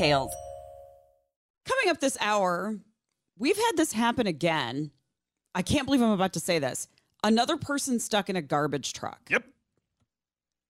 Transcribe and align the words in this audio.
details. 0.00 0.34
Coming 1.66 1.90
up 1.90 2.00
this 2.00 2.16
hour, 2.20 2.76
we've 3.38 3.56
had 3.56 3.72
this 3.76 3.92
happen 3.92 4.26
again. 4.26 4.90
I 5.54 5.62
can't 5.62 5.84
believe 5.86 6.02
I'm 6.02 6.10
about 6.10 6.32
to 6.34 6.40
say 6.40 6.58
this. 6.58 6.88
Another 7.22 7.56
person 7.56 7.98
stuck 7.98 8.30
in 8.30 8.36
a 8.36 8.42
garbage 8.42 8.92
truck. 8.92 9.20
Yep. 9.28 9.44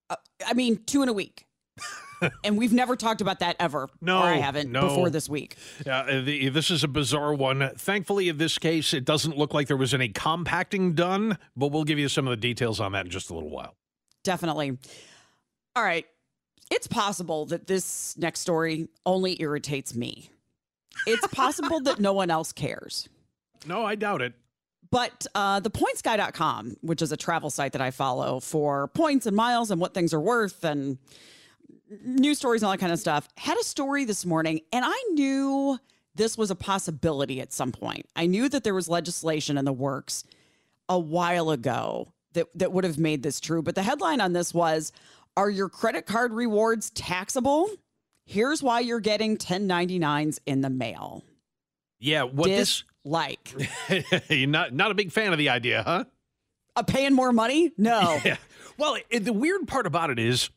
Uh, 0.09 0.17
I 0.45 0.55
mean, 0.55 0.83
two 0.84 1.03
in 1.03 1.09
a 1.09 1.12
week. 1.12 1.47
and 2.45 2.59
we've 2.59 2.72
never 2.72 2.97
talked 2.97 3.20
about 3.20 3.39
that 3.39 3.56
ever. 3.61 3.89
No, 4.00 4.19
I 4.19 4.34
haven't 4.34 4.72
no. 4.72 4.89
before 4.89 5.11
this 5.11 5.28
week. 5.28 5.56
Yeah, 5.87 6.00
uh, 6.00 6.22
the, 6.22 6.48
this 6.48 6.70
is 6.70 6.83
a 6.83 6.89
bizarre 6.89 7.33
one. 7.33 7.70
Thankfully, 7.77 8.28
in 8.28 8.39
this 8.39 8.59
case, 8.59 8.92
it 8.92 9.05
doesn't 9.05 9.39
look 9.39 9.55
like 9.55 9.69
there 9.69 9.77
was 9.77 9.94
any 9.94 10.09
compacting 10.09 10.94
done, 10.94 11.39
but 11.56 11.69
we'll 11.69 11.84
give 11.84 11.98
you 11.98 12.09
some 12.09 12.27
of 12.27 12.33
the 12.33 12.37
details 12.37 12.81
on 12.81 12.92
that 12.92 13.05
in 13.06 13.11
just 13.11 13.31
a 13.31 13.34
little 13.34 13.50
while. 13.50 13.77
Definitely. 14.25 14.77
All 15.77 15.84
right. 15.84 16.05
It's 16.71 16.87
possible 16.87 17.47
that 17.47 17.67
this 17.67 18.17
next 18.17 18.41
story 18.41 18.89
only 19.05 19.41
irritates 19.41 19.95
me. 19.95 20.31
It's 21.07 21.27
possible 21.33 21.81
that 21.81 21.99
no 21.99 22.12
one 22.12 22.31
else 22.31 22.53
cares. 22.53 23.09
No, 23.67 23.85
I 23.85 23.95
doubt 23.95 24.23
it. 24.23 24.35
But 24.91 25.27
uh, 25.35 25.61
the 25.61 25.71
pointsguy.com, 25.71 26.77
which 26.81 27.03
is 27.03 27.12
a 27.12 27.17
travel 27.17 27.51
site 27.51 27.73
that 27.73 27.81
I 27.81 27.91
follow 27.91 28.41
for 28.41 28.89
points 28.89 29.27
and 29.27 29.37
miles 29.37 29.71
and 29.71 29.81
what 29.81 29.95
things 29.95 30.12
are 30.12 30.21
worth 30.21 30.65
and 30.65 30.99
news 32.05 32.39
stories 32.39 32.62
and 32.62 32.67
all 32.67 32.73
that 32.73 32.79
kind 32.79 32.93
of 32.93 32.99
stuff, 32.99 33.29
had 33.37 33.57
a 33.59 33.62
story 33.62 34.05
this 34.05 34.27
morning. 34.27 34.61
And 34.73 34.84
I 34.84 35.05
knew 35.12 35.79
this 36.15 36.37
was 36.37 36.51
a 36.51 36.57
possibility 36.57 37.41
at 37.41 37.53
some 37.53 37.71
point. 37.71 38.07
I 38.17 38.27
knew 38.27 38.49
that 38.49 38.65
there 38.65 38.75
was 38.75 38.89
legislation 38.89 39.57
in 39.57 39.65
the 39.65 39.73
works 39.73 40.25
a 40.89 40.99
while 40.99 41.51
ago 41.51 42.12
that, 42.33 42.47
that 42.57 42.73
would 42.73 42.84
have 42.84 42.99
made 42.99 43.23
this 43.23 43.41
true. 43.41 43.62
But 43.62 43.77
the 43.77 43.83
headline 43.83 44.21
on 44.21 44.33
this 44.33 44.53
was 44.53 44.93
are 45.36 45.50
your 45.50 45.69
credit 45.69 46.06
card 46.06 46.33
rewards 46.33 46.91
taxable? 46.91 47.70
Here's 48.27 48.62
why 48.62 48.81
you're 48.81 49.00
getting 49.00 49.37
1099s 49.37 50.39
in 50.47 50.61
the 50.61 50.70
mail. 50.70 51.25
Yeah, 51.98 52.22
what 52.22 52.47
this 52.47 52.84
like? 53.05 53.55
you're 54.28 54.48
not 54.48 54.72
not 54.72 54.91
a 54.91 54.95
big 54.95 55.12
fan 55.12 55.33
of 55.33 55.39
the 55.39 55.48
idea, 55.48 55.83
huh? 55.83 56.05
Uh, 56.77 56.83
paying 56.83 57.14
more 57.14 57.33
money? 57.33 57.72
No. 57.77 58.19
Yeah. 58.25 58.37
Well, 58.78 58.97
it, 59.10 59.25
the 59.27 59.32
weird 59.32 59.69
part 59.69 59.87
about 59.87 60.09
it 60.09 60.19
is 60.19 60.49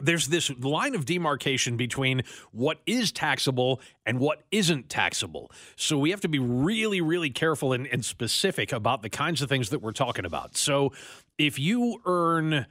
there's 0.00 0.28
this 0.28 0.50
line 0.58 0.94
of 0.94 1.04
demarcation 1.04 1.76
between 1.76 2.22
what 2.52 2.80
is 2.86 3.10
taxable 3.10 3.80
and 4.06 4.20
what 4.20 4.42
isn't 4.52 4.88
taxable. 4.88 5.50
So 5.74 5.98
we 5.98 6.10
have 6.10 6.20
to 6.20 6.28
be 6.28 6.38
really, 6.38 7.00
really 7.00 7.30
careful 7.30 7.72
and, 7.72 7.86
and 7.88 8.04
specific 8.04 8.72
about 8.72 9.02
the 9.02 9.10
kinds 9.10 9.42
of 9.42 9.48
things 9.48 9.70
that 9.70 9.82
we're 9.82 9.92
talking 9.92 10.24
about. 10.24 10.56
So 10.56 10.92
if 11.38 11.58
you 11.58 12.00
earn 12.06 12.66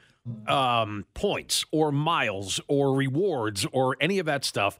um, 0.47 1.05
points 1.13 1.65
or 1.71 1.91
miles 1.91 2.59
or 2.67 2.95
rewards 2.95 3.65
or 3.71 3.95
any 3.99 4.19
of 4.19 4.25
that 4.25 4.43
stuff 4.43 4.77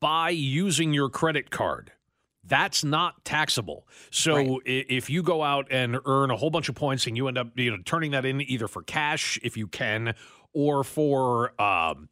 by 0.00 0.30
using 0.30 0.92
your 0.94 1.08
credit 1.08 1.50
card. 1.50 1.92
That's 2.42 2.82
not 2.82 3.24
taxable. 3.24 3.86
So 4.10 4.34
right. 4.34 4.60
if 4.64 5.10
you 5.10 5.22
go 5.22 5.42
out 5.42 5.68
and 5.70 5.98
earn 6.06 6.30
a 6.30 6.36
whole 6.36 6.50
bunch 6.50 6.68
of 6.68 6.74
points 6.74 7.06
and 7.06 7.16
you 7.16 7.28
end 7.28 7.38
up 7.38 7.48
you 7.54 7.70
know 7.70 7.78
turning 7.84 8.12
that 8.12 8.24
in 8.24 8.40
either 8.40 8.66
for 8.66 8.82
cash 8.82 9.38
if 9.42 9.56
you 9.56 9.66
can 9.66 10.14
or 10.52 10.82
for 10.82 11.60
um, 11.60 12.08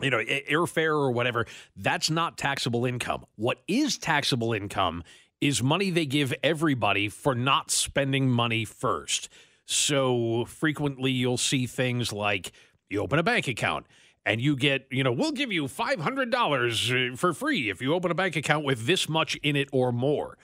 you 0.00 0.10
know 0.10 0.18
airfare 0.18 0.94
or 0.94 1.10
whatever, 1.10 1.46
that's 1.76 2.08
not 2.08 2.38
taxable 2.38 2.86
income. 2.86 3.26
What 3.36 3.58
is 3.66 3.98
taxable 3.98 4.52
income 4.52 5.02
is 5.40 5.62
money 5.62 5.90
they 5.90 6.06
give 6.06 6.32
everybody 6.42 7.08
for 7.08 7.34
not 7.34 7.70
spending 7.70 8.30
money 8.30 8.64
first. 8.64 9.28
So 9.70 10.46
frequently 10.46 11.10
you'll 11.10 11.36
see 11.36 11.66
things 11.66 12.10
like 12.10 12.52
you 12.88 13.02
open 13.02 13.18
a 13.18 13.22
bank 13.22 13.48
account 13.48 13.84
and 14.24 14.40
you 14.40 14.56
get, 14.56 14.86
you 14.90 15.04
know, 15.04 15.12
we'll 15.12 15.32
give 15.32 15.52
you 15.52 15.64
$500 15.64 17.12
uh, 17.12 17.16
for 17.16 17.34
free 17.34 17.68
if 17.68 17.82
you 17.82 17.92
open 17.92 18.10
a 18.10 18.14
bank 18.14 18.34
account 18.34 18.64
with 18.64 18.86
this 18.86 19.10
much 19.10 19.36
in 19.36 19.56
it 19.56 19.68
or 19.70 19.92
more. 19.92 20.38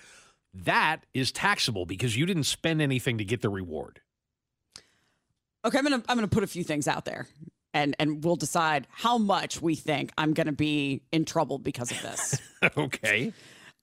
That 0.52 1.06
is 1.14 1.32
taxable 1.32 1.86
because 1.86 2.18
you 2.18 2.26
didn't 2.26 2.44
spend 2.44 2.82
anything 2.82 3.16
to 3.16 3.24
get 3.24 3.40
the 3.40 3.48
reward. 3.48 4.02
Okay, 5.64 5.78
I'm 5.78 5.86
going 5.86 6.02
to 6.02 6.10
I'm 6.10 6.18
going 6.18 6.28
to 6.28 6.34
put 6.34 6.44
a 6.44 6.46
few 6.46 6.62
things 6.62 6.86
out 6.86 7.06
there 7.06 7.26
and 7.72 7.96
and 7.98 8.22
we'll 8.22 8.36
decide 8.36 8.86
how 8.90 9.16
much 9.16 9.62
we 9.62 9.74
think 9.74 10.12
I'm 10.18 10.34
going 10.34 10.48
to 10.48 10.52
be 10.52 11.00
in 11.12 11.24
trouble 11.24 11.58
because 11.58 11.90
of 11.90 12.02
this. 12.02 12.38
okay. 12.76 13.32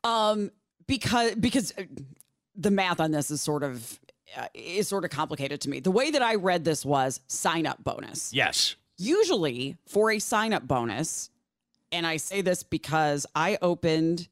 Um 0.03 0.51
because 0.85 1.33
because 1.33 1.73
uh, 1.79 1.83
the 2.55 2.69
math 2.69 2.99
on 2.99 3.09
this 3.09 3.31
is 3.31 3.41
sort 3.41 3.63
of 3.63 3.99
uh, 4.35 4.47
is 4.53 4.87
sort 4.87 5.03
of 5.05 5.11
complicated 5.11 5.61
to 5.61 5.69
me. 5.69 5.79
The 5.79 5.91
way 5.91 6.11
that 6.11 6.21
I 6.21 6.35
read 6.35 6.63
this 6.63 6.85
was 6.85 7.19
sign 7.27 7.65
up 7.65 7.83
bonus. 7.83 8.33
Yes. 8.33 8.75
Usually 8.97 9.77
for 9.87 10.11
a 10.11 10.19
sign 10.19 10.53
up 10.53 10.67
bonus, 10.67 11.29
and 11.91 12.05
I 12.05 12.17
say 12.17 12.41
this 12.41 12.63
because 12.63 13.25
I 13.35 13.57
opened 13.61 14.27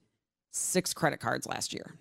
six 0.52 0.94
credit 0.94 1.20
cards 1.20 1.48
last 1.48 1.74
year. 1.74 1.94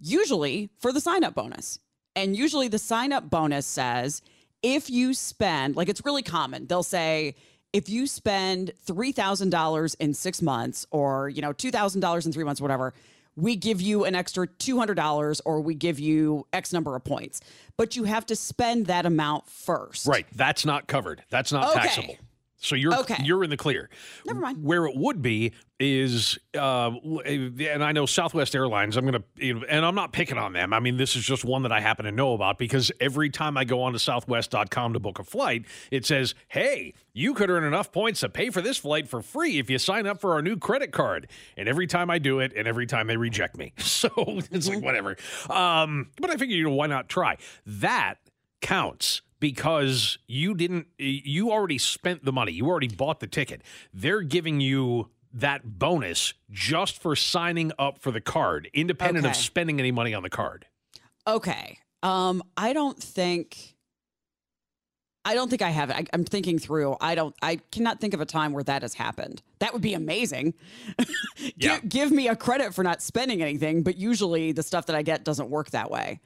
Usually 0.00 0.70
for 0.78 0.92
the 0.92 1.00
sign 1.00 1.24
up 1.24 1.34
bonus. 1.34 1.78
And 2.16 2.36
usually 2.36 2.68
the 2.68 2.78
sign 2.78 3.12
up 3.12 3.28
bonus 3.28 3.66
says 3.66 4.22
if 4.62 4.88
you 4.88 5.14
spend, 5.14 5.76
like 5.76 5.88
it's 5.88 6.04
really 6.04 6.22
common, 6.22 6.66
they'll 6.66 6.82
say, 6.82 7.34
if 7.74 7.88
you 7.88 8.06
spend 8.06 8.72
$3,000 8.86 9.96
in 9.98 10.14
six 10.14 10.40
months 10.40 10.86
or, 10.92 11.28
you 11.28 11.42
know, 11.42 11.52
$2,000 11.52 12.26
in 12.26 12.32
three 12.32 12.44
months, 12.44 12.60
whatever, 12.60 12.94
we 13.36 13.56
give 13.56 13.80
you 13.80 14.04
an 14.04 14.14
extra 14.14 14.46
$200 14.46 15.40
or 15.44 15.60
we 15.60 15.74
give 15.74 15.98
you 15.98 16.46
X 16.52 16.72
number 16.72 16.94
of 16.94 17.04
points. 17.04 17.40
But 17.76 17.96
you 17.96 18.04
have 18.04 18.26
to 18.26 18.36
spend 18.36 18.86
that 18.86 19.06
amount 19.06 19.48
first. 19.48 20.06
Right. 20.06 20.26
That's 20.34 20.64
not 20.64 20.86
covered. 20.86 21.22
That's 21.30 21.52
not 21.52 21.70
okay. 21.70 21.80
taxable. 21.80 22.16
So 22.64 22.76
you're 22.76 22.94
okay. 23.00 23.16
you're 23.22 23.44
in 23.44 23.50
the 23.50 23.58
clear. 23.58 23.90
Never 24.24 24.40
mind. 24.40 24.64
Where 24.64 24.86
it 24.86 24.96
would 24.96 25.20
be 25.20 25.52
is, 25.78 26.38
uh, 26.58 26.92
and 26.94 27.84
I 27.84 27.92
know 27.92 28.06
Southwest 28.06 28.54
Airlines. 28.54 28.96
I'm 28.96 29.04
gonna, 29.04 29.22
and 29.38 29.84
I'm 29.84 29.94
not 29.94 30.14
picking 30.14 30.38
on 30.38 30.54
them. 30.54 30.72
I 30.72 30.80
mean, 30.80 30.96
this 30.96 31.14
is 31.14 31.24
just 31.24 31.44
one 31.44 31.62
that 31.64 31.72
I 31.72 31.80
happen 31.80 32.06
to 32.06 32.12
know 32.12 32.32
about 32.32 32.56
because 32.56 32.90
every 33.00 33.28
time 33.28 33.58
I 33.58 33.64
go 33.64 33.82
on 33.82 33.92
to 33.92 33.98
Southwest.com 33.98 34.94
to 34.94 34.98
book 34.98 35.18
a 35.18 35.24
flight, 35.24 35.66
it 35.90 36.06
says, 36.06 36.34
"Hey, 36.48 36.94
you 37.12 37.34
could 37.34 37.50
earn 37.50 37.64
enough 37.64 37.92
points 37.92 38.20
to 38.20 38.30
pay 38.30 38.48
for 38.48 38.62
this 38.62 38.78
flight 38.78 39.08
for 39.08 39.20
free 39.20 39.58
if 39.58 39.68
you 39.68 39.78
sign 39.78 40.06
up 40.06 40.20
for 40.20 40.32
our 40.32 40.40
new 40.40 40.56
credit 40.56 40.90
card." 40.90 41.28
And 41.58 41.68
every 41.68 41.86
time 41.86 42.08
I 42.08 42.18
do 42.18 42.40
it, 42.40 42.54
and 42.56 42.66
every 42.66 42.86
time 42.86 43.08
they 43.08 43.18
reject 43.18 43.58
me, 43.58 43.74
so 43.78 44.08
it's 44.16 44.68
like 44.68 44.78
mm-hmm. 44.78 44.86
whatever. 44.86 45.16
Um, 45.50 46.10
but 46.18 46.30
I 46.30 46.36
figure, 46.36 46.56
you 46.56 46.64
know, 46.64 46.70
why 46.70 46.86
not 46.86 47.10
try? 47.10 47.36
That 47.66 48.14
counts 48.62 49.20
because 49.40 50.18
you 50.26 50.54
didn't 50.54 50.86
you 50.98 51.50
already 51.50 51.78
spent 51.78 52.24
the 52.24 52.32
money. 52.32 52.52
You 52.52 52.66
already 52.66 52.88
bought 52.88 53.20
the 53.20 53.26
ticket. 53.26 53.62
They're 53.92 54.22
giving 54.22 54.60
you 54.60 55.10
that 55.32 55.78
bonus 55.78 56.34
just 56.50 57.02
for 57.02 57.16
signing 57.16 57.72
up 57.78 57.98
for 57.98 58.10
the 58.10 58.20
card 58.20 58.70
independent 58.72 59.24
okay. 59.24 59.30
of 59.30 59.36
spending 59.36 59.80
any 59.80 59.90
money 59.90 60.14
on 60.14 60.22
the 60.22 60.30
card. 60.30 60.66
Okay. 61.26 61.78
Um 62.02 62.42
i 62.56 62.72
don't 62.72 63.02
think 63.02 63.74
i 65.24 65.34
don't 65.34 65.48
think 65.48 65.62
i 65.62 65.70
have 65.70 65.90
it. 65.90 65.96
I, 65.96 66.04
am 66.12 66.24
thinking 66.24 66.58
through. 66.58 66.96
I 67.00 67.14
don't 67.14 67.34
i 67.42 67.56
cannot 67.72 68.00
think 68.00 68.14
of 68.14 68.20
a 68.20 68.26
time 68.26 68.52
where 68.52 68.64
that 68.64 68.82
has 68.82 68.94
happened. 68.94 69.42
That 69.58 69.72
would 69.72 69.82
be 69.82 69.94
amazing. 69.94 70.54
Yeah. 71.56 71.78
give, 71.80 71.88
give 71.88 72.12
me 72.12 72.28
a 72.28 72.36
credit 72.36 72.74
for 72.74 72.82
not 72.82 73.02
spending 73.02 73.42
anything 73.42 73.82
but 73.82 73.96
usually 73.96 74.52
the 74.52 74.62
stuff 74.62 74.86
that 74.86 74.96
i 74.96 75.02
get 75.02 75.24
doesn't 75.24 75.50
work 75.50 75.70
that 75.70 75.90
way 75.90 76.20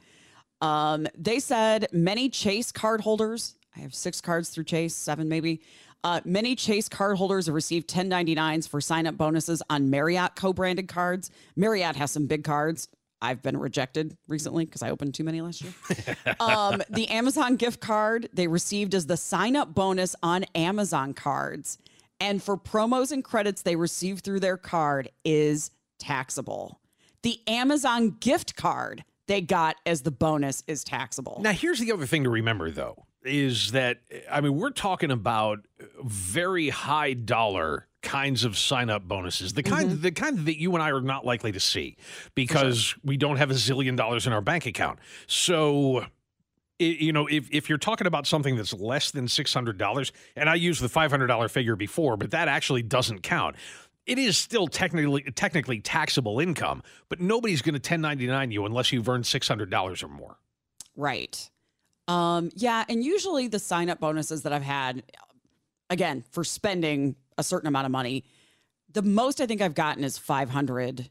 um, 0.60 1.06
they 1.16 1.38
said 1.38 1.86
many 1.92 2.28
Chase 2.28 2.72
card 2.72 3.00
holders, 3.00 3.56
I 3.76 3.80
have 3.80 3.94
six 3.94 4.20
cards 4.20 4.48
through 4.50 4.64
Chase, 4.64 4.94
seven 4.94 5.28
maybe, 5.28 5.60
Uh, 6.04 6.20
many 6.24 6.54
Chase 6.54 6.88
cardholders 6.88 7.46
have 7.46 7.54
received 7.56 7.90
1099s 7.90 8.68
for 8.68 8.80
sign 8.80 9.06
up 9.06 9.16
bonuses 9.16 9.60
on 9.68 9.90
Marriott 9.90 10.36
co 10.36 10.52
branded 10.52 10.86
cards. 10.86 11.30
Marriott 11.56 11.96
has 11.96 12.12
some 12.12 12.26
big 12.26 12.44
cards. 12.44 12.88
I've 13.20 13.42
been 13.42 13.56
rejected 13.56 14.16
recently 14.28 14.64
because 14.64 14.82
I 14.82 14.90
opened 14.90 15.14
too 15.14 15.24
many 15.24 15.40
last 15.40 15.60
year. 15.62 15.72
um, 16.40 16.82
the 16.88 17.08
Amazon 17.08 17.56
gift 17.56 17.80
card 17.80 18.28
they 18.32 18.46
received 18.46 18.94
as 18.94 19.06
the 19.06 19.16
sign 19.16 19.56
up 19.56 19.74
bonus 19.74 20.14
on 20.22 20.44
Amazon 20.54 21.14
cards. 21.14 21.78
And 22.20 22.42
for 22.42 22.56
promos 22.56 23.10
and 23.10 23.24
credits 23.24 23.62
they 23.62 23.76
receive 23.76 24.20
through 24.20 24.40
their 24.40 24.56
card 24.56 25.10
is 25.24 25.72
taxable. 25.98 26.80
The 27.22 27.40
Amazon 27.48 28.16
gift 28.20 28.54
card 28.54 29.04
they 29.28 29.40
got 29.40 29.76
as 29.86 30.02
the 30.02 30.10
bonus 30.10 30.64
is 30.66 30.82
taxable. 30.82 31.38
Now, 31.40 31.52
here's 31.52 31.78
the 31.78 31.92
other 31.92 32.06
thing 32.06 32.24
to 32.24 32.30
remember, 32.30 32.70
though, 32.70 33.04
is 33.24 33.70
that, 33.72 33.98
I 34.30 34.40
mean, 34.40 34.56
we're 34.56 34.70
talking 34.70 35.10
about 35.10 35.60
very 36.02 36.70
high 36.70 37.12
dollar 37.12 37.86
kinds 38.02 38.44
of 38.44 38.56
sign 38.56 38.90
up 38.90 39.06
bonuses, 39.06 39.52
the 39.54 39.62
kind, 39.62 39.90
Mm-hmm. 39.90 40.02
the 40.02 40.12
kind 40.12 40.46
that 40.46 40.58
you 40.58 40.72
and 40.74 40.82
I 40.82 40.90
are 40.90 41.00
not 41.00 41.24
likely 41.26 41.52
to 41.52 41.60
see 41.60 41.96
because 42.34 42.94
we 43.04 43.16
don't 43.16 43.36
have 43.36 43.50
a 43.50 43.54
zillion 43.54 43.96
dollars 43.96 44.26
in 44.26 44.32
our 44.32 44.40
bank 44.40 44.66
account. 44.66 44.98
So, 45.26 46.06
you 46.78 47.12
know, 47.12 47.26
if, 47.26 47.48
if 47.50 47.68
you're 47.68 47.76
talking 47.76 48.06
about 48.06 48.24
something 48.26 48.54
that's 48.56 48.72
less 48.72 49.10
than 49.10 49.26
$600, 49.26 50.12
and 50.36 50.48
I 50.48 50.54
used 50.54 50.80
the 50.80 50.86
$500 50.88 51.50
figure 51.50 51.74
before, 51.74 52.16
but 52.16 52.30
that 52.30 52.46
actually 52.46 52.82
doesn't 52.82 53.22
count. 53.24 53.56
It 54.08 54.18
is 54.18 54.38
still 54.38 54.66
technically 54.66 55.22
technically 55.34 55.80
taxable 55.80 56.40
income, 56.40 56.82
but 57.10 57.20
nobody's 57.20 57.60
going 57.60 57.74
to 57.74 57.78
1099 57.78 58.50
you 58.50 58.64
unless 58.64 58.90
you've 58.90 59.08
earned 59.08 59.24
$600 59.24 60.02
or 60.02 60.08
more. 60.08 60.38
Right. 60.96 61.50
Um, 62.08 62.50
yeah, 62.54 62.84
and 62.88 63.04
usually 63.04 63.48
the 63.48 63.58
sign 63.58 63.90
up 63.90 64.00
bonuses 64.00 64.42
that 64.42 64.52
I've 64.52 64.62
had, 64.62 65.02
again, 65.90 66.24
for 66.30 66.42
spending 66.42 67.16
a 67.36 67.42
certain 67.42 67.68
amount 67.68 67.84
of 67.84 67.92
money, 67.92 68.24
the 68.90 69.02
most 69.02 69.42
I 69.42 69.46
think 69.46 69.60
I've 69.60 69.74
gotten 69.74 70.02
is 70.02 70.16
500 70.16 71.10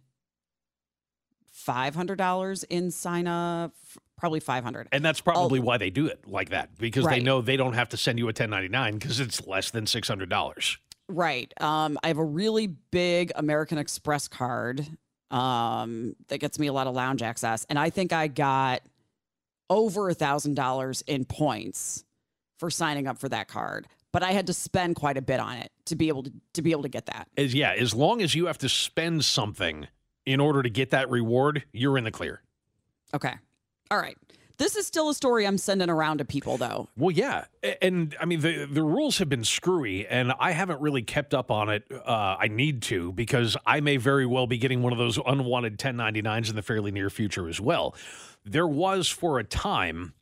$500 1.68 2.66
in 2.70 2.92
sign 2.92 3.28
up, 3.28 3.74
probably 4.18 4.40
500. 4.40 4.88
And 4.92 5.04
that's 5.04 5.20
probably 5.22 5.60
why 5.60 5.78
they 5.78 5.90
do 5.90 6.08
it 6.08 6.28
like 6.28 6.50
that 6.50 6.78
because 6.78 7.06
they 7.06 7.20
know 7.20 7.42
they 7.42 7.58
don't 7.58 7.74
have 7.74 7.90
to 7.90 7.98
send 7.98 8.20
you 8.20 8.26
a 8.26 8.28
1099 8.28 8.94
because 8.98 9.20
it's 9.20 9.46
less 9.46 9.72
than 9.72 9.86
$600. 9.86 10.78
Right. 11.09 11.54
Um, 11.62 11.98
I 12.04 12.07
have 12.07 12.18
a 12.18 12.24
really 12.24 12.68
big 12.68 13.31
American 13.36 13.77
Express 13.77 14.27
card 14.27 14.86
um, 15.31 16.15
that 16.27 16.39
gets 16.39 16.59
me 16.59 16.68
a 16.68 16.74
lot 16.74 16.88
of 16.88 16.95
lounge 16.95 17.21
access, 17.21 17.65
and 17.69 17.80
I 17.80 17.89
think 17.89 18.13
I 18.13 18.27
got 18.27 18.81
over 19.69 20.09
a 20.09 20.13
thousand 20.13 20.56
dollars 20.56 21.01
in 21.07 21.25
points 21.25 22.04
for 22.59 22.69
signing 22.69 23.07
up 23.07 23.18
for 23.18 23.30
that 23.30 23.48
card. 23.48 23.88
But 24.13 24.24
I 24.24 24.31
had 24.31 24.48
to 24.48 24.54
spend 24.54 24.95
quite 24.95 25.18
a 25.18 25.21
bit 25.21 25.39
on 25.39 25.57
it 25.57 25.71
to 25.86 25.95
be 25.95 26.07
able 26.07 26.24
to 26.24 26.31
to 26.54 26.62
be 26.62 26.71
able 26.71 26.83
to 26.83 26.89
get 26.89 27.06
that. 27.07 27.27
As 27.38 27.53
yeah, 27.53 27.74
as 27.74 27.94
long 27.94 28.21
as 28.21 28.36
you 28.36 28.48
have 28.48 28.57
to 28.60 28.69
spend 28.69 29.24
something 29.25 29.88
in 30.25 30.39
order 30.39 30.63
to 30.63 30.69
get 30.69 30.89
that 30.92 31.10
reward, 31.10 31.63
you're 31.71 31.98
in 31.98 32.03
the 32.03 32.12
clear. 32.12 32.42
Okay. 33.13 33.33
All 33.92 33.98
right. 33.98 34.18
This 34.57 34.75
is 34.75 34.88
still 34.88 35.09
a 35.09 35.13
story 35.13 35.45
I'm 35.45 35.57
sending 35.59 35.89
around 35.89 36.18
to 36.18 36.25
people, 36.25 36.57
though. 36.57 36.88
Well, 36.98 37.12
yeah, 37.12 37.45
and 37.81 38.15
I 38.19 38.25
mean 38.25 38.42
the 38.42 38.65
the 38.65 38.81
rules 38.81 39.19
have 39.19 39.30
been 39.30 39.44
screwy, 39.44 40.07
and 40.07 40.33
I 40.39 40.51
haven't 40.51 40.81
really 40.81 41.04
kept 41.04 41.33
up 41.36 41.51
on 41.51 41.69
it. 41.69 41.83
Uh, 41.92 42.38
I 42.39 42.48
need 42.48 42.81
to 42.83 43.12
because 43.12 43.56
I 43.65 43.81
may 43.81 43.98
very 43.98 44.25
well 44.25 44.48
be 44.48 44.57
getting 44.57 44.81
one 44.81 44.94
of 44.94 44.98
those 45.00 45.19
unwanted 45.25 45.77
1099s 45.77 46.50
in 46.50 46.56
the 46.56 46.63
fairly 46.63 46.92
near 46.92 47.09
future 47.12 47.48
as 47.48 47.62
well. 47.62 47.95
There 48.45 48.68
was 48.68 49.07
for 49.09 49.38
a 49.38 49.44
time, 49.44 50.13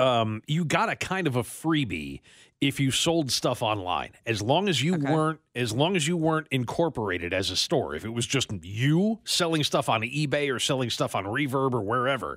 um, 0.00 0.42
you 0.46 0.64
got 0.64 0.88
a 0.88 0.96
kind 0.96 1.26
of 1.26 1.36
a 1.36 1.42
freebie 1.42 2.20
if 2.60 2.80
you 2.80 2.90
sold 2.90 3.30
stuff 3.30 3.62
online, 3.62 4.10
as 4.26 4.42
long 4.42 4.68
as 4.68 4.82
you 4.82 4.94
Okay. 4.96 5.12
weren't 5.12 5.38
as 5.54 5.72
long 5.72 5.94
as 5.94 6.08
you 6.08 6.16
weren't 6.16 6.48
incorporated 6.50 7.32
as 7.32 7.50
a 7.50 7.56
store. 7.56 7.94
If 7.94 8.04
it 8.04 8.08
was 8.12 8.26
just 8.26 8.50
you 8.62 9.20
selling 9.24 9.62
stuff 9.62 9.88
on 9.88 10.00
eBay 10.02 10.52
or 10.52 10.58
selling 10.58 10.90
stuff 10.90 11.14
on 11.14 11.24
Reverb 11.24 11.72
or 11.72 11.82
wherever, 11.82 12.36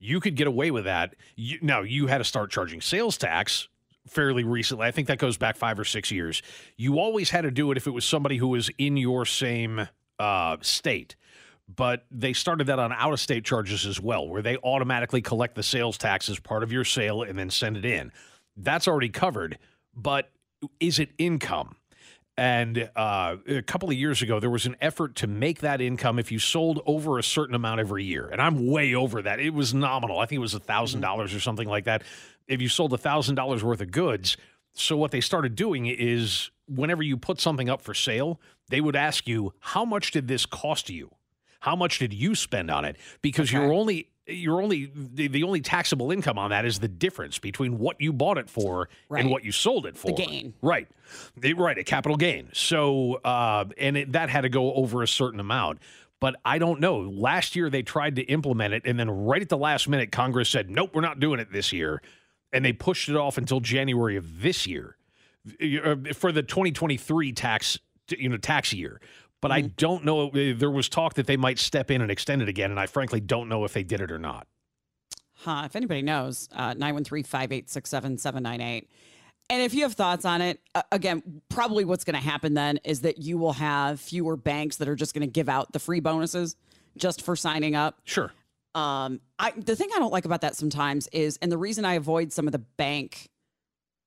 you 0.00 0.18
could 0.18 0.34
get 0.34 0.46
away 0.46 0.70
with 0.70 0.84
that. 0.84 1.14
You, 1.36 1.58
now 1.62 1.82
you 1.82 2.06
had 2.08 2.18
to 2.18 2.24
start 2.24 2.50
charging 2.50 2.80
sales 2.80 3.16
tax 3.18 3.68
fairly 4.08 4.42
recently. 4.42 4.86
I 4.86 4.90
think 4.90 5.08
that 5.08 5.18
goes 5.18 5.36
back 5.36 5.56
five 5.56 5.78
or 5.78 5.84
six 5.84 6.10
years. 6.10 6.42
You 6.76 6.98
always 6.98 7.30
had 7.30 7.42
to 7.42 7.50
do 7.50 7.70
it 7.70 7.76
if 7.76 7.86
it 7.86 7.90
was 7.90 8.04
somebody 8.04 8.38
who 8.38 8.48
was 8.48 8.70
in 8.78 8.96
your 8.96 9.26
same 9.26 9.86
uh, 10.18 10.56
state. 10.62 11.16
But 11.68 12.04
they 12.10 12.32
started 12.32 12.66
that 12.66 12.80
on 12.80 12.92
out 12.92 13.12
of 13.12 13.20
state 13.20 13.44
charges 13.44 13.86
as 13.86 14.00
well, 14.00 14.26
where 14.26 14.42
they 14.42 14.56
automatically 14.58 15.22
collect 15.22 15.54
the 15.54 15.62
sales 15.62 15.96
tax 15.96 16.28
as 16.28 16.40
part 16.40 16.64
of 16.64 16.72
your 16.72 16.84
sale 16.84 17.22
and 17.22 17.38
then 17.38 17.48
send 17.50 17.76
it 17.76 17.84
in. 17.84 18.10
That's 18.56 18.88
already 18.88 19.10
covered. 19.10 19.58
But 19.94 20.30
is 20.80 20.98
it 20.98 21.10
income? 21.18 21.76
And 22.40 22.88
uh, 22.96 23.36
a 23.46 23.60
couple 23.60 23.90
of 23.90 23.96
years 23.96 24.22
ago, 24.22 24.40
there 24.40 24.48
was 24.48 24.64
an 24.64 24.74
effort 24.80 25.14
to 25.16 25.26
make 25.26 25.60
that 25.60 25.82
income 25.82 26.18
if 26.18 26.32
you 26.32 26.38
sold 26.38 26.80
over 26.86 27.18
a 27.18 27.22
certain 27.22 27.54
amount 27.54 27.80
every 27.80 28.02
year. 28.02 28.30
And 28.32 28.40
I'm 28.40 28.66
way 28.66 28.94
over 28.94 29.20
that. 29.20 29.40
It 29.40 29.52
was 29.52 29.74
nominal. 29.74 30.20
I 30.20 30.24
think 30.24 30.38
it 30.38 30.40
was 30.40 30.54
$1,000 30.54 31.36
or 31.36 31.38
something 31.38 31.68
like 31.68 31.84
that. 31.84 32.02
If 32.48 32.62
you 32.62 32.70
sold 32.70 32.92
$1,000 32.92 33.62
worth 33.62 33.82
of 33.82 33.90
goods. 33.90 34.38
So 34.72 34.96
what 34.96 35.10
they 35.10 35.20
started 35.20 35.54
doing 35.54 35.84
is 35.84 36.50
whenever 36.66 37.02
you 37.02 37.18
put 37.18 37.42
something 37.42 37.68
up 37.68 37.82
for 37.82 37.92
sale, 37.92 38.40
they 38.70 38.80
would 38.80 38.96
ask 38.96 39.28
you, 39.28 39.52
how 39.60 39.84
much 39.84 40.10
did 40.10 40.26
this 40.26 40.46
cost 40.46 40.88
you? 40.88 41.10
How 41.60 41.76
much 41.76 41.98
did 41.98 42.14
you 42.14 42.34
spend 42.34 42.70
on 42.70 42.86
it? 42.86 42.96
Because 43.20 43.52
you're 43.52 43.70
only 43.70 44.08
you're 44.30 44.62
only 44.62 44.90
the, 44.94 45.28
the 45.28 45.42
only 45.42 45.60
taxable 45.60 46.10
income 46.10 46.38
on 46.38 46.50
that 46.50 46.64
is 46.64 46.78
the 46.78 46.88
difference 46.88 47.38
between 47.38 47.78
what 47.78 48.00
you 48.00 48.12
bought 48.12 48.38
it 48.38 48.48
for 48.48 48.88
Right. 49.08 49.20
and 49.22 49.30
what 49.30 49.44
you 49.44 49.52
sold 49.52 49.86
it 49.86 49.96
for. 49.96 50.08
The 50.08 50.14
gain. 50.24 50.54
Right. 50.62 50.88
They- 51.36 51.52
right. 51.52 51.76
A 51.78 51.84
capital 51.84 52.16
gain. 52.16 52.48
So, 52.52 53.14
uh, 53.24 53.64
and 53.78 53.96
it, 53.96 54.12
that 54.12 54.30
had 54.30 54.42
to 54.42 54.48
go 54.48 54.72
over 54.74 55.02
a 55.02 55.08
certain 55.08 55.40
amount. 55.40 55.80
But 56.20 56.36
I 56.44 56.58
don't 56.58 56.80
know. 56.80 56.98
Last 56.98 57.56
year 57.56 57.70
they 57.70 57.82
tried 57.82 58.16
to 58.16 58.22
implement 58.22 58.74
it. 58.74 58.82
And 58.84 58.98
then 59.00 59.10
right 59.10 59.40
at 59.40 59.48
the 59.48 59.56
last 59.56 59.88
minute, 59.88 60.12
Congress 60.12 60.50
said, 60.50 60.68
nope, 60.70 60.90
we're 60.94 61.00
not 61.00 61.18
doing 61.18 61.40
it 61.40 61.50
this 61.52 61.72
year. 61.72 62.02
And 62.52 62.64
they 62.64 62.72
pushed 62.72 63.08
it 63.08 63.16
off 63.16 63.38
until 63.38 63.60
January 63.60 64.16
of 64.16 64.42
this 64.42 64.66
year 64.66 64.96
uh, 65.82 65.96
for 66.14 66.30
the 66.32 66.42
2023 66.42 67.32
tax, 67.32 67.78
you 68.10 68.28
know, 68.28 68.36
tax 68.36 68.72
year. 68.72 69.00
But 69.40 69.52
I 69.52 69.62
don't 69.62 70.04
know. 70.04 70.28
uh, 70.28 70.54
There 70.56 70.70
was 70.70 70.88
talk 70.88 71.14
that 71.14 71.26
they 71.26 71.36
might 71.36 71.58
step 71.58 71.90
in 71.90 72.02
and 72.02 72.10
extend 72.10 72.42
it 72.42 72.48
again. 72.48 72.70
And 72.70 72.78
I 72.78 72.86
frankly 72.86 73.20
don't 73.20 73.48
know 73.48 73.64
if 73.64 73.72
they 73.72 73.82
did 73.82 74.00
it 74.00 74.10
or 74.10 74.18
not. 74.18 74.46
Huh. 75.36 75.62
If 75.64 75.74
anybody 75.76 76.02
knows, 76.02 76.48
uh, 76.52 76.74
913 76.74 77.24
586 77.24 77.88
7798. 77.88 78.90
And 79.48 79.62
if 79.62 79.74
you 79.74 79.82
have 79.82 79.94
thoughts 79.94 80.24
on 80.24 80.42
it, 80.42 80.60
uh, 80.74 80.82
again, 80.92 81.42
probably 81.48 81.84
what's 81.84 82.04
going 82.04 82.14
to 82.14 82.22
happen 82.22 82.54
then 82.54 82.78
is 82.84 83.00
that 83.00 83.18
you 83.18 83.38
will 83.38 83.54
have 83.54 83.98
fewer 83.98 84.36
banks 84.36 84.76
that 84.76 84.88
are 84.88 84.94
just 84.94 85.14
going 85.14 85.26
to 85.26 85.32
give 85.32 85.48
out 85.48 85.72
the 85.72 85.78
free 85.78 86.00
bonuses 86.00 86.56
just 86.96 87.22
for 87.22 87.34
signing 87.34 87.74
up. 87.74 88.00
Sure. 88.04 88.32
Um, 88.74 89.20
I 89.40 89.50
the 89.56 89.74
thing 89.74 89.88
I 89.94 89.98
don't 89.98 90.12
like 90.12 90.24
about 90.24 90.42
that 90.42 90.54
sometimes 90.54 91.08
is, 91.08 91.36
and 91.42 91.50
the 91.50 91.58
reason 91.58 91.84
I 91.84 91.94
avoid 91.94 92.32
some 92.32 92.46
of 92.46 92.52
the 92.52 92.60
bank, 92.60 93.28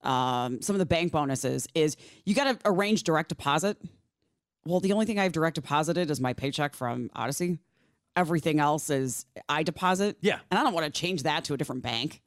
um, 0.04 0.62
some 0.62 0.76
of 0.76 0.80
the 0.80 0.86
bank 0.86 1.12
bonuses 1.12 1.68
is 1.76 1.98
you 2.26 2.34
got 2.34 2.46
to 2.46 2.58
arrange 2.64 3.04
direct 3.04 3.28
deposit. 3.30 3.78
Well, 4.66 4.80
the 4.80 4.94
only 4.94 5.06
thing 5.06 5.20
I've 5.20 5.32
direct 5.34 5.56
deposited 5.56 6.10
is 6.10 6.20
my 6.22 6.34
paycheck 6.34 6.74
from 6.74 7.10
Audacy. 7.16 7.60
Everything 8.16 8.60
else 8.60 8.90
is 8.90 9.26
I 9.50 9.64
deposit. 9.64 10.18
Yeah. 10.22 10.40
and 10.52 10.60
I 10.60 10.64
don't 10.64 10.74
want 10.74 10.86
to 10.86 10.92
change 10.92 11.24
that 11.24 11.44
to 11.46 11.54
a 11.54 11.58
different 11.58 11.82
bank. 11.84 12.22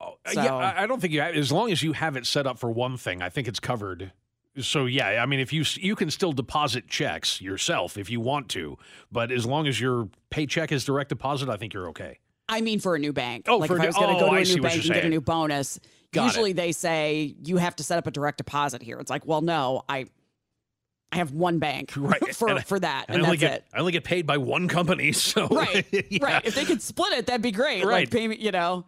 Oh, 0.00 0.14
uh, 0.24 0.32
So- 0.32 0.42
yeah, 0.42 0.54
I, 0.54 0.82
I 0.82 0.86
don't 0.86 1.00
think 1.00 1.12
you 1.12 1.20
have, 1.20 1.34
as 1.34 1.52
long 1.52 1.70
as 1.70 1.82
you 1.82 1.92
have 1.92 2.16
it 2.16 2.26
set 2.26 2.46
up 2.46 2.58
for 2.58 2.70
one 2.70 2.96
thing, 2.96 3.22
I 3.22 3.28
think 3.28 3.48
it's 3.48 3.60
covered. 3.60 4.12
So 4.60 4.84
yeah, 4.84 5.22
I 5.22 5.24
mean, 5.26 5.40
if 5.40 5.50
you 5.52 5.64
you 5.76 5.96
can 5.96 6.10
still 6.10 6.32
deposit 6.32 6.86
checks 6.86 7.40
yourself 7.40 7.96
if 7.96 8.10
you 8.10 8.20
want 8.20 8.50
to, 8.50 8.76
but 9.10 9.32
as 9.32 9.46
long 9.46 9.66
as 9.66 9.80
your 9.80 10.10
paycheck 10.28 10.70
is 10.70 10.84
direct 10.84 11.08
deposit, 11.08 11.48
I 11.48 11.56
think 11.56 11.72
you're 11.72 11.88
okay. 11.88 12.18
I 12.50 12.60
mean, 12.60 12.78
for 12.78 12.94
a 12.94 12.98
new 12.98 13.14
bank. 13.14 13.46
Oh, 13.48 13.56
like 13.56 13.68
for 13.68 13.76
if 13.76 13.80
I 13.80 13.84
new- 13.84 13.88
was 13.88 13.96
going 13.96 14.08
to 14.08 14.14
oh, 14.16 14.28
go 14.28 14.34
to 14.34 14.40
a 14.42 14.44
new 14.44 14.60
bank 14.60 14.84
and 14.84 14.92
get 14.92 15.04
a 15.06 15.08
new 15.08 15.22
bonus, 15.22 15.80
Got 16.12 16.22
it. 16.22 16.26
usually 16.26 16.52
they 16.52 16.72
say 16.72 17.34
you 17.42 17.56
have 17.56 17.74
to 17.76 17.82
set 17.82 17.96
up 17.96 18.06
a 18.06 18.10
direct 18.10 18.36
deposit 18.38 18.82
here. 18.82 18.98
It's 18.98 19.08
like, 19.08 19.26
well, 19.26 19.40
no, 19.40 19.84
I, 19.88 20.04
I 21.12 21.16
have 21.16 21.32
one 21.32 21.58
bank 21.58 21.92
Right. 21.96 22.34
for 22.34 22.48
I- 22.48 22.62
for 22.62 22.80
that, 22.80 23.04
And, 23.08 23.16
and, 23.16 23.24
I 23.24 23.28
only 23.28 23.36
that's 23.36 23.52
get 23.52 23.60
it. 23.60 23.64
I 23.74 23.80
only 23.80 23.92
get 23.92 24.04
paid 24.04 24.26
by 24.26 24.38
one 24.38 24.66
company, 24.68 25.12
so 25.12 25.46
Right, 25.48 25.86
Yeah. 25.92 26.24
right. 26.24 26.44
If 26.44 26.54
they 26.54 26.64
could 26.64 26.82
split 26.82 27.12
it, 27.12 27.26
that'd 27.26 27.42
be 27.42 27.52
great. 27.52 27.84
Right. 27.84 28.12
Like 28.12 28.28
me, 28.30 28.36
you 28.36 28.50
know, 28.50 28.86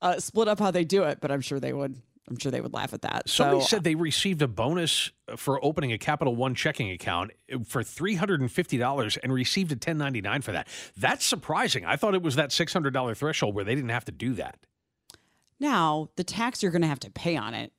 uh, 0.00 0.18
split 0.20 0.48
up 0.48 0.58
how 0.60 0.70
they 0.70 0.84
do 0.84 1.02
it. 1.04 1.18
But 1.20 1.30
I'm 1.32 1.40
sure 1.40 1.58
they 1.60 1.72
would. 1.72 2.00
I'm 2.26 2.38
sure 2.38 2.50
they 2.50 2.62
would 2.62 2.72
laugh 2.72 2.94
at 2.94 3.02
that. 3.02 3.28
Somebody 3.28 3.60
so, 3.60 3.66
said 3.66 3.84
they 3.84 3.96
received 3.96 4.40
a 4.40 4.48
bonus 4.48 5.10
for 5.36 5.62
opening 5.62 5.92
a 5.92 5.98
Capital 5.98 6.34
One 6.34 6.54
checking 6.54 6.90
account 6.90 7.32
for 7.66 7.82
three 7.82 8.14
hundred 8.14 8.40
and 8.40 8.50
fifty 8.50 8.78
dollars 8.78 9.18
and 9.18 9.30
received 9.30 9.72
a 9.72 9.76
ten 9.76 9.98
ninety 9.98 10.22
nine 10.22 10.40
for 10.40 10.52
that. 10.52 10.66
That's 10.96 11.22
surprising. 11.22 11.84
I 11.84 11.96
thought 11.96 12.14
it 12.14 12.22
was 12.22 12.36
that 12.36 12.50
six 12.50 12.72
hundred 12.72 12.94
dollar 12.94 13.14
threshold 13.14 13.54
where 13.54 13.64
they 13.64 13.74
didn't 13.74 13.90
have 13.90 14.06
to 14.06 14.12
do 14.12 14.32
that. 14.34 14.58
now 15.60 16.08
the 16.16 16.24
tax 16.24 16.62
you're 16.62 16.72
going 16.72 16.80
to 16.82 16.88
have 16.88 17.00
to 17.00 17.10
pay 17.10 17.36
on 17.36 17.52
it 17.52 17.73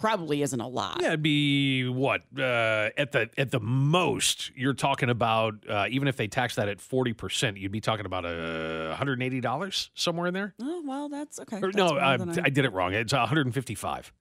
probably 0.00 0.42
isn't 0.42 0.60
a 0.60 0.66
lot. 0.66 0.98
Yeah, 1.00 1.08
it'd 1.08 1.22
be 1.22 1.88
what 1.88 2.22
uh, 2.36 2.90
at 2.96 3.12
the 3.12 3.30
at 3.38 3.50
the 3.50 3.60
most 3.60 4.50
you're 4.56 4.74
talking 4.74 5.10
about. 5.10 5.54
Uh, 5.68 5.86
even 5.90 6.08
if 6.08 6.16
they 6.16 6.26
tax 6.26 6.56
that 6.56 6.68
at 6.68 6.80
forty 6.80 7.12
percent, 7.12 7.56
you'd 7.58 7.72
be 7.72 7.80
talking 7.80 8.06
about 8.06 8.24
a 8.24 8.88
one 8.88 8.96
hundred 8.96 9.14
and 9.14 9.22
eighty 9.22 9.40
dollars 9.40 9.90
somewhere 9.94 10.26
in 10.26 10.34
there. 10.34 10.54
Oh 10.60 10.82
well, 10.84 11.08
that's 11.08 11.38
okay. 11.40 11.58
Or, 11.58 11.72
That's 11.72 11.76
no, 11.76 11.96
uh, 11.96 12.16
than 12.16 12.40
I 12.40 12.50
did 12.50 12.64
it 12.64 12.72
wrong. 12.72 12.94
It's 12.94 13.12
one 13.12 13.28
hundred 13.28 13.46
and 13.46 13.54
fifty 13.54 13.74
five. 13.74 14.12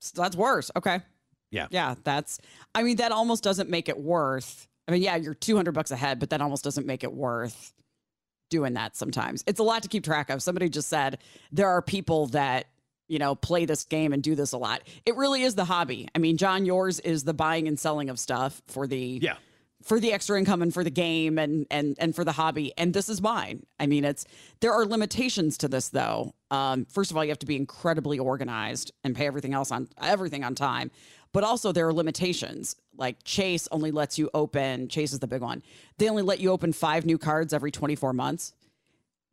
So 0.00 0.20
that's 0.20 0.36
worse. 0.36 0.70
Okay. 0.76 1.00
Yeah. 1.50 1.66
Yeah. 1.70 1.94
That's, 2.04 2.38
I 2.74 2.82
mean, 2.82 2.96
that 2.96 3.12
almost 3.12 3.42
doesn't 3.42 3.70
make 3.70 3.88
it 3.88 3.98
worth. 3.98 4.68
I 4.86 4.92
mean, 4.92 5.02
yeah, 5.02 5.16
you're 5.16 5.34
200 5.34 5.72
bucks 5.72 5.90
ahead, 5.90 6.18
but 6.18 6.30
that 6.30 6.40
almost 6.40 6.64
doesn't 6.64 6.86
make 6.86 7.04
it 7.04 7.12
worth 7.12 7.72
doing 8.50 8.74
that 8.74 8.96
sometimes. 8.96 9.44
It's 9.46 9.60
a 9.60 9.62
lot 9.62 9.82
to 9.82 9.88
keep 9.88 10.04
track 10.04 10.30
of. 10.30 10.42
Somebody 10.42 10.68
just 10.68 10.88
said 10.88 11.18
there 11.52 11.68
are 11.68 11.82
people 11.82 12.26
that, 12.28 12.66
you 13.08 13.18
know, 13.18 13.34
play 13.34 13.64
this 13.64 13.84
game 13.84 14.12
and 14.12 14.22
do 14.22 14.34
this 14.34 14.52
a 14.52 14.58
lot. 14.58 14.82
It 15.06 15.16
really 15.16 15.42
is 15.42 15.54
the 15.54 15.64
hobby. 15.64 16.08
I 16.14 16.18
mean, 16.18 16.36
John, 16.36 16.66
yours 16.66 17.00
is 17.00 17.24
the 17.24 17.34
buying 17.34 17.66
and 17.66 17.78
selling 17.78 18.10
of 18.10 18.18
stuff 18.18 18.62
for 18.68 18.86
the 18.86 19.18
Yeah. 19.22 19.36
for 19.82 19.98
the 20.00 20.12
extra 20.12 20.36
income 20.38 20.60
and 20.60 20.74
for 20.74 20.82
the 20.84 20.90
game 20.90 21.38
and 21.38 21.66
and 21.70 21.96
and 21.98 22.14
for 22.14 22.24
the 22.24 22.32
hobby. 22.32 22.72
And 22.76 22.92
this 22.92 23.08
is 23.08 23.22
mine. 23.22 23.64
I 23.80 23.86
mean 23.86 24.04
it's 24.04 24.24
there 24.60 24.72
are 24.72 24.84
limitations 24.84 25.56
to 25.58 25.68
this 25.68 25.88
though. 25.88 26.34
Um 26.50 26.84
first 26.86 27.10
of 27.10 27.16
all 27.16 27.24
you 27.24 27.30
have 27.30 27.38
to 27.38 27.46
be 27.46 27.56
incredibly 27.56 28.18
organized 28.18 28.92
and 29.04 29.14
pay 29.16 29.26
everything 29.26 29.54
else 29.54 29.70
on 29.72 29.88
everything 30.02 30.42
on 30.44 30.54
time. 30.54 30.90
But 31.32 31.44
also 31.44 31.72
there 31.72 31.86
are 31.86 31.92
limitations. 31.94 32.74
Like 32.96 33.22
chase 33.24 33.68
only 33.70 33.90
lets 33.92 34.18
you 34.18 34.28
open 34.34 34.88
chase 34.88 35.12
is 35.12 35.20
the 35.20 35.28
big 35.28 35.42
one. 35.42 35.62
They 35.98 36.08
only 36.10 36.22
let 36.22 36.40
you 36.40 36.50
open 36.50 36.72
five 36.72 37.06
new 37.06 37.16
cards 37.16 37.52
every 37.54 37.70
24 37.70 38.12
months. 38.12 38.52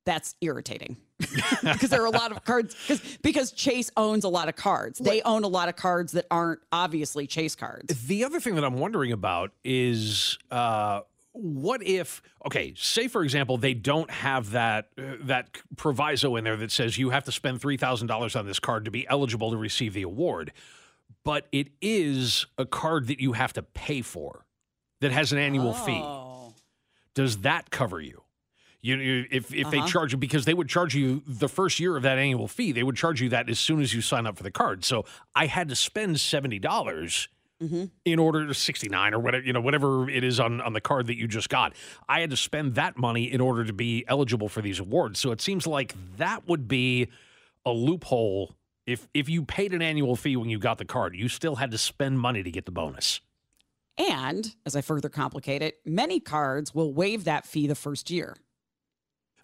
That's 0.05 0.35
irritating 0.41 0.97
because 1.63 1.89
there 1.89 2.01
are 2.01 2.07
a 2.07 2.11
lot 2.11 2.31
of 2.31 2.43
cards 2.43 2.75
because 2.75 3.17
because 3.21 3.51
chase 3.51 3.89
owns 3.95 4.25
a 4.25 4.29
lot 4.29 4.49
of 4.49 4.55
cards 4.55 4.99
they 4.99 5.21
own 5.21 5.43
a 5.43 5.47
lot 5.47 5.69
of 5.69 5.75
cards 5.77 6.11
that 6.11 6.25
aren't 6.29 6.59
obviously 6.73 7.25
chase 7.25 7.55
cards 7.55 8.05
The 8.07 8.25
other 8.25 8.39
thing 8.41 8.55
that 8.55 8.65
I'm 8.65 8.77
wondering 8.79 9.13
about 9.13 9.51
is 9.63 10.37
uh, 10.51 11.01
what 11.31 11.81
if 11.83 12.21
okay, 12.45 12.73
say 12.77 13.07
for 13.07 13.23
example 13.23 13.57
they 13.57 13.73
don't 13.73 14.09
have 14.11 14.51
that 14.51 14.89
uh, 14.97 15.15
that 15.21 15.57
proviso 15.77 16.35
in 16.35 16.43
there 16.43 16.57
that 16.57 16.71
says 16.71 16.97
you 16.97 17.11
have 17.11 17.23
to 17.25 17.31
spend 17.31 17.61
three 17.61 17.77
thousand 17.77 18.07
dollars 18.07 18.35
on 18.35 18.45
this 18.45 18.59
card 18.59 18.83
to 18.85 18.91
be 18.91 19.07
eligible 19.07 19.51
to 19.51 19.57
receive 19.57 19.93
the 19.93 20.01
award, 20.01 20.51
but 21.23 21.47
it 21.53 21.69
is 21.81 22.45
a 22.57 22.65
card 22.65 23.07
that 23.07 23.19
you 23.21 23.33
have 23.33 23.53
to 23.53 23.61
pay 23.63 24.01
for 24.01 24.45
that 25.01 25.11
has 25.11 25.31
an 25.31 25.37
annual 25.37 25.73
fee. 25.73 26.01
oh 26.03 26.53
Does 27.13 27.37
that 27.39 27.69
cover 27.69 28.01
you? 28.01 28.23
You, 28.85 28.97
you 28.97 29.25
if 29.31 29.53
if 29.53 29.71
they 29.71 29.79
Uh-huh. 29.79 29.87
charge 29.87 30.11
you 30.13 30.17
because 30.19 30.45
they 30.45 30.53
would 30.53 30.69
charge 30.69 30.93
you 30.95 31.23
the 31.27 31.49
first 31.49 31.79
year 31.79 31.97
of 31.97 32.03
that 32.03 32.17
annual 32.17 32.47
fee, 32.47 32.71
they 32.71 32.83
would 32.83 32.95
charge 32.95 33.21
you 33.21 33.29
that 33.29 33.49
as 33.49 33.59
soon 33.59 33.81
as 33.81 33.93
you 33.93 34.01
sign 34.01 34.25
up 34.27 34.37
for 34.37 34.43
the 34.43 34.51
card. 34.51 34.85
So 34.85 35.05
I 35.35 35.47
had 35.47 35.69
to 35.69 35.75
spend 35.75 36.19
seventy 36.19 36.59
dollars 36.59 37.27
Mm-hmm. 37.63 37.85
in 38.03 38.19
order 38.19 38.45
to 38.45 38.53
69 38.53 39.13
or 39.13 39.19
whatever 39.19 39.45
you 39.45 39.53
know 39.53 39.61
whatever 39.61 40.09
it 40.09 40.25
is 40.25 40.41
on 40.41 40.59
on 40.59 40.73
the 40.73 40.81
card 40.81 41.07
that 41.07 41.15
you 41.15 41.25
just 41.25 41.47
got 41.47 41.71
i 42.09 42.19
had 42.19 42.29
to 42.31 42.35
spend 42.35 42.75
that 42.75 42.97
money 42.97 43.31
in 43.31 43.39
order 43.39 43.63
to 43.63 43.71
be 43.71 44.03
eligible 44.09 44.49
for 44.49 44.61
these 44.61 44.77
awards 44.81 45.21
so 45.21 45.31
it 45.31 45.39
seems 45.39 45.65
like 45.65 45.95
that 46.17 46.45
would 46.49 46.67
be 46.67 47.07
a 47.65 47.71
loophole 47.71 48.53
if 48.85 49.07
if 49.13 49.29
you 49.29 49.41
paid 49.45 49.73
an 49.73 49.81
annual 49.81 50.17
fee 50.17 50.35
when 50.35 50.49
you 50.49 50.59
got 50.59 50.77
the 50.79 50.83
card 50.83 51.15
you 51.15 51.29
still 51.29 51.55
had 51.55 51.71
to 51.71 51.77
spend 51.77 52.19
money 52.19 52.43
to 52.43 52.51
get 52.51 52.65
the 52.65 52.73
bonus 52.73 53.21
And 53.97 54.53
as 54.65 54.75
I 54.75 54.81
further 54.81 55.07
complicate 55.07 55.61
it, 55.61 55.79
many 55.85 56.19
cards 56.19 56.75
will 56.75 56.93
waive 56.93 57.23
that 57.23 57.45
fee 57.45 57.67
the 57.67 57.75
first 57.75 58.11
year. 58.11 58.35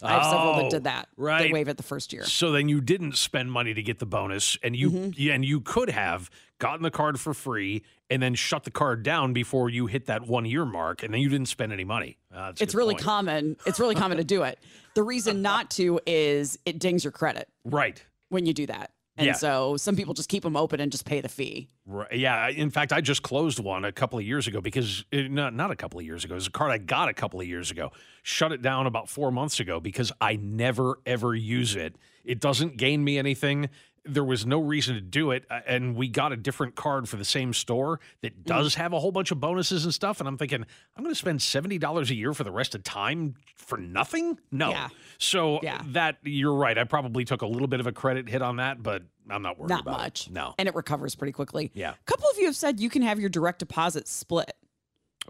I 0.02 0.12
have 0.14 0.24
several 0.24 0.54
that 0.56 0.64
Oh, 0.64 0.70
did 0.70 0.84
that. 0.84 1.08
right. 1.16 1.42
They 1.42 1.52
waive 1.52 1.68
it 1.68 1.76
the 1.76 1.82
first 1.82 2.12
year. 2.12 2.24
so 2.24 2.50
then 2.52 2.68
you 2.68 2.80
didn't 2.80 3.16
spend 3.16 3.52
money 3.52 3.72
to 3.74 3.82
get 3.82 3.98
the 3.98 4.06
bonus 4.06 4.58
and 4.62 4.74
you 4.76 4.90
Mm-hmm. 4.90 5.30
and 5.30 5.44
you 5.44 5.60
could 5.60 5.90
have 5.90 6.28
gotten 6.58 6.82
the 6.82 6.90
card 6.90 7.18
for 7.20 7.32
free 7.34 7.82
and 8.10 8.22
then 8.22 8.34
shut 8.34 8.64
the 8.64 8.70
card 8.70 9.02
down 9.02 9.32
before 9.32 9.68
you 9.70 9.86
hit 9.86 10.06
that 10.06 10.26
one 10.26 10.44
year 10.44 10.64
mark 10.64 11.02
and 11.02 11.12
then 11.14 11.20
you 11.20 11.28
didn't 11.28 11.48
spend 11.48 11.72
any 11.72 11.84
money 11.84 12.18
Uh, 12.34 12.52
It's 12.60 12.74
really 12.74 12.94
point. 12.94 13.04
common. 13.04 13.56
It's 13.66 13.78
really 13.80 13.94
common 13.94 14.18
to 14.18 14.24
do 14.24 14.42
it. 14.42 14.58
The 14.94 15.02
reason 15.02 15.42
not 15.42 15.70
to 15.72 16.00
is 16.06 16.58
it 16.66 16.78
dings 16.78 17.04
your 17.04 17.12
credit 17.12 17.48
right 17.64 18.02
when 18.28 18.46
you 18.46 18.52
do 18.54 18.66
that. 18.66 18.90
And 19.18 19.26
Yeah. 19.26 19.32
so 19.34 19.76
some 19.76 19.94
people 19.94 20.14
just 20.14 20.30
keep 20.30 20.42
them 20.42 20.56
open 20.56 20.80
and 20.80 20.90
just 20.90 21.04
pay 21.04 21.20
the 21.20 21.28
fee. 21.28 21.68
Right. 21.84 22.12
Yeah. 22.14 22.48
In 22.48 22.70
fact, 22.70 22.92
I 22.94 23.02
just 23.02 23.22
closed 23.22 23.58
one 23.58 23.84
a 23.84 23.92
couple 23.92 24.18
of 24.18 24.24
years 24.24 24.46
ago 24.46 24.60
because 24.62 25.04
uh, 25.12 25.18
not 25.28 25.54
not 25.54 25.70
a 25.70 25.76
couple 25.76 26.00
of 26.00 26.06
years 26.06 26.24
ago. 26.24 26.32
It 26.34 26.36
was 26.36 26.46
a 26.46 26.50
card 26.50 26.70
I 26.72 26.78
got 26.78 27.08
a 27.10 27.14
couple 27.14 27.38
of 27.40 27.46
years 27.46 27.70
ago. 27.70 27.90
Shut 28.22 28.52
it 28.52 28.62
down 28.62 28.86
about 28.86 29.10
four 29.10 29.30
months 29.30 29.60
ago 29.60 29.80
because 29.80 30.12
I 30.20 30.36
never 30.36 30.98
ever 31.04 31.34
use 31.34 31.76
it. 31.76 31.96
It 32.24 32.40
doesn't 32.40 32.78
gain 32.78 33.04
me 33.04 33.18
anything. 33.18 33.68
There 34.04 34.24
was 34.24 34.44
no 34.44 34.60
reason 34.60 34.96
to 34.96 35.00
do 35.00 35.30
it, 35.30 35.44
uh, 35.48 35.60
and 35.64 35.94
we 35.94 36.08
got 36.08 36.32
a 36.32 36.36
different 36.36 36.74
card 36.74 37.08
for 37.08 37.16
the 37.16 37.24
same 37.24 37.52
store 37.52 38.00
that 38.22 38.44
does 38.44 38.74
have 38.74 38.92
a 38.92 38.98
whole 38.98 39.12
bunch 39.12 39.30
of 39.30 39.38
bonuses 39.38 39.84
and 39.84 39.94
stuff. 39.94 40.18
And 40.18 40.28
I'm 40.28 40.36
thinking, 40.36 40.64
I'm 40.96 41.04
going 41.04 41.14
to 41.14 41.18
spend 41.18 41.40
seventy 41.40 41.78
dollars 41.78 42.10
a 42.10 42.14
year 42.16 42.32
for 42.34 42.42
the 42.42 42.50
rest 42.50 42.74
of 42.74 42.82
time 42.82 43.34
for 43.54 43.78
nothing. 43.78 44.38
No. 44.50 44.70
Yeah. 44.70 44.88
So 45.18 45.60
Yeah. 45.62 45.82
that 45.90 46.16
you're 46.24 46.54
right. 46.54 46.76
I 46.76 46.82
probably 46.84 47.24
took 47.24 47.42
a 47.42 47.46
little 47.46 47.68
bit 47.68 47.78
of 47.78 47.86
a 47.86 47.92
credit 47.92 48.28
hit 48.28 48.42
on 48.42 48.56
that, 48.56 48.82
but 48.82 49.04
I'm 49.30 49.42
not 49.42 49.56
worried 49.58 49.68
Not 49.70 49.82
about 49.82 49.98
much. 50.00 50.26
it. 50.26 50.32
No. 50.32 50.54
And 50.58 50.68
it 50.68 50.74
recovers 50.74 51.14
pretty 51.14 51.32
quickly. 51.32 51.70
Yeah. 51.72 51.90
A 51.92 52.04
couple 52.06 52.28
of 52.28 52.36
you 52.38 52.46
have 52.46 52.56
said 52.56 52.80
you 52.80 52.90
can 52.90 53.02
have 53.02 53.20
your 53.20 53.30
direct 53.30 53.60
deposit 53.60 54.08
split. 54.08 54.50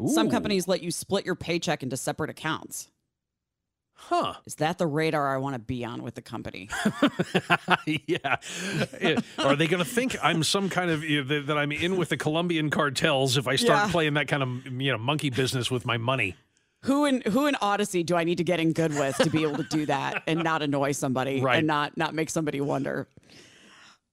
Some 0.07 0.31
companies 0.31 0.67
let 0.67 0.83
you 0.83 0.91
split 0.91 1.27
your 1.27 1.35
paycheck 1.35 1.83
into 1.83 1.99
separate 1.99 2.31
accounts. 2.31 2.89
Huh. 4.07 4.35
Is 4.47 4.57
that 4.57 4.79
the 4.79 4.87
radar 4.87 5.33
I 5.35 5.39
want 5.39 5.55
to 5.55 5.59
be 5.61 5.85
on 5.85 6.03
with 6.03 6.17
the 6.17 6.23
company? 6.23 6.69
yeah. 7.87 8.37
Yeah. 9.01 9.21
Are 9.39 9.55
they 9.57 9.67
going 9.69 9.83
to 9.83 9.89
think 9.89 10.17
I'm 10.23 10.43
some 10.43 10.69
kind 10.69 10.91
of 10.91 11.05
you 11.05 11.25
know, 11.25 11.41
that, 11.43 11.57
I'm 11.57 11.71
in 11.73 11.97
with 11.97 12.09
the 12.09 12.17
Colombian 12.17 12.69
cartels 12.69 13.37
if 13.37 13.47
I 13.47 13.57
start 13.57 13.87
Yeah. 13.87 13.93
playing 13.93 14.15
that 14.15 14.27
kind 14.29 14.43
of 14.43 14.67
you 14.67 14.91
know 14.93 14.99
monkey 14.99 15.31
business 15.31 15.71
with 15.71 15.87
my 15.87 15.97
money? 15.97 16.35
who 16.85 17.05
in 17.05 17.21
who 17.23 17.47
in 17.47 17.55
Audacy 17.55 18.05
do 18.05 18.17
I 18.17 18.25
need 18.25 18.39
to 18.39 18.45
get 18.45 18.59
in 18.59 18.73
good 18.73 18.93
with 18.93 19.17
to 19.19 19.31
be 19.31 19.45
able 19.45 19.59
to 19.59 19.63
do 19.63 19.87
that 19.87 20.25
and 20.27 20.43
not 20.43 20.63
annoy 20.63 20.91
somebody 20.93 21.41
Right. 21.41 21.59
and 21.59 21.67
not 21.69 21.97
not 21.97 22.13
make 22.13 22.29
somebody 22.29 22.61
wonder? 22.61 23.07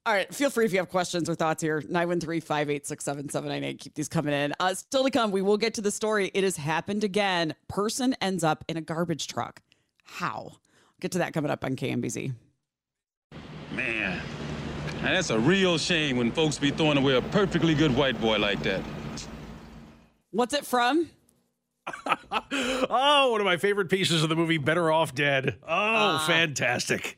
All 0.06 0.14
right, 0.14 0.32
feel 0.34 0.50
free 0.52 0.66
if 0.66 0.72
you 0.72 0.78
have 0.78 0.90
questions 0.90 1.28
or 1.30 1.36
thoughts 1.36 1.62
here. 1.64 1.82
913-586-7798. 1.82 3.80
Keep 3.80 3.96
these 3.96 4.08
coming 4.08 4.34
in. 4.34 4.54
Uh, 4.60 4.74
still 4.74 5.04
to 5.04 5.12
come, 5.12 5.30
we 5.32 5.42
will 5.42 5.58
get 5.58 5.74
to 5.76 5.82
the 5.82 5.92
story. 5.92 6.32
It 6.34 6.44
has 6.44 6.58
happened 6.58 7.04
again. 7.04 7.54
Person 7.68 8.16
ends 8.22 8.44
up 8.44 8.64
in 8.68 8.78
a 8.78 8.82
garbage 8.82 9.28
truck. 9.28 9.62
How? 10.12 10.54
Get 11.00 11.12
to 11.14 11.20
that 11.20 11.34
coming 11.34 11.52
up 11.52 11.64
on 11.64 11.76
KMBZ. 11.76 12.34
Man, 13.72 14.22
now 15.02 15.12
that's 15.14 15.30
a 15.30 15.40
real 15.40 15.78
shame 15.78 16.18
when 16.18 16.32
folks 16.32 16.58
be 16.58 16.72
throwing 16.72 16.98
away 16.98 17.16
a 17.16 17.22
perfectly 17.22 17.74
good 17.74 17.96
white 17.96 18.20
boy 18.20 18.38
like 18.38 18.62
that. 18.64 18.82
What's 20.32 20.54
it 20.54 20.66
from? 20.66 21.10
Oh, 22.92 23.32
one 23.32 23.42
of 23.42 23.46
my 23.46 23.58
favorite 23.58 23.90
pieces 23.90 24.22
of 24.24 24.30
the 24.30 24.36
movie 24.36 24.58
Better 24.58 24.92
Off 24.92 25.16
Dead. 25.16 25.56
Oh, 25.68 26.24
fantastic. 26.28 27.18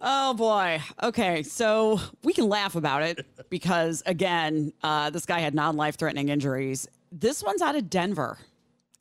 Oh 0.00 0.34
boy. 0.34 0.80
Okay, 1.02 1.42
so 1.42 2.00
we 2.22 2.32
can 2.32 2.48
laugh 2.48 2.74
about 2.76 3.02
it 3.02 3.26
because 3.50 4.02
again, 4.06 4.72
uh, 4.82 5.10
this 5.10 5.26
guy 5.26 5.40
had 5.40 5.54
non-life 5.54 5.96
threatening 5.96 6.28
injuries. 6.28 6.88
This 7.12 7.42
one's 7.42 7.62
out 7.62 7.74
of 7.76 7.90
Denver. 7.90 8.38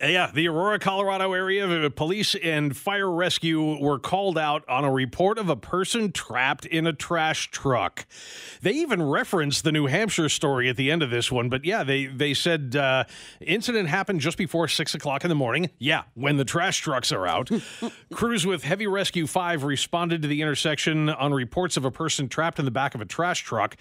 Yeah, 0.01 0.31
the 0.33 0.47
Aurora, 0.47 0.79
Colorado 0.79 1.33
area, 1.33 1.67
uh, 1.67 1.89
police 1.89 2.33
and 2.33 2.75
fire 2.75 3.11
rescue 3.11 3.77
were 3.81 3.99
called 3.99 4.37
out 4.37 4.63
on 4.69 4.85
a 4.85 4.91
report 4.91 5.37
of 5.37 5.49
a 5.49 5.57
person 5.57 6.13
trapped 6.13 6.65
in 6.65 6.87
a 6.87 6.93
trash 6.93 7.51
truck. 7.51 8.05
They 8.61 8.71
even 8.71 9.03
referenced 9.03 9.65
the 9.65 9.73
New 9.73 9.87
Hampshire 9.87 10.29
story 10.29 10.69
at 10.69 10.77
the 10.77 10.89
end 10.89 11.03
of 11.03 11.09
this 11.09 11.29
one, 11.29 11.49
but 11.49 11.65
yeah, 11.65 11.83
they 11.83 12.05
they 12.05 12.33
said 12.33 12.77
uh, 12.77 13.03
incident 13.41 13.89
happened 13.89 14.21
just 14.21 14.37
before 14.37 14.69
six 14.69 14.93
o'clock 14.93 15.25
in 15.25 15.29
the 15.29 15.35
morning. 15.35 15.69
Yeah, 15.79 16.03
when 16.13 16.37
the 16.37 16.45
trash 16.45 16.77
trucks 16.77 17.11
are 17.11 17.27
out. 17.27 17.51
Crews 18.13 18.45
with 18.45 18.63
Heavy 18.63 18.87
Rescue 18.87 19.27
Five 19.27 19.65
responded 19.65 20.21
to 20.21 20.29
the 20.29 20.41
intersection 20.41 21.09
on 21.09 21.33
reports 21.33 21.75
of 21.75 21.83
a 21.83 21.91
person 21.91 22.29
trapped 22.29 22.57
in 22.57 22.63
the 22.63 22.71
back 22.71 22.95
of 22.95 23.01
a 23.01 23.05
trash 23.05 23.41
truck. 23.43 23.75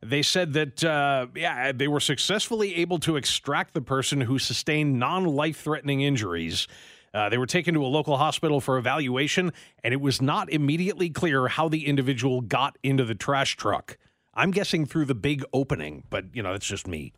They 0.00 0.22
said 0.22 0.52
that, 0.52 0.84
uh, 0.84 1.26
yeah, 1.34 1.72
they 1.72 1.88
were 1.88 2.00
successfully 2.00 2.76
able 2.76 2.98
to 3.00 3.16
extract 3.16 3.74
the 3.74 3.80
person 3.80 4.20
who 4.20 4.38
sustained 4.38 4.98
non 4.98 5.24
life 5.24 5.60
threatening 5.60 6.02
injuries. 6.02 6.68
Uh, 7.12 7.28
they 7.28 7.38
were 7.38 7.46
taken 7.46 7.74
to 7.74 7.84
a 7.84 7.88
local 7.88 8.16
hospital 8.16 8.60
for 8.60 8.78
evaluation, 8.78 9.52
and 9.82 9.92
it 9.92 10.00
was 10.00 10.22
not 10.22 10.50
immediately 10.50 11.10
clear 11.10 11.48
how 11.48 11.68
the 11.68 11.86
individual 11.86 12.40
got 12.42 12.76
into 12.82 13.04
the 13.04 13.14
trash 13.14 13.56
truck. 13.56 13.96
I'm 14.34 14.50
guessing 14.52 14.86
through 14.86 15.06
the 15.06 15.14
big 15.14 15.42
opening, 15.52 16.04
but, 16.10 16.26
you 16.32 16.42
know, 16.42 16.52
that's 16.52 16.66
just 16.66 16.86
me. 16.86 17.12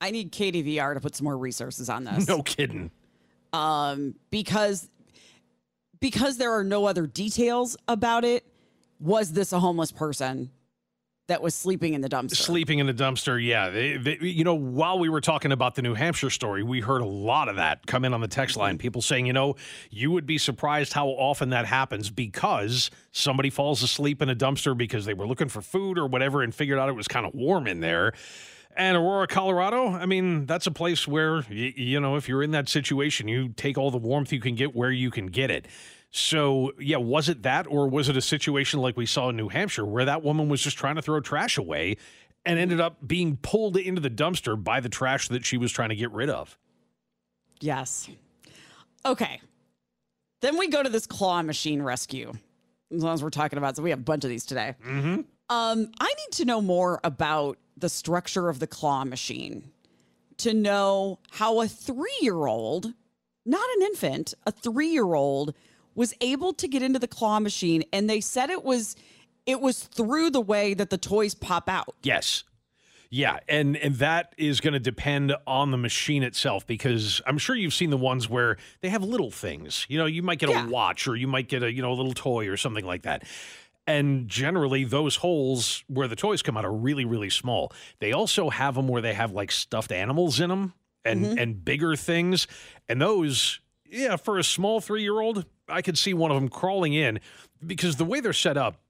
I 0.00 0.10
need 0.10 0.30
KDVR 0.30 0.94
to 0.94 1.00
put 1.00 1.16
some 1.16 1.24
more 1.24 1.38
resources 1.38 1.88
on 1.88 2.04
this. 2.04 2.28
No 2.28 2.42
kidding. 2.42 2.90
Um, 3.52 4.16
because 4.30 4.90
because 6.00 6.36
there 6.36 6.52
are 6.52 6.64
no 6.64 6.84
other 6.84 7.06
details 7.06 7.76
about 7.88 8.24
it. 8.24 8.44
Was 9.00 9.32
this 9.32 9.52
a 9.52 9.60
homeless 9.60 9.92
person 9.92 10.50
that 11.28 11.42
was 11.42 11.54
sleeping 11.54 11.94
in 11.94 12.00
the 12.00 12.08
dumpster? 12.08 12.36
Sleeping 12.36 12.78
in 12.78 12.86
the 12.86 12.94
dumpster, 12.94 13.44
yeah. 13.44 13.70
They, 13.70 13.96
they, 13.96 14.18
you 14.20 14.44
know, 14.44 14.54
while 14.54 14.98
we 14.98 15.08
were 15.08 15.20
talking 15.20 15.52
about 15.52 15.74
the 15.74 15.82
New 15.82 15.94
Hampshire 15.94 16.30
story, 16.30 16.62
we 16.62 16.80
heard 16.80 17.02
a 17.02 17.06
lot 17.06 17.48
of 17.48 17.56
that 17.56 17.86
come 17.86 18.04
in 18.04 18.14
on 18.14 18.20
the 18.20 18.28
text 18.28 18.56
line. 18.56 18.78
People 18.78 19.02
saying, 19.02 19.26
you 19.26 19.32
know, 19.32 19.56
you 19.90 20.10
would 20.10 20.26
be 20.26 20.38
surprised 20.38 20.92
how 20.92 21.08
often 21.08 21.50
that 21.50 21.66
happens 21.66 22.10
because 22.10 22.90
somebody 23.12 23.50
falls 23.50 23.82
asleep 23.82 24.22
in 24.22 24.30
a 24.30 24.36
dumpster 24.36 24.76
because 24.76 25.04
they 25.04 25.14
were 25.14 25.26
looking 25.26 25.48
for 25.48 25.60
food 25.60 25.98
or 25.98 26.06
whatever 26.06 26.42
and 26.42 26.54
figured 26.54 26.78
out 26.78 26.88
it 26.88 26.92
was 26.92 27.08
kind 27.08 27.26
of 27.26 27.34
warm 27.34 27.66
in 27.66 27.80
there. 27.80 28.12
And 28.76 28.96
Aurora, 28.96 29.26
Colorado, 29.26 29.88
I 29.88 30.04
mean, 30.04 30.44
that's 30.44 30.66
a 30.66 30.70
place 30.70 31.08
where, 31.08 31.40
you 31.50 31.98
know, 31.98 32.16
if 32.16 32.28
you're 32.28 32.42
in 32.42 32.50
that 32.50 32.68
situation, 32.68 33.26
you 33.26 33.48
take 33.48 33.78
all 33.78 33.90
the 33.90 33.96
warmth 33.96 34.32
you 34.32 34.40
can 34.40 34.54
get 34.54 34.76
where 34.76 34.90
you 34.90 35.10
can 35.10 35.28
get 35.28 35.50
it. 35.50 35.66
So, 36.16 36.72
yeah, 36.80 36.96
was 36.96 37.28
it 37.28 37.42
that, 37.42 37.66
or 37.66 37.88
was 37.88 38.08
it 38.08 38.16
a 38.16 38.22
situation 38.22 38.80
like 38.80 38.96
we 38.96 39.04
saw 39.04 39.28
in 39.28 39.36
New 39.36 39.48
Hampshire 39.48 39.84
where 39.84 40.06
that 40.06 40.22
woman 40.22 40.48
was 40.48 40.62
just 40.62 40.78
trying 40.78 40.96
to 40.96 41.02
throw 41.02 41.20
trash 41.20 41.58
away 41.58 41.98
and 42.46 42.58
ended 42.58 42.80
up 42.80 43.06
being 43.06 43.36
pulled 43.36 43.76
into 43.76 44.00
the 44.00 44.08
dumpster 44.08 44.62
by 44.62 44.80
the 44.80 44.88
trash 44.88 45.28
that 45.28 45.44
she 45.44 45.58
was 45.58 45.70
trying 45.70 45.90
to 45.90 45.94
get 45.94 46.10
rid 46.12 46.30
of. 46.30 46.56
Yes. 47.60 48.08
Okay. 49.04 49.42
Then 50.40 50.56
we 50.56 50.68
go 50.68 50.82
to 50.82 50.88
this 50.88 51.06
claw 51.06 51.42
machine 51.42 51.82
rescue. 51.82 52.32
As 52.90 53.02
long 53.02 53.12
as 53.12 53.22
we're 53.22 53.28
talking 53.28 53.58
about, 53.58 53.76
so 53.76 53.82
we 53.82 53.90
have 53.90 53.98
a 53.98 54.02
bunch 54.02 54.24
of 54.24 54.30
these 54.30 54.46
today. 54.46 54.74
Mm-hmm. 54.86 55.20
Um, 55.50 55.90
I 56.00 56.06
need 56.06 56.32
to 56.32 56.46
know 56.46 56.62
more 56.62 56.98
about 57.04 57.58
the 57.76 57.90
structure 57.90 58.48
of 58.48 58.58
the 58.58 58.66
claw 58.66 59.04
machine 59.04 59.70
to 60.38 60.54
know 60.54 61.18
how 61.30 61.60
a 61.60 61.68
three 61.68 62.16
year 62.22 62.46
old, 62.46 62.94
not 63.44 63.68
an 63.76 63.82
infant, 63.82 64.32
a 64.46 64.52
three 64.52 64.88
year 64.88 65.12
old 65.14 65.52
was 65.96 66.14
able 66.20 66.52
to 66.52 66.68
get 66.68 66.82
into 66.82 67.00
the 67.00 67.08
claw 67.08 67.40
machine. 67.40 67.82
And 67.92 68.08
they 68.08 68.20
said 68.20 68.50
it 68.50 68.62
was 68.62 68.94
it 69.46 69.60
was 69.60 69.82
through 69.82 70.30
the 70.30 70.40
way 70.40 70.74
that 70.74 70.90
the 70.90 70.98
toys 70.98 71.34
pop 71.34 71.68
out. 71.68 71.96
Yes. 72.02 72.44
Yeah, 73.08 73.38
and 73.48 73.76
and 73.76 73.94
that 73.96 74.34
is 74.36 74.60
going 74.60 74.74
to 74.74 74.80
depend 74.80 75.34
on 75.46 75.70
the 75.70 75.76
machine 75.76 76.24
itself 76.24 76.66
because 76.66 77.22
I'm 77.24 77.38
sure 77.38 77.54
you've 77.54 77.72
seen 77.72 77.90
the 77.90 77.96
ones 77.96 78.28
where 78.28 78.56
they 78.80 78.88
have 78.88 79.04
little 79.04 79.30
things. 79.30 79.86
You 79.88 79.98
know, 79.98 80.06
you 80.06 80.22
might 80.22 80.40
get 80.40 80.50
Yeah. 80.50 80.66
a 80.66 80.68
watch 80.68 81.06
or 81.06 81.14
you 81.14 81.28
might 81.28 81.48
get 81.48 81.62
a, 81.62 81.72
you 81.72 81.82
know, 81.82 81.92
a 81.92 81.94
little 81.94 82.14
toy 82.14 82.48
or 82.48 82.56
something 82.56 82.84
like 82.84 83.02
that. 83.02 83.22
And 83.86 84.28
generally 84.28 84.82
those 84.82 85.16
holes 85.16 85.84
where 85.86 86.08
the 86.08 86.16
toys 86.16 86.42
come 86.42 86.56
out 86.56 86.64
are 86.64 86.72
really 86.72 87.04
really 87.04 87.30
small. 87.30 87.72
They 88.00 88.12
also 88.12 88.50
have 88.50 88.74
them 88.74 88.88
where 88.88 89.00
they 89.00 89.14
have 89.14 89.30
like 89.30 89.52
stuffed 89.52 89.92
animals 89.92 90.40
in 90.40 90.50
them 90.50 90.74
and 91.04 91.24
mm-hmm. 91.24 91.38
and 91.38 91.64
bigger 91.64 91.94
things. 91.94 92.48
And 92.88 93.00
those 93.00 93.60
yeah, 93.88 94.16
for 94.16 94.36
a 94.36 94.44
small 94.44 94.80
3-year-old, 94.80 95.46
I 95.68 95.82
could 95.82 95.98
see 95.98 96.14
one 96.14 96.30
of 96.30 96.36
them 96.36 96.48
crawling 96.48 96.92
in 96.92 97.20
because 97.64 97.96
the 97.96 98.04
way 98.04 98.20
they're 98.20 98.32
set 98.32 98.56
up 98.56 98.80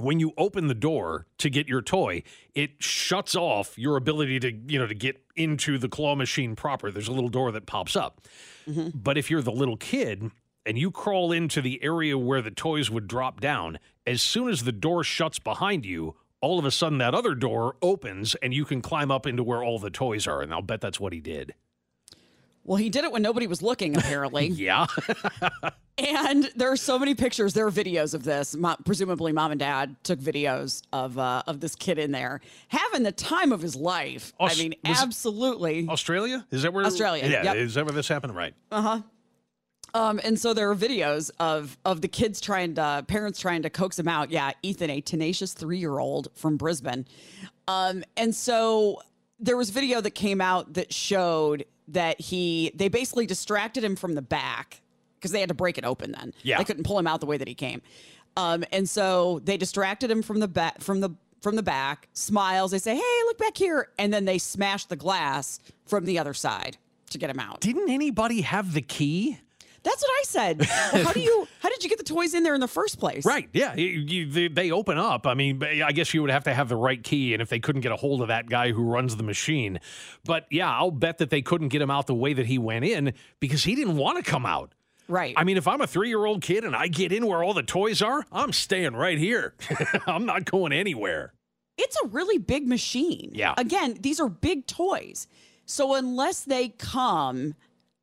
when 0.00 0.18
you 0.18 0.32
open 0.36 0.66
the 0.66 0.74
door 0.74 1.26
to 1.38 1.50
get 1.50 1.68
your 1.68 1.82
toy, 1.82 2.22
it 2.54 2.82
shuts 2.82 3.36
off 3.36 3.78
your 3.78 3.96
ability 3.96 4.40
to, 4.40 4.52
you 4.52 4.78
know, 4.78 4.86
to 4.86 4.94
get 4.94 5.22
into 5.36 5.78
the 5.78 5.88
claw 5.88 6.14
machine 6.14 6.56
proper. 6.56 6.90
There's 6.90 7.08
a 7.08 7.12
little 7.12 7.28
door 7.28 7.52
that 7.52 7.66
pops 7.66 7.96
up. 7.96 8.26
Mm-hmm. 8.68 8.90
But 8.94 9.18
if 9.18 9.30
you're 9.30 9.42
the 9.42 9.52
little 9.52 9.76
kid 9.76 10.30
and 10.66 10.78
you 10.78 10.90
crawl 10.90 11.32
into 11.32 11.60
the 11.60 11.82
area 11.82 12.16
where 12.16 12.42
the 12.42 12.50
toys 12.50 12.90
would 12.90 13.08
drop 13.08 13.40
down, 13.40 13.78
as 14.06 14.22
soon 14.22 14.48
as 14.48 14.64
the 14.64 14.72
door 14.72 15.04
shuts 15.04 15.38
behind 15.38 15.84
you, 15.84 16.16
all 16.40 16.58
of 16.58 16.64
a 16.64 16.70
sudden 16.70 16.98
that 16.98 17.14
other 17.14 17.34
door 17.34 17.76
opens 17.82 18.34
and 18.36 18.54
you 18.54 18.64
can 18.64 18.80
climb 18.80 19.10
up 19.10 19.26
into 19.26 19.44
where 19.44 19.62
all 19.62 19.78
the 19.78 19.90
toys 19.90 20.26
are. 20.26 20.40
And 20.40 20.52
I'll 20.52 20.62
bet 20.62 20.80
that's 20.80 21.00
what 21.00 21.12
he 21.12 21.20
did. 21.20 21.54
Well, 22.64 22.76
he 22.76 22.90
did 22.90 23.04
it 23.04 23.12
when 23.12 23.22
nobody 23.22 23.46
was 23.46 23.62
looking, 23.62 23.96
apparently. 23.96 24.48
Yeah. 24.48 24.86
And 25.98 26.50
there 26.56 26.72
are 26.72 26.76
so 26.78 26.98
many 26.98 27.14
pictures. 27.14 27.52
There 27.52 27.66
are 27.66 27.70
videos 27.70 28.14
of 28.14 28.22
this. 28.22 28.56
Mo- 28.56 28.76
presumably, 28.86 29.32
mom 29.32 29.50
and 29.50 29.60
dad 29.60 29.96
took 30.02 30.18
videos 30.18 30.80
of 30.94 31.18
uh, 31.18 31.42
of 31.46 31.60
this 31.60 31.74
kid 31.74 31.98
in 31.98 32.10
there 32.10 32.40
having 32.68 33.02
the 33.02 33.12
time 33.12 33.52
of 33.52 33.60
his 33.60 33.76
life. 33.76 34.32
Aus- 34.40 34.58
I 34.58 34.62
mean, 34.62 34.74
absolutely. 34.86 35.86
Australia? 35.90 36.46
Is 36.50 36.62
that 36.62 36.72
where? 36.72 36.86
Australia, 36.86 37.26
Yeah. 37.28 37.42
yep. 37.42 37.56
Is 37.56 37.74
that 37.74 37.84
where 37.84 37.92
this 37.92 38.08
happened? 38.08 38.34
Right. 38.34 38.54
Uh 38.72 38.80
huh. 38.82 39.00
Um, 39.92 40.20
and 40.24 40.38
so 40.38 40.54
there 40.54 40.70
are 40.70 40.76
videos 40.76 41.30
of 41.38 41.76
of 41.84 42.00
the 42.00 42.08
kids 42.08 42.40
trying 42.40 42.76
to 42.76 43.04
parents 43.06 43.38
trying 43.38 43.60
to 43.62 43.70
coax 43.70 43.98
him 43.98 44.08
out. 44.08 44.30
Yeah, 44.30 44.52
Ethan, 44.62 44.88
a 44.88 45.02
tenacious 45.02 45.52
three 45.52 45.78
year 45.78 45.98
old 45.98 46.28
from 46.34 46.56
Brisbane. 46.56 47.06
Um, 47.68 48.04
and 48.16 48.34
so 48.34 49.02
there 49.38 49.56
was 49.58 49.68
video 49.68 50.00
that 50.00 50.12
came 50.12 50.40
out 50.40 50.74
that 50.74 50.94
showed 50.94 51.64
that 51.92 52.20
he 52.20 52.72
they 52.74 52.88
basically 52.88 53.26
distracted 53.26 53.84
him 53.84 53.96
from 53.96 54.14
the 54.14 54.22
back 54.22 54.80
because 55.16 55.32
they 55.32 55.40
had 55.40 55.48
to 55.48 55.54
break 55.54 55.78
it 55.78 55.84
open 55.84 56.12
then. 56.12 56.32
Yeah. 56.42 56.58
They 56.58 56.64
couldn't 56.64 56.84
pull 56.84 56.98
him 56.98 57.06
out 57.06 57.20
the 57.20 57.26
way 57.26 57.36
that 57.36 57.48
he 57.48 57.54
came. 57.54 57.82
Um, 58.36 58.64
and 58.72 58.88
so 58.88 59.40
they 59.44 59.56
distracted 59.56 60.10
him 60.10 60.22
from 60.22 60.40
the 60.40 60.48
back 60.48 60.80
from 60.80 61.00
the 61.00 61.10
from 61.40 61.56
the 61.56 61.62
back, 61.62 62.08
smiles, 62.12 62.70
they 62.70 62.78
say, 62.78 62.94
Hey, 62.94 63.22
look 63.24 63.38
back 63.38 63.56
here, 63.56 63.88
and 63.98 64.12
then 64.12 64.24
they 64.24 64.38
smash 64.38 64.84
the 64.84 64.96
glass 64.96 65.58
from 65.86 66.04
the 66.04 66.18
other 66.18 66.34
side 66.34 66.76
to 67.10 67.18
get 67.18 67.30
him 67.30 67.40
out. 67.40 67.60
Didn't 67.60 67.90
anybody 67.90 68.42
have 68.42 68.74
the 68.74 68.82
key? 68.82 69.38
That's 69.82 70.02
what 70.02 70.10
I 70.10 70.22
said. 70.24 70.60
Well, 70.92 71.04
how 71.04 71.12
do 71.12 71.20
you? 71.20 71.46
How 71.60 71.68
did 71.68 71.82
you 71.84 71.88
get 71.88 71.98
the 71.98 72.04
toys 72.04 72.34
in 72.34 72.42
there 72.42 72.54
in 72.54 72.60
the 72.60 72.68
first 72.68 72.98
place? 72.98 73.24
Right. 73.24 73.48
Yeah. 73.52 73.74
You, 73.76 73.86
you, 73.86 74.26
they, 74.26 74.48
they 74.48 74.70
open 74.70 74.98
up. 74.98 75.26
I 75.26 75.34
mean, 75.34 75.62
I 75.62 75.92
guess 75.92 76.12
you 76.12 76.20
would 76.22 76.30
have 76.30 76.44
to 76.44 76.54
have 76.54 76.68
the 76.68 76.76
right 76.76 77.02
key, 77.02 77.32
and 77.32 77.40
if 77.40 77.48
they 77.48 77.60
couldn't 77.60 77.80
get 77.82 77.92
a 77.92 77.96
hold 77.96 78.20
of 78.22 78.28
that 78.28 78.48
guy 78.48 78.72
who 78.72 78.82
runs 78.82 79.16
the 79.16 79.22
machine, 79.22 79.78
but 80.24 80.46
yeah, 80.50 80.70
I'll 80.70 80.90
bet 80.90 81.18
that 81.18 81.30
they 81.30 81.42
couldn't 81.42 81.68
get 81.68 81.80
him 81.80 81.90
out 81.90 82.06
the 82.06 82.14
way 82.14 82.32
that 82.32 82.46
he 82.46 82.58
went 82.58 82.84
in 82.84 83.12
because 83.38 83.64
he 83.64 83.74
didn't 83.74 83.96
want 83.96 84.22
to 84.22 84.28
come 84.28 84.44
out. 84.46 84.72
Right. 85.08 85.34
I 85.36 85.44
mean, 85.44 85.56
if 85.56 85.66
I'm 85.66 85.80
a 85.80 85.86
three 85.86 86.08
year 86.08 86.24
old 86.24 86.42
kid 86.42 86.64
and 86.64 86.74
I 86.76 86.86
get 86.88 87.12
in 87.12 87.26
where 87.26 87.42
all 87.42 87.54
the 87.54 87.62
toys 87.62 88.00
are, 88.02 88.24
I'm 88.32 88.52
staying 88.52 88.94
right 88.94 89.18
here. 89.18 89.54
I'm 90.06 90.24
not 90.26 90.44
going 90.44 90.72
anywhere. 90.72 91.32
it's 91.78 91.96
a 92.04 92.08
really 92.08 92.38
big 92.38 92.68
machine. 92.68 93.30
Yeah. 93.34 93.54
Again, 93.56 93.96
these 94.00 94.20
are 94.20 94.28
big 94.28 94.66
toys. 94.66 95.26
So 95.66 95.94
unless 95.94 96.42
they 96.42 96.68
come, 96.70 97.54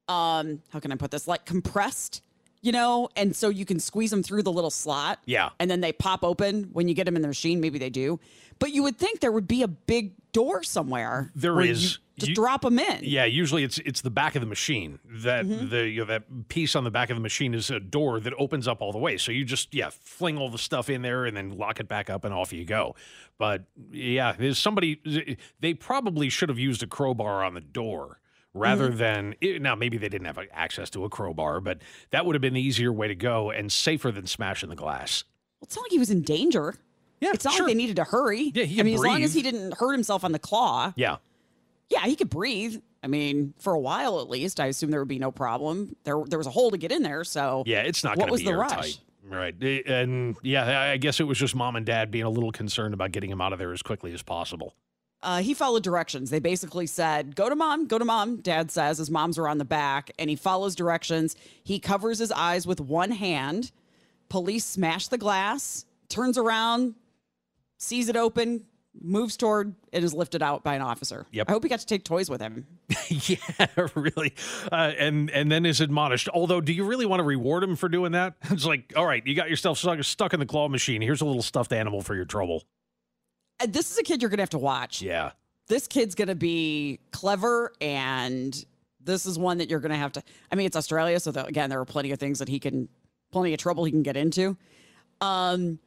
um, 0.07 0.61
how 0.69 0.79
can 0.79 0.91
I 0.91 0.95
put 0.95 1.11
this? 1.11 1.27
Like 1.27 1.45
compressed, 1.45 2.21
you 2.61 2.71
know, 2.71 3.09
and 3.15 3.35
so 3.35 3.49
you 3.49 3.65
can 3.65 3.79
squeeze 3.79 4.09
them 4.11 4.23
through 4.23 4.43
the 4.43 4.51
little 4.51 4.71
slot. 4.71 5.19
Yeah. 5.25 5.49
And 5.59 5.69
then 5.69 5.81
they 5.81 5.91
pop 5.93 6.23
open 6.23 6.69
when 6.73 6.87
you 6.87 6.93
get 6.93 7.05
them 7.05 7.15
in 7.15 7.21
the 7.21 7.27
machine. 7.27 7.59
Maybe 7.61 7.77
they 7.79 7.89
do. 7.89 8.19
But 8.59 8.71
you 8.71 8.81
would 8.83 8.97
think 8.97 9.19
there 9.19 9.31
would 9.31 9.47
be 9.47 9.61
a 9.61 9.67
big 9.67 10.13
door 10.31 10.63
somewhere. 10.63 11.31
There 11.35 11.51
is. 11.51 11.55
where 11.55 11.65
you 11.65 11.71
is. 11.71 11.99
Just 12.17 12.29
You- 12.29 12.33
drop 12.35 12.61
them 12.63 12.79
in. 12.79 13.01
Yeah, 13.03 13.25
usually 13.25 13.63
it's 13.63 13.77
it's 13.77 14.01
the 14.01 14.09
back 14.09 14.33
of 14.35 14.41
the 14.41 14.47
machine. 14.47 14.97
That 15.05 15.45
Mm-hmm. 15.45 15.69
the 15.69 15.87
you 15.87 15.99
know, 15.99 16.05
that 16.05 16.47
piece 16.49 16.75
on 16.75 16.83
the 16.83 16.89
back 16.89 17.11
of 17.11 17.15
the 17.15 17.21
machine 17.21 17.53
is 17.53 17.69
a 17.69 17.79
door 17.79 18.19
that 18.21 18.33
opens 18.39 18.67
up 18.67 18.81
all 18.81 18.91
the 18.91 18.97
way. 18.97 19.17
So 19.19 19.31
you 19.31 19.45
just 19.45 19.71
yeah 19.75 19.91
fling 19.91 20.35
all 20.39 20.49
the 20.49 20.57
stuff 20.57 20.89
in 20.89 21.03
there 21.03 21.25
and 21.25 21.37
then 21.37 21.55
lock 21.59 21.79
it 21.79 21.87
back 21.87 22.09
up 22.09 22.23
and 22.25 22.33
off 22.33 22.51
you 22.51 22.65
go. 22.65 22.95
But 23.37 23.65
yeah, 23.91 24.31
there's 24.31 24.57
somebody 24.57 24.99
they 25.59 25.75
probably 25.75 26.29
should 26.29 26.49
have 26.49 26.57
used 26.57 26.81
a 26.81 26.87
crowbar 26.87 27.43
on 27.43 27.53
the 27.53 27.61
door 27.61 28.19
rather 28.57 28.89
Mm-hmm. 28.89 28.97
than 29.43 29.61
now 29.61 29.75
maybe 29.75 29.97
they 29.97 30.09
didn't 30.09 30.25
have 30.27 30.39
access 30.51 30.89
to 30.91 31.05
a 31.05 31.09
crowbar, 31.09 31.61
but 31.61 31.79
that 32.11 32.25
would 32.25 32.35
have 32.35 32.41
been 32.41 32.53
the 32.53 32.61
easier 32.61 32.91
way 32.91 33.07
to 33.07 33.15
go 33.15 33.51
and 33.51 33.71
safer 33.71 34.11
than 34.11 34.27
smashing 34.27 34.69
the 34.69 34.75
glass. 34.75 35.23
It's 35.61 35.75
not 35.75 35.83
like 35.83 35.91
he 35.91 35.99
was 35.99 36.09
in 36.09 36.21
danger. 36.21 36.75
Yeah, 37.19 37.31
It's 37.33 37.43
not 37.45 37.53
sure. 37.55 37.65
like 37.65 37.71
they 37.73 37.77
needed 37.77 37.95
to 37.95 38.03
hurry. 38.03 38.51
Yeah, 38.53 38.65
he 38.65 38.79
I 38.79 38.83
mean, 38.83 38.93
as 38.95 39.01
long 39.03 39.23
as 39.23 39.33
he 39.33 39.41
didn't 39.41 39.73
hurt 39.77 39.93
himself 39.93 40.23
on 40.23 40.31
the 40.33 40.39
claw. 40.39 40.93
Yeah. 40.95 41.17
Yeah, 41.89 42.05
he 42.05 42.15
could 42.15 42.29
breathe. 42.29 42.79
I 43.01 43.07
mean, 43.07 43.53
for 43.59 43.73
a 43.73 43.79
while 43.79 44.19
at 44.19 44.29
least, 44.29 44.59
I 44.59 44.67
assume 44.67 44.91
there 44.91 44.99
would 44.99 45.07
be 45.07 45.17
no 45.19 45.31
problem. 45.31 45.95
There, 46.03 46.21
there 46.27 46.37
was 46.37 46.47
a 46.47 46.51
hole 46.51 46.69
to 46.71 46.77
get 46.77 46.91
in 46.91 47.01
there, 47.03 47.23
so 47.23 47.63
Yeah, 47.65 47.81
it's 47.81 48.03
not 48.03 48.17
What 48.17 48.29
was 48.29 48.43
the 48.43 48.51
airtight. 48.51 48.77
rush? 48.77 48.97
Right. 49.23 49.55
And 49.87 50.35
yeah, 50.43 50.91
I 50.91 50.97
guess 50.97 51.19
it 51.19 51.23
was 51.23 51.37
just 51.37 51.55
mom 51.55 51.75
and 51.75 51.85
dad 51.85 52.11
being 52.11 52.23
a 52.25 52.29
little 52.29 52.51
concerned 52.51 52.93
about 52.93 53.11
getting 53.11 53.29
him 53.31 53.41
out 53.41 53.51
of 53.51 53.59
there 53.59 53.73
as 53.73 53.81
quickly 53.81 54.13
as 54.13 54.21
possible. 54.21 54.73
Uh, 55.23 55.41
he 55.41 55.53
followed 55.53 55.83
directions. 55.83 56.29
They 56.29 56.39
basically 56.39 56.87
said, 56.87 57.35
"Go 57.35 57.49
to 57.49 57.55
mom, 57.55 57.87
go 57.87 57.97
to 57.97 58.05
mom." 58.05 58.37
Dad 58.37 58.71
says 58.71 58.97
his 58.97 59.09
moms 59.09 59.37
are 59.37 59.47
on 59.47 59.57
the 59.57 59.65
back, 59.65 60.11
and 60.19 60.29
he 60.29 60.35
follows 60.35 60.75
directions. 60.75 61.35
He 61.63 61.79
covers 61.79 62.19
his 62.19 62.31
eyes 62.31 62.67
with 62.67 62.79
one 62.79 63.11
hand. 63.11 63.71
Police 64.29 64.65
smash 64.65 65.07
the 65.07 65.17
glass, 65.17 65.85
turns 66.09 66.37
around, 66.37 66.95
sees 67.77 68.09
it 68.09 68.17
open, 68.17 68.65
moves 69.01 69.37
toward, 69.37 69.73
and 69.93 70.03
is 70.03 70.13
lifted 70.13 70.41
out 70.41 70.63
by 70.63 70.75
an 70.75 70.81
officer. 70.81 71.25
Yep. 71.31 71.49
I 71.49 71.51
hope 71.51 71.63
he 71.63 71.69
got 71.69 71.79
to 71.79 71.85
take 71.85 72.03
toys 72.03 72.29
with 72.29 72.41
him. 72.41 72.65
yeah, 73.09 73.37
really. 73.95 74.33
Uh, 74.71 74.91
and 74.97 75.29
and 75.31 75.51
then 75.51 75.65
is 75.65 75.81
admonished. 75.81 76.29
Although, 76.33 76.61
do 76.61 76.73
you 76.73 76.83
really 76.85 77.05
want 77.05 77.19
to 77.19 77.23
reward 77.23 77.63
him 77.63 77.75
for 77.75 77.89
doing 77.89 78.11
that? 78.13 78.35
It's 78.57 78.65
like, 78.65 78.93
all 78.95 79.05
right, 79.05 79.25
you 79.25 79.35
got 79.35 79.49
yourself 79.49 79.77
stuck, 79.77 80.03
stuck 80.03 80.33
in 80.33 80.39
the 80.39 80.45
claw 80.45 80.67
machine. 80.67 81.01
Here's 81.01 81.21
a 81.21 81.25
little 81.25 81.43
stuffed 81.43 81.73
animal 81.73 82.01
for 82.01 82.15
your 82.15 82.25
trouble. 82.25 82.63
Uh, 83.59 83.67
This 83.69 83.91
is 83.91 83.97
a 83.97 84.03
kid 84.03 84.21
you're 84.21 84.29
gonna 84.29 84.41
have 84.41 84.49
to 84.51 84.57
watch. 84.57 85.01
Yeah. 85.01 85.31
this 85.67 85.87
kid's 85.87 86.15
going 86.15 86.29
to 86.29 86.35
be 86.35 86.99
clever 87.11 87.73
and 87.81 88.65
this 89.01 89.25
is 89.25 89.37
one 89.37 89.57
that 89.57 89.69
you're 89.69 89.79
going 89.81 89.91
to 89.91 89.97
have 89.97 90.13
to 90.13 90.23
i 90.51 90.55
mean 90.55 90.65
it's 90.65 90.77
australia 90.77 91.19
so 91.19 91.29
the, 91.31 91.45
again 91.45 91.69
there 91.69 91.79
are 91.79 91.85
plenty 91.85 92.11
of 92.11 92.19
things 92.19 92.39
that 92.39 92.47
he 92.47 92.57
can 92.59 92.87
plenty 93.33 93.53
of 93.53 93.59
trouble 93.59 93.83
he 93.83 93.91
can 93.91 94.01
get 94.03 94.15
into 94.15 94.55
um 95.19 95.77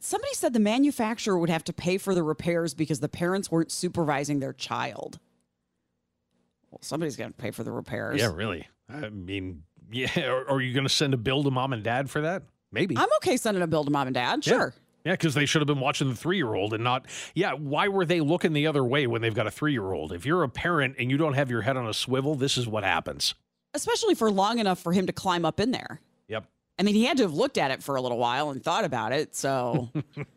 somebody 0.00 0.34
said 0.34 0.52
the 0.52 0.60
manufacturer 0.60 1.38
would 1.38 1.48
have 1.48 1.64
to 1.64 1.72
pay 1.72 1.96
for 1.96 2.14
the 2.14 2.22
repairs 2.22 2.74
because 2.74 3.00
the 3.00 3.08
parents 3.08 3.50
weren't 3.50 3.72
supervising 3.72 4.38
their 4.40 4.52
child 4.52 5.18
well 6.70 6.80
somebody's 6.82 7.16
going 7.16 7.30
to 7.30 7.36
pay 7.38 7.50
for 7.50 7.64
the 7.64 7.72
repairs 7.72 8.20
Yeah, 8.20 8.32
really. 8.34 8.66
I 8.90 9.08
mean, 9.08 9.62
yeah. 9.90 10.10
Are, 10.28 10.48
are 10.50 10.60
you 10.60 10.74
going 10.74 10.84
to 10.86 10.92
send 10.92 11.14
a 11.14 11.18
bill 11.18 11.42
to 11.44 11.50
mom 11.50 11.72
and 11.72 11.82
dad 11.82 12.10
for 12.10 12.20
that? 12.22 12.42
Maybe. 12.70 12.96
i'm 12.98 13.08
okay 13.16 13.36
sending 13.38 13.62
a 13.62 13.66
bill 13.66 13.84
to 13.84 13.90
mom 13.90 14.08
and 14.08 14.14
dad 14.14 14.44
sure 14.44 14.74
Yeah, 14.74 14.87
because 15.14 15.34
they 15.34 15.46
should 15.46 15.60
have 15.60 15.66
been 15.66 15.80
watching 15.80 16.08
the 16.08 16.16
three 16.16 16.36
year 16.36 16.54
old 16.54 16.72
and 16.74 16.82
not. 16.84 17.06
Yeah, 17.34 17.52
why 17.52 17.88
were 17.88 18.04
they 18.04 18.20
looking 18.20 18.52
the 18.52 18.66
other 18.66 18.84
way 18.84 19.06
when 19.06 19.22
they've 19.22 19.34
got 19.34 19.46
a 19.46 19.50
three 19.50 19.72
year 19.72 19.92
old? 19.92 20.12
If 20.12 20.26
you're 20.26 20.42
a 20.42 20.48
parent 20.48 20.96
and 20.98 21.10
you 21.10 21.16
don't 21.16 21.34
have 21.34 21.50
your 21.50 21.62
head 21.62 21.76
on 21.76 21.86
a 21.86 21.94
swivel, 21.94 22.34
this 22.34 22.56
is 22.56 22.66
what 22.66 22.84
happens. 22.84 23.34
especially 23.74 24.14
for 24.14 24.30
long 24.30 24.58
enough 24.58 24.80
for 24.80 24.92
him 24.92 25.06
to 25.06 25.12
climb 25.12 25.44
up 25.44 25.60
in 25.60 25.70
there 25.70 26.00
Yep. 26.28 26.44
I 26.80 26.84
mean, 26.84 26.94
he 26.94 27.04
had 27.04 27.16
to 27.16 27.24
have 27.24 27.34
looked 27.34 27.58
at 27.58 27.70
it 27.72 27.82
for 27.82 27.96
a 27.96 28.00
little 28.00 28.18
while 28.18 28.50
and 28.50 28.62
thought 28.62 28.84
about 28.84 29.10
it. 29.12 29.34
So, 29.34 29.88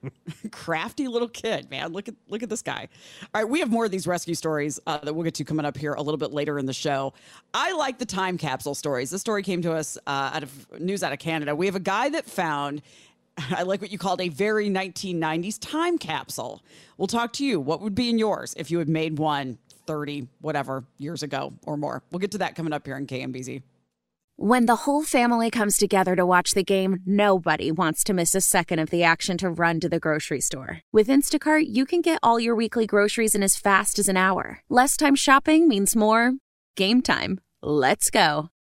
crafty 0.51 1.07
little 1.07 1.27
kid, 1.27 1.69
man. 1.69 1.91
Look 1.93 2.07
at 2.07 2.15
look 2.29 2.41
at 2.43 2.49
this 2.49 2.61
guy. 2.61 2.87
All 3.33 3.41
right, 3.41 3.49
we 3.49 3.59
have 3.59 3.69
more 3.69 3.85
of 3.85 3.91
these 3.91 4.07
rescue 4.07 4.33
stories 4.33 4.79
uh, 4.87 4.97
that 4.99 5.13
we'll 5.13 5.23
get 5.23 5.35
to 5.35 5.43
coming 5.43 5.65
up 5.65 5.77
here 5.77 5.93
a 5.93 6.01
little 6.01 6.17
bit 6.17 6.31
later 6.31 6.57
in 6.57 6.65
the 6.65 6.73
show. 6.73 7.13
I 7.53 7.73
like 7.73 7.99
the 7.99 8.05
time 8.05 8.37
capsule 8.37 8.73
stories. 8.73 9.11
This 9.11 9.21
story 9.21 9.43
came 9.43 9.61
to 9.61 9.73
us 9.73 9.97
uh, 10.07 10.31
out 10.33 10.43
of 10.43 10.79
news 10.79 11.03
out 11.03 11.13
of 11.13 11.19
Canada. 11.19 11.55
We 11.55 11.67
have 11.67 11.75
a 11.75 11.79
guy 11.79 12.09
that 12.09 12.25
found 12.25 12.81
I 13.49 13.63
like 13.63 13.81
what 13.81 13.91
you 13.91 13.97
called 13.97 14.21
a 14.21 14.29
very 14.29 14.69
1990s 14.69 15.57
time 15.59 15.97
capsule. 15.97 16.61
We'll 16.97 17.07
talk 17.07 17.33
to 17.33 17.45
you. 17.45 17.59
What 17.59 17.81
would 17.81 17.95
be 17.95 18.09
in 18.09 18.17
yours 18.17 18.53
if 18.57 18.71
you 18.71 18.79
had 18.79 18.89
made 18.89 19.17
one 19.17 19.57
30, 19.87 20.27
whatever, 20.41 20.85
years 20.97 21.23
ago 21.23 21.53
or 21.63 21.77
more? 21.77 22.03
We'll 22.11 22.19
get 22.19 22.31
to 22.31 22.37
that 22.39 22.55
coming 22.55 22.73
up 22.73 22.85
here 22.85 22.97
in 22.97 23.07
KMBZ. 23.07 23.63
When 24.37 24.65
the 24.65 24.77
whole 24.77 25.03
family 25.03 25.51
comes 25.51 25.77
together 25.77 26.15
to 26.15 26.25
watch 26.25 26.53
the 26.53 26.63
game, 26.63 27.01
nobody 27.05 27.71
wants 27.71 28.03
to 28.05 28.13
miss 28.13 28.33
a 28.33 28.41
second 28.41 28.79
of 28.79 28.89
the 28.89 29.03
action 29.03 29.37
to 29.37 29.51
run 29.51 29.79
to 29.81 29.89
the 29.89 29.99
grocery 29.99 30.41
store. 30.41 30.79
With 30.91 31.09
Instacart, 31.09 31.65
you 31.67 31.85
can 31.85 32.01
get 32.01 32.17
all 32.23 32.39
your 32.39 32.55
weekly 32.55 32.87
groceries 32.87 33.35
in 33.35 33.43
as 33.43 33.55
fast 33.55 33.99
as 33.99 34.09
an 34.09 34.17
hour. 34.17 34.61
Less 34.67 34.97
time 34.97 35.15
shopping 35.15 35.67
means 35.67 35.95
more 35.95 36.33
game 36.75 37.03
time. 37.03 37.39
Let's 37.61 38.09
go. 38.09 38.49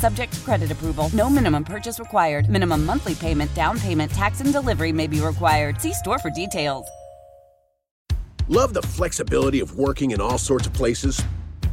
Subject 0.00 0.32
to 0.32 0.40
credit 0.40 0.70
approval. 0.72 1.10
No 1.12 1.28
minimum 1.28 1.62
purchase 1.62 2.00
required. 2.00 2.48
Minimum 2.48 2.86
monthly 2.86 3.14
payment, 3.14 3.54
down 3.54 3.78
payment, 3.78 4.10
tax, 4.10 4.40
and 4.40 4.50
delivery 4.50 4.92
may 4.92 5.06
be 5.06 5.20
required. 5.20 5.78
See 5.78 5.92
store 5.92 6.18
for 6.18 6.30
details. 6.30 6.86
Love 8.48 8.72
the 8.72 8.80
flexibility 8.80 9.60
of 9.60 9.76
working 9.76 10.12
in 10.12 10.20
all 10.22 10.38
sorts 10.38 10.66
of 10.66 10.72
places? 10.72 11.22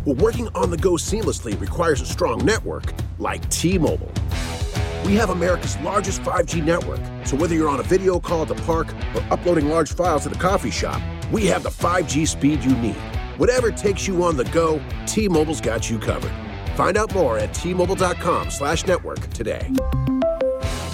Well, 0.03 0.15
working 0.15 0.49
on 0.55 0.71
the 0.71 0.77
go 0.77 0.91
seamlessly 0.91 1.57
requires 1.59 2.01
a 2.01 2.05
strong 2.05 2.45
network 2.45 2.93
like 3.17 3.49
T 3.49 3.77
Mobile. 3.77 4.11
We 5.05 5.15
have 5.15 5.29
America's 5.29 5.77
largest 5.77 6.21
5G 6.21 6.65
network, 6.65 6.99
so 7.25 7.37
whether 7.37 7.55
you're 7.55 7.69
on 7.69 7.79
a 7.79 7.83
video 7.83 8.19
call 8.19 8.41
at 8.41 8.49
the 8.49 8.55
park 8.63 8.93
or 9.15 9.23
uploading 9.31 9.69
large 9.69 9.93
files 9.93 10.27
at 10.27 10.35
a 10.35 10.39
coffee 10.39 10.69
shop, 10.69 11.01
we 11.31 11.45
have 11.45 11.63
the 11.63 11.69
5G 11.69 12.27
speed 12.27 12.61
you 12.61 12.75
need. 12.75 12.97
Whatever 13.37 13.71
takes 13.71 14.05
you 14.05 14.21
on 14.23 14.35
the 14.35 14.43
go, 14.45 14.81
T 15.05 15.29
Mobile's 15.29 15.61
got 15.61 15.89
you 15.89 15.97
covered. 15.97 16.46
Find 16.77 16.95
out 16.95 17.11
more 17.15 17.39
at 17.39 17.49
tmobile.com 17.49 18.51
slash 18.51 18.85
network 18.85 19.19
today. 19.31 19.67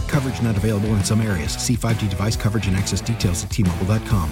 Coverage 0.08 0.42
not 0.42 0.56
available 0.56 0.90
in 0.96 1.04
some 1.04 1.20
areas. 1.20 1.52
See 1.52 1.76
5G 1.76 2.10
device 2.10 2.38
coverage 2.38 2.68
and 2.68 2.78
access 2.78 3.02
details 3.02 3.44
at 3.44 3.50
tmobile.com. 3.50 4.32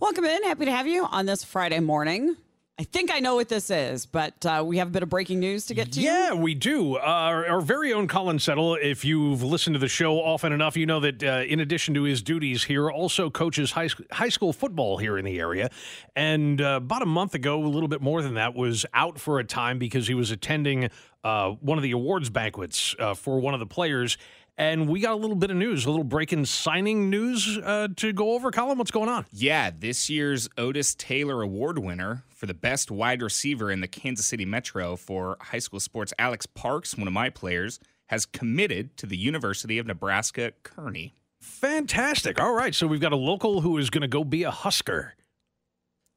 Welcome 0.00 0.24
in. 0.24 0.42
Happy 0.44 0.64
to 0.64 0.70
have 0.70 0.86
you 0.86 1.04
on 1.04 1.26
this 1.26 1.44
Friday 1.44 1.80
morning. 1.80 2.36
I 2.80 2.84
think 2.84 3.12
I 3.12 3.18
know 3.20 3.34
what 3.34 3.50
this 3.50 3.68
is, 3.68 4.06
but 4.06 4.46
uh, 4.46 4.64
we 4.66 4.78
have 4.78 4.88
a 4.88 4.90
bit 4.90 5.02
of 5.02 5.10
breaking 5.10 5.38
news 5.38 5.66
to 5.66 5.74
get 5.74 5.92
to. 5.92 6.00
Yeah, 6.00 6.32
we 6.32 6.54
do. 6.54 6.96
Uh, 6.96 7.00
our, 7.00 7.46
our 7.46 7.60
very 7.60 7.92
own 7.92 8.08
Colin 8.08 8.38
Settle, 8.38 8.74
if 8.76 9.04
you've 9.04 9.42
listened 9.42 9.74
to 9.74 9.78
the 9.78 9.86
show 9.86 10.14
often 10.14 10.50
enough, 10.50 10.78
you 10.78 10.86
know 10.86 10.98
that 11.00 11.22
uh, 11.22 11.44
in 11.46 11.60
addition 11.60 11.92
to 11.92 12.04
his 12.04 12.22
duties 12.22 12.64
here, 12.64 12.90
also 12.90 13.28
coaches 13.28 13.72
high, 13.72 13.90
high 14.12 14.30
school 14.30 14.54
football 14.54 14.96
here 14.96 15.18
in 15.18 15.26
the 15.26 15.38
area. 15.38 15.68
And 16.16 16.62
uh, 16.62 16.80
about 16.82 17.02
a 17.02 17.06
month 17.06 17.34
ago, 17.34 17.62
a 17.62 17.68
little 17.68 17.86
bit 17.86 18.00
more 18.00 18.22
than 18.22 18.32
that, 18.34 18.54
was 18.54 18.86
out 18.94 19.20
for 19.20 19.38
a 19.38 19.44
time 19.44 19.78
because 19.78 20.08
he 20.08 20.14
was 20.14 20.30
attending 20.30 20.88
uh, 21.22 21.50
one 21.60 21.76
of 21.76 21.82
the 21.82 21.90
awards 21.90 22.30
banquets 22.30 22.96
uh, 22.98 23.12
for 23.12 23.40
one 23.40 23.52
of 23.52 23.60
the 23.60 23.66
players. 23.66 24.16
And 24.58 24.88
we 24.88 25.00
got 25.00 25.12
a 25.12 25.16
little 25.16 25.36
bit 25.36 25.50
of 25.50 25.56
news, 25.56 25.86
a 25.86 25.90
little 25.90 26.04
breaking 26.04 26.44
signing 26.44 27.08
news 27.08 27.58
uh, 27.58 27.88
to 27.96 28.12
go 28.12 28.32
over. 28.32 28.50
Colin, 28.50 28.76
what's 28.78 28.90
going 28.90 29.08
on? 29.08 29.24
Yeah, 29.32 29.70
this 29.76 30.10
year's 30.10 30.48
Otis 30.58 30.94
Taylor 30.94 31.42
Award 31.42 31.78
winner 31.78 32.24
for 32.28 32.46
the 32.46 32.54
best 32.54 32.90
wide 32.90 33.22
receiver 33.22 33.70
in 33.70 33.80
the 33.80 33.88
Kansas 33.88 34.26
City 34.26 34.44
Metro 34.44 34.96
for 34.96 35.36
high 35.40 35.58
school 35.58 35.80
sports, 35.80 36.12
Alex 36.18 36.46
Parks, 36.46 36.96
one 36.96 37.06
of 37.06 37.12
my 37.14 37.30
players, 37.30 37.80
has 38.06 38.26
committed 38.26 38.96
to 38.96 39.06
the 39.06 39.16
University 39.16 39.78
of 39.78 39.86
Nebraska 39.86 40.52
Kearney. 40.62 41.14
Fantastic. 41.40 42.40
All 42.40 42.54
right. 42.54 42.74
So 42.74 42.86
we've 42.86 43.00
got 43.00 43.12
a 43.12 43.16
local 43.16 43.60
who 43.60 43.78
is 43.78 43.88
going 43.88 44.02
to 44.02 44.08
go 44.08 44.24
be 44.24 44.42
a 44.42 44.50
Husker. 44.50 45.14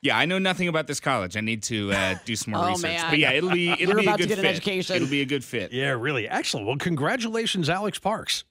Yeah, 0.03 0.17
I 0.17 0.25
know 0.25 0.37
nothing 0.37 0.67
about 0.67 0.85
this 0.85 0.99
college. 0.99 1.37
I 1.37 1.41
need 1.41 1.63
to 1.63 1.91
uh, 1.93 2.15
do 2.25 2.35
some 2.35 2.53
more 2.53 2.63
Oh, 2.65 2.67
research. 2.71 2.83
man. 2.83 3.09
But 3.09 3.19
yeah, 3.19 3.31
it'll 3.31 3.49
be 3.49 3.69
it'll 3.79 3.87
You're 3.87 3.95
be 3.95 4.05
a 4.05 4.09
about 4.09 4.17
to 4.17 4.23
good 4.23 4.29
get 4.29 4.37
an 4.39 4.43
fit. 4.43 4.51
education. 4.51 4.95
It'll 4.97 5.07
be 5.07 5.21
a 5.21 5.25
good 5.25 5.43
fit. 5.43 5.71
Yeah, 5.71 5.91
really. 5.91 6.27
Excellent. 6.29 6.67
Well, 6.67 6.75
congratulations, 6.77 7.69
Alex 7.69 7.97
Parks. 7.99 8.43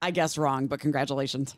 I 0.00 0.10
guess 0.12 0.38
wrong, 0.38 0.68
but 0.68 0.80
congratulations. 0.80 1.56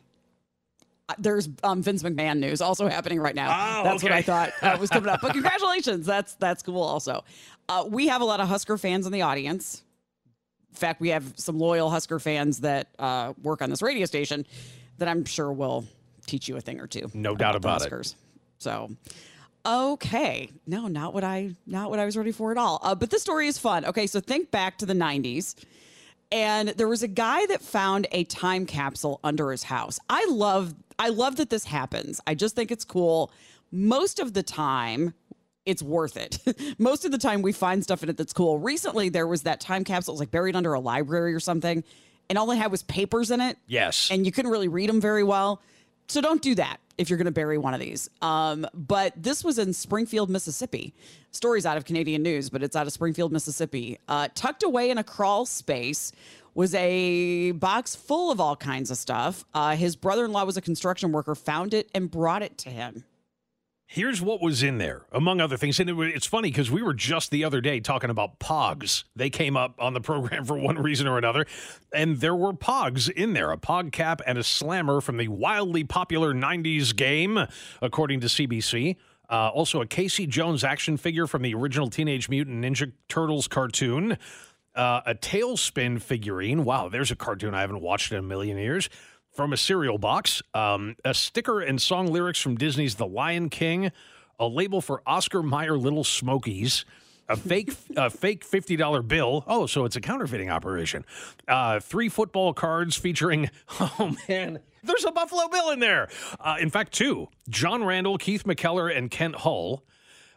Uh, 1.07 1.13
There's 1.19 1.47
um, 1.63 1.83
Vince 1.83 2.01
McMahon 2.01 2.39
news 2.39 2.59
also 2.61 2.87
happening 2.87 3.19
right 3.19 3.35
now. 3.35 3.79
Oh, 3.79 3.83
that's 3.83 4.01
what. 4.01 4.11
I 4.11 4.23
thought 4.23 4.51
uh, 4.63 4.75
was 4.79 4.89
coming 4.89 5.09
up. 5.09 5.21
But 5.21 5.33
congratulations, 5.33 6.05
that's 6.07 6.33
that's 6.35 6.63
cool. 6.63 6.81
Also, 6.81 7.23
uh, 7.69 7.85
we 7.87 8.07
have 8.07 8.21
a 8.21 8.25
lot 8.25 8.39
of 8.39 8.47
Husker 8.47 8.77
fans 8.79 9.05
in 9.05 9.11
the 9.11 9.21
audience. 9.21 9.83
In 10.71 10.75
fact, 10.77 10.99
we 10.99 11.09
have 11.09 11.33
some 11.37 11.59
loyal 11.59 11.89
Husker 11.91 12.19
fans 12.19 12.61
that 12.61 12.87
uh, 12.97 13.33
work 13.43 13.61
on 13.61 13.69
this 13.69 13.83
radio 13.83 14.05
station 14.07 14.45
that 14.97 15.07
I'm 15.07 15.23
sure 15.23 15.51
will 15.53 15.85
teach 16.25 16.47
you 16.49 16.57
a 16.57 16.61
thing 16.61 16.79
or 16.79 16.87
two. 16.87 17.09
No 17.13 17.35
doubt 17.35 17.51
the 17.53 17.57
about 17.57 17.77
it. 17.81 17.83
Huskers. 17.83 18.15
So, 18.57 18.89
okay, 19.65 20.49
no, 20.67 20.87
not 20.87 21.13
what 21.13 21.23
I 21.23 21.55
not 21.65 21.89
what 21.89 21.99
I 21.99 22.05
was 22.05 22.15
ready 22.17 22.31
for 22.31 22.51
at 22.51 22.57
all. 22.57 22.79
Uh, 22.83 22.95
but 22.95 23.09
this 23.09 23.21
story 23.21 23.47
is 23.47 23.57
fun. 23.57 23.85
Okay, 23.85 24.07
so 24.07 24.19
think 24.19 24.51
back 24.51 24.77
to 24.79 24.85
the 24.85 24.93
'90s 24.93 25.55
and 26.31 26.69
there 26.69 26.87
was 26.87 27.03
a 27.03 27.07
guy 27.07 27.45
that 27.47 27.61
found 27.61 28.07
a 28.11 28.23
time 28.25 28.65
capsule 28.65 29.19
under 29.23 29.51
his 29.51 29.63
house. 29.63 29.99
I 30.09 30.25
love 30.29 30.73
I 30.97 31.09
love 31.09 31.35
that 31.37 31.49
this 31.49 31.65
happens. 31.65 32.19
I 32.25 32.35
just 32.35 32.55
think 32.55 32.71
it's 32.71 32.85
cool. 32.85 33.31
Most 33.71 34.19
of 34.19 34.33
the 34.33 34.43
time 34.43 35.13
it's 35.65 35.81
worth 35.81 36.15
it. 36.17 36.39
Most 36.79 37.05
of 37.05 37.11
the 37.11 37.17
time 37.17 37.41
we 37.41 37.51
find 37.51 37.83
stuff 37.83 38.03
in 38.03 38.09
it 38.09 38.17
that's 38.17 38.33
cool. 38.33 38.57
Recently 38.59 39.09
there 39.09 39.27
was 39.27 39.43
that 39.43 39.59
time 39.59 39.83
capsule 39.83 40.13
it 40.13 40.15
was 40.15 40.19
like 40.21 40.31
buried 40.31 40.55
under 40.55 40.73
a 40.73 40.79
library 40.79 41.33
or 41.33 41.39
something 41.39 41.83
and 42.29 42.37
all 42.39 42.49
it 42.51 42.57
had 42.57 42.71
was 42.71 42.81
papers 42.83 43.29
in 43.31 43.39
it 43.41 43.57
Yes. 43.67 44.09
and 44.11 44.25
you 44.25 44.31
couldn't 44.31 44.51
really 44.51 44.67
read 44.67 44.89
them 44.89 45.01
very 45.01 45.23
well. 45.23 45.61
So 46.07 46.21
don't 46.21 46.41
do 46.41 46.55
that 46.55 46.77
if 46.97 47.09
you're 47.09 47.17
going 47.17 47.25
to 47.25 47.31
bury 47.31 47.57
one 47.57 47.73
of 47.73 47.79
these. 47.79 48.09
Um, 48.21 48.65
but 48.73 49.13
this 49.15 49.43
was 49.43 49.59
in 49.59 49.73
Springfield, 49.73 50.29
Mississippi. 50.29 50.93
Stories 51.31 51.65
out 51.65 51.77
of 51.77 51.85
Canadian 51.85 52.23
news, 52.23 52.49
but 52.49 52.63
it's 52.63 52.75
out 52.75 52.87
of 52.87 52.93
Springfield, 52.93 53.31
Mississippi. 53.31 53.99
Uh, 54.07 54.29
tucked 54.35 54.63
away 54.63 54.89
in 54.89 54.97
a 54.97 55.03
crawl 55.03 55.45
space 55.45 56.11
was 56.53 56.73
a 56.75 57.51
box 57.51 57.95
full 57.95 58.31
of 58.31 58.39
all 58.39 58.55
kinds 58.55 58.89
of 58.89 58.97
stuff. 58.97 59.43
Uh, 59.53 59.75
his 59.75 59.95
brother-in-law 59.95 60.45
was 60.45 60.55
a 60.55 60.61
construction 60.61 61.11
worker, 61.11 61.35
found 61.35 61.73
it 61.73 61.89
and 61.93 62.09
brought 62.09 62.41
it 62.41 62.57
to 62.59 62.69
him. 62.69 63.03
Here's 63.87 64.19
what 64.19 64.41
was 64.41 64.63
in 64.63 64.79
there, 64.79 65.05
among 65.11 65.39
other 65.39 65.57
things. 65.57 65.79
And 65.79 65.89
it, 65.89 65.95
it's 65.99 66.25
funny 66.25 66.49
because 66.49 66.71
we 66.71 66.81
were 66.81 66.93
just 66.93 67.29
the 67.29 67.43
other 67.43 67.61
day 67.61 67.79
talking 67.79 68.09
about 68.09 68.39
pogs. 68.39 69.03
They 69.15 69.29
came 69.29 69.55
up 69.55 69.75
on 69.79 69.93
the 69.93 70.01
program 70.01 70.43
for 70.45 70.57
one 70.57 70.77
reason 70.79 71.07
or 71.07 71.17
another. 71.17 71.45
And 71.93 72.19
there 72.19 72.35
were 72.35 72.53
pogs 72.53 73.09
in 73.09 73.33
there 73.33 73.51
a 73.51 73.57
pog 73.57 73.91
cap 73.91 74.21
and 74.25 74.37
a 74.37 74.43
slammer 74.43 75.01
from 75.01 75.17
the 75.17 75.27
wildly 75.27 75.83
popular 75.83 76.33
90s 76.33 76.95
game, 76.95 77.39
according 77.81 78.21
to 78.21 78.27
CBC. 78.27 78.95
Uh, 79.29 79.49
also, 79.49 79.81
a 79.81 79.87
Casey 79.87 80.27
Jones 80.27 80.63
action 80.63 80.97
figure 80.97 81.27
from 81.27 81.41
the 81.41 81.53
original 81.53 81.89
Teenage 81.89 82.27
Mutant 82.29 82.63
Ninja 82.63 82.91
Turtles 83.07 83.47
cartoon. 83.47 84.17
Uh, 84.75 85.01
a 85.05 85.15
TaleSpin 85.15 86.01
figurine. 86.01 86.65
Wow, 86.65 86.89
there's 86.89 87.09
a 87.09 87.15
cartoon 87.15 87.55
I 87.55 87.61
haven't 87.61 87.81
watched 87.81 88.11
in 88.11 88.17
a 88.17 88.21
million 88.21 88.57
years. 88.57 88.89
From 89.35 89.51
a 89.51 89.57
cereal 89.57 89.97
box, 89.97 90.41
um, 90.53 90.95
a 91.03 91.13
sticker 91.13 91.59
and 91.59 91.81
song 91.81 92.07
lyrics 92.07 92.39
from 92.39 92.55
Disney's 92.55 92.95
The 92.95 93.05
Lion 93.05 93.49
King, 93.49 93.91
a 94.39 94.47
label 94.47 94.79
for 94.79 95.01
Oscar 95.05 95.43
Mayer 95.43 95.77
Little 95.77 96.05
Smokies, 96.05 96.85
a 97.27 97.35
fake 97.35 97.73
a 97.97 98.09
fake 98.09 98.45
fifty 98.45 98.77
dollar 98.77 99.01
bill. 99.01 99.43
Oh, 99.45 99.65
so 99.65 99.83
it's 99.83 99.97
a 99.97 100.01
counterfeiting 100.01 100.49
operation. 100.49 101.03
Uh, 101.49 101.81
three 101.81 102.07
football 102.07 102.53
cards 102.53 102.95
featuring. 102.95 103.49
Oh 103.99 104.15
man, 104.29 104.59
there's 104.83 105.03
a 105.03 105.11
Buffalo 105.11 105.49
Bill 105.49 105.71
in 105.71 105.79
there. 105.79 106.07
Uh, 106.39 106.55
in 106.59 106.69
fact, 106.69 106.93
two: 106.93 107.27
John 107.49 107.83
Randall, 107.83 108.17
Keith 108.17 108.45
McKeller, 108.45 108.95
and 108.95 109.11
Kent 109.11 109.35
Hull. 109.35 109.83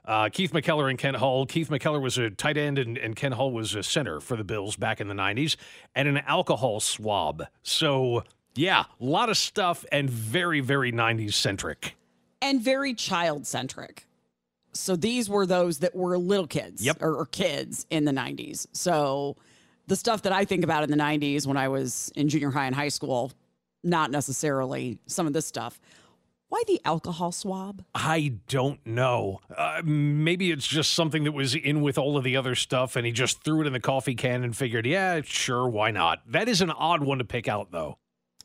Uh, 0.05 0.29
Keith 0.31 0.53
McKeller 0.53 0.89
and 0.89 0.99
Kent 0.99 1.19
Hull. 1.19 1.45
Keith 1.47 1.69
McKeller 1.69 2.01
was 2.01 2.17
a 2.19 2.31
tight 2.31 2.57
end, 2.57 2.79
and, 2.79 2.97
and 2.97 3.15
Kent 3.15 3.35
Hull 3.35 3.53
was 3.53 3.75
a 3.75 3.83
center 3.83 4.21
for 4.21 4.37
the 4.37 4.45
Bills 4.45 4.75
back 4.75 5.03
in 5.03 5.09
the 5.09 5.15
90s, 5.15 5.57
and 5.95 6.09
an 6.09 6.17
alcohol 6.27 6.81
swab. 6.81 7.45
So, 7.63 8.25
yeah, 8.55 8.85
a 9.01 9.05
lot 9.05 9.29
of 9.29 9.37
stuff 9.37 9.85
and 9.93 10.09
very, 10.11 10.61
very 10.61 10.93
90s 10.93 11.35
centric. 11.35 11.95
and 12.43 12.61
very 12.63 12.95
child 12.95 13.47
centric. 13.47 14.07
So 14.73 14.95
these 14.97 15.29
were 15.29 15.47
those 15.47 15.79
that 15.79 15.95
were 15.95 16.17
little 16.19 16.47
kids 16.47 16.85
Yep. 16.85 16.99
or, 17.03 17.15
or 17.17 17.27
kids 17.27 17.87
in 17.91 18.05
the 18.05 18.13
90s. 18.13 18.67
So 18.73 19.37
the 19.87 19.97
stuff 19.97 20.23
that 20.23 20.33
I 20.33 20.45
think 20.45 20.63
about 20.63 20.85
in 20.85 20.91
the 20.91 20.97
90s 20.97 21.47
when 21.47 21.57
I 21.57 21.69
was 21.69 22.13
in 22.15 22.29
junior 22.29 22.51
high 22.51 22.67
and 22.67 22.75
high 22.75 22.89
school, 22.91 23.33
not 23.83 24.11
necessarily 24.11 24.99
some 25.07 25.27
of 25.27 25.33
this 25.33 25.47
stuff. 25.47 25.81
Why 26.51 26.63
the 26.67 26.81
alcohol 26.85 27.33
swab? 27.33 27.85
I 27.95 28.35
don't 28.49 28.85
know. 28.87 29.41
Uh, 29.55 29.83
maybe 29.85 30.51
it's 30.51 30.67
just 30.67 30.93
something 30.95 31.25
that 31.25 31.33
was 31.33 31.55
in 31.55 31.83
with 31.83 31.99
all 31.99 32.17
of 32.17 32.25
the 32.25 32.37
other 32.37 32.55
stuff, 32.55 32.97
and 32.97 33.05
he 33.05 33.13
just 33.13 33.43
threw 33.45 33.61
it 33.63 33.67
in 33.67 33.73
the 33.75 33.81
coffee 33.81 34.15
can 34.15 34.45
and 34.45 34.57
figured, 34.57 34.87
yeah, 34.87 35.21
sure, 35.23 35.69
why 35.69 35.91
not? 35.91 36.21
That 36.31 36.49
is 36.49 36.61
an 36.63 36.71
odd 36.71 37.03
one 37.03 37.19
to 37.19 37.25
pick 37.25 37.49
out, 37.49 37.71
though. 37.71 37.99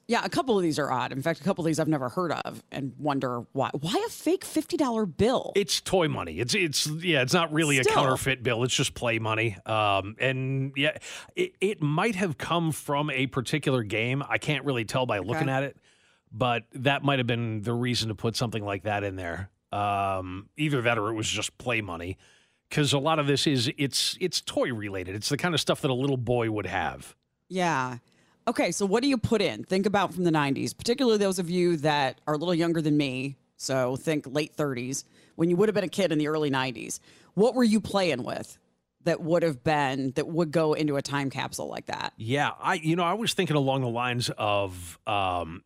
Yeah, 0.08 0.22
a 0.26 0.30
couple 0.30 0.58
of 0.58 0.64
these 0.64 0.80
are 0.80 0.92
odd. 0.92 1.14
In 1.14 1.22
fact, 1.22 1.40
a 1.40 1.44
couple 1.44 1.64
of 1.64 1.68
these 1.68 1.80
I've 1.80 1.88
never 1.88 2.10
heard 2.10 2.34
of 2.34 2.62
and 2.72 2.94
wonder 2.98 3.44
why. 3.54 3.70
Why 3.80 4.04
a 4.06 4.10
fake 4.10 4.44
$50 4.44 5.18
bill? 5.18 5.54
It's 5.56 5.80
toy 5.80 6.10
money. 6.10 6.40
It's 6.40 6.54
it's 6.54 6.88
yeah. 6.88 7.22
It's 7.22 7.34
not 7.34 7.54
really 7.54 7.82
Still. 7.82 7.94
a 7.94 7.96
counterfeit 7.96 8.44
bill. 8.44 8.64
It's 8.64 8.76
just 8.76 8.96
play 8.96 9.20
money. 9.20 9.58
Um, 9.66 10.16
and 10.20 10.74
yeah, 10.76 10.98
it, 11.36 11.54
it 11.62 11.82
might 11.82 12.16
have 12.16 12.38
come 12.38 12.72
from 12.74 13.10
a 13.12 13.28
particular 13.28 13.84
game. 13.84 14.24
I 14.28 14.38
can't 14.40 14.66
really 14.66 14.84
tell 14.84 15.06
by 15.06 15.20
looking 15.20 15.48
at 15.50 15.64
it, 15.64 15.78
but 16.32 16.64
that 16.74 17.04
might 17.04 17.20
have 17.20 17.28
been 17.28 17.62
the 17.62 17.74
reason 17.74 18.10
to 18.10 18.16
put 18.16 18.36
something 18.36 18.64
like 18.64 18.84
that 18.84 19.04
in 19.06 19.16
there. 19.16 19.50
Um, 19.72 20.50
either 20.58 20.82
that 20.82 20.98
or 21.00 21.10
it 21.10 21.14
was 21.16 21.28
just 21.28 21.58
play 21.58 21.82
money, 21.82 22.18
because 22.70 22.92
a 22.92 23.00
lot 23.00 23.20
of 23.20 23.28
this 23.28 23.48
is 23.48 23.72
it's 23.78 24.18
it's 24.20 24.42
toy 24.42 24.74
related. 24.74 25.16
It's 25.16 25.30
the 25.30 25.38
kind 25.38 25.56
of 25.56 25.62
stuff 25.62 25.82
that 25.82 25.90
a 25.90 25.96
little 25.96 26.18
boy 26.18 26.52
would 26.52 26.66
have. 26.68 27.16
Yeah. 27.48 27.98
Okay, 28.48 28.72
so 28.72 28.86
what 28.86 29.02
do 29.04 29.10
you 29.10 29.18
put 29.18 29.42
in? 29.42 29.64
Think 29.64 29.86
about 29.86 30.14
from 30.14 30.26
the 30.26 30.32
90s, 30.32 30.76
particularly 30.76 31.18
those 31.18 31.40
of 31.40 31.50
you 31.50 31.78
that 31.78 32.20
are 32.28 32.34
a 32.34 32.38
little 32.38 32.54
younger 32.54 32.82
than 32.82 32.98
me. 32.98 33.38
So 33.56 33.96
think 33.96 34.26
late 34.28 34.56
30s, 34.58 35.06
when 35.36 35.50
you 35.50 35.56
would 35.56 35.70
have 35.70 35.76
been 35.76 35.86
a 35.86 35.90
kid 35.90 36.12
in 36.12 36.18
the 36.18 36.28
early 36.28 36.52
90s. 36.52 37.00
What 37.36 37.56
were 37.56 37.64
you 37.64 37.80
playing 37.80 38.24
with 38.24 38.58
that 39.06 39.22
would 39.22 39.44
have 39.44 39.64
been, 39.64 40.12
that 40.12 40.28
would 40.28 40.52
go 40.52 40.74
into 40.74 40.98
a 40.98 41.02
time 41.02 41.30
capsule 41.30 41.68
like 41.68 41.86
that? 41.86 42.14
Yeah, 42.18 42.52
I 42.60 42.76
you 42.76 42.96
know 42.96 43.04
I 43.04 43.14
was 43.14 43.34
thinking 43.34 43.56
along 43.56 43.82
the 43.82 43.90
lines 43.90 44.30
of 44.38 45.00
um, 45.08 45.64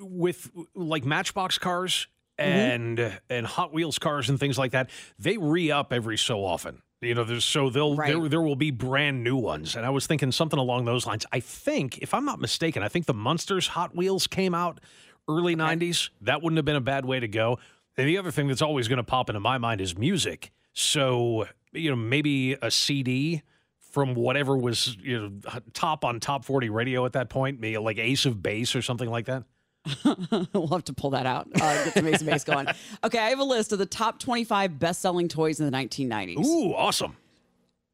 with 0.00 0.50
like 0.74 1.04
Matchbox 1.04 1.58
cars 1.58 2.06
and 2.38 3.20
and 3.28 3.46
Hot 3.46 3.72
Wheels 3.72 3.98
cars 3.98 4.28
and 4.28 4.38
things 4.38 4.58
like 4.58 4.72
that. 4.72 4.90
They 5.18 5.36
re 5.36 5.70
up 5.70 5.92
every 5.92 6.18
so 6.18 6.44
often. 6.44 6.82
You 7.00 7.14
know, 7.14 7.24
there's, 7.24 7.44
so 7.44 7.68
they'll 7.68 7.96
there, 7.96 8.18
Right. 8.18 8.30
there 8.30 8.40
will 8.40 8.56
be 8.56 8.70
brand 8.70 9.22
new 9.22 9.36
ones, 9.36 9.76
and 9.76 9.84
I 9.84 9.90
was 9.90 10.06
thinking 10.06 10.32
something 10.32 10.58
along 10.58 10.86
those 10.86 11.06
lines. 11.06 11.26
I 11.32 11.40
think, 11.40 11.98
if 11.98 12.14
I'm 12.14 12.24
not 12.24 12.40
mistaken, 12.40 12.82
I 12.82 12.88
think 12.88 13.04
the 13.06 13.12
Munsters 13.14 13.66
Hot 13.68 13.94
Wheels 13.94 14.26
came 14.26 14.54
out 14.54 14.80
early 15.28 15.54
'90s. 15.54 16.08
That 16.22 16.42
wouldn't 16.42 16.56
have 16.56 16.64
been 16.64 16.76
a 16.76 16.80
bad 16.80 17.04
way 17.04 17.20
to 17.20 17.28
go. 17.28 17.58
And 17.96 18.08
the 18.08 18.16
other 18.18 18.30
thing 18.30 18.48
that's 18.48 18.62
always 18.62 18.88
going 18.88 18.96
to 18.96 19.04
pop 19.04 19.28
into 19.28 19.40
my 19.40 19.58
mind 19.58 19.80
is 19.80 19.96
music. 19.98 20.50
So 20.72 21.46
you 21.72 21.90
know, 21.90 21.96
maybe 21.96 22.54
a 22.62 22.70
CD 22.70 23.42
from 23.78 24.14
whatever 24.14 24.56
was 24.56 24.96
you 25.02 25.20
know 25.20 25.60
top 25.72 26.04
on 26.04 26.20
top 26.20 26.44
40 26.44 26.70
radio 26.70 27.04
at 27.04 27.12
that 27.12 27.28
point, 27.28 27.60
maybe 27.60 27.76
like 27.78 27.98
Ace 27.98 28.24
of 28.24 28.42
Base 28.42 28.74
or 28.74 28.82
something 28.82 29.10
like 29.10 29.26
that. 29.26 29.44
we'll 30.52 30.68
have 30.68 30.84
to 30.84 30.92
pull 30.92 31.10
that 31.10 31.26
out, 31.26 31.46
uh, 31.60 31.84
get 31.84 31.94
the 31.94 32.02
Mason 32.02 32.26
Base 32.26 32.44
going. 32.44 32.66
Okay, 33.04 33.18
I 33.18 33.28
have 33.30 33.38
a 33.38 33.44
list 33.44 33.72
of 33.72 33.78
the 33.78 33.86
top 33.86 34.18
25 34.18 34.78
best 34.78 35.00
selling 35.02 35.28
toys 35.28 35.60
in 35.60 35.70
the 35.70 35.76
1990s. 35.76 36.44
Ooh, 36.44 36.74
awesome. 36.74 37.16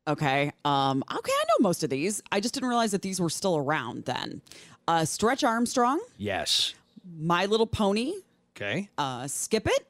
Okay. 0.08 0.52
Um, 0.64 1.02
okay, 1.12 1.32
I 1.32 1.44
know 1.48 1.62
most 1.62 1.82
of 1.84 1.90
these. 1.90 2.22
I 2.32 2.40
just 2.40 2.54
didn't 2.54 2.68
realize 2.68 2.92
that 2.92 3.02
these 3.02 3.20
were 3.20 3.30
still 3.30 3.56
around 3.56 4.04
then. 4.04 4.40
Uh, 4.88 5.04
Stretch 5.04 5.44
Armstrong, 5.44 6.00
Yes. 6.16 6.74
My 7.18 7.46
Little 7.46 7.66
Pony, 7.66 8.14
Okay. 8.56 8.88
uh, 8.98 9.26
Skip 9.26 9.66
It. 9.66 9.86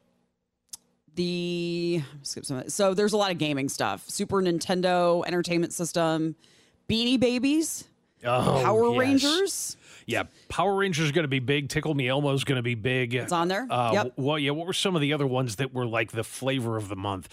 The 1.16 2.02
skip 2.22 2.44
some. 2.46 2.58
of 2.58 2.66
it. 2.66 2.72
So 2.72 2.94
there's 2.94 3.12
a 3.12 3.16
lot 3.16 3.30
of 3.30 3.38
gaming 3.38 3.68
stuff. 3.68 4.08
Super 4.08 4.36
Nintendo 4.42 5.24
Entertainment 5.26 5.72
System, 5.72 6.36
Beanie 6.88 7.18
Babies, 7.18 7.84
Oh, 8.24 8.60
Power 8.62 8.90
yes. 8.90 8.98
Rangers. 8.98 9.76
Yeah, 10.10 10.24
Power 10.48 10.74
Rangers 10.76 11.06
is 11.06 11.12
going 11.12 11.24
to 11.24 11.28
be 11.28 11.38
big. 11.38 11.68
Tickle 11.68 11.94
Me 11.94 12.08
Elmo 12.08 12.32
is 12.34 12.44
going 12.44 12.56
to 12.56 12.62
be 12.62 12.74
big. 12.74 13.14
It's 13.14 13.32
on 13.32 13.48
there? 13.48 13.66
Uh, 13.70 13.90
Yep. 13.92 14.12
Well, 14.16 14.38
yeah. 14.38 14.50
What 14.50 14.66
were 14.66 14.72
some 14.72 14.94
of 14.94 15.00
the 15.00 15.12
other 15.12 15.26
ones 15.26 15.56
that 15.56 15.72
were 15.72 15.86
like 15.86 16.12
the 16.12 16.24
flavor 16.24 16.76
of 16.76 16.88
the 16.88 16.96
month? 16.96 17.28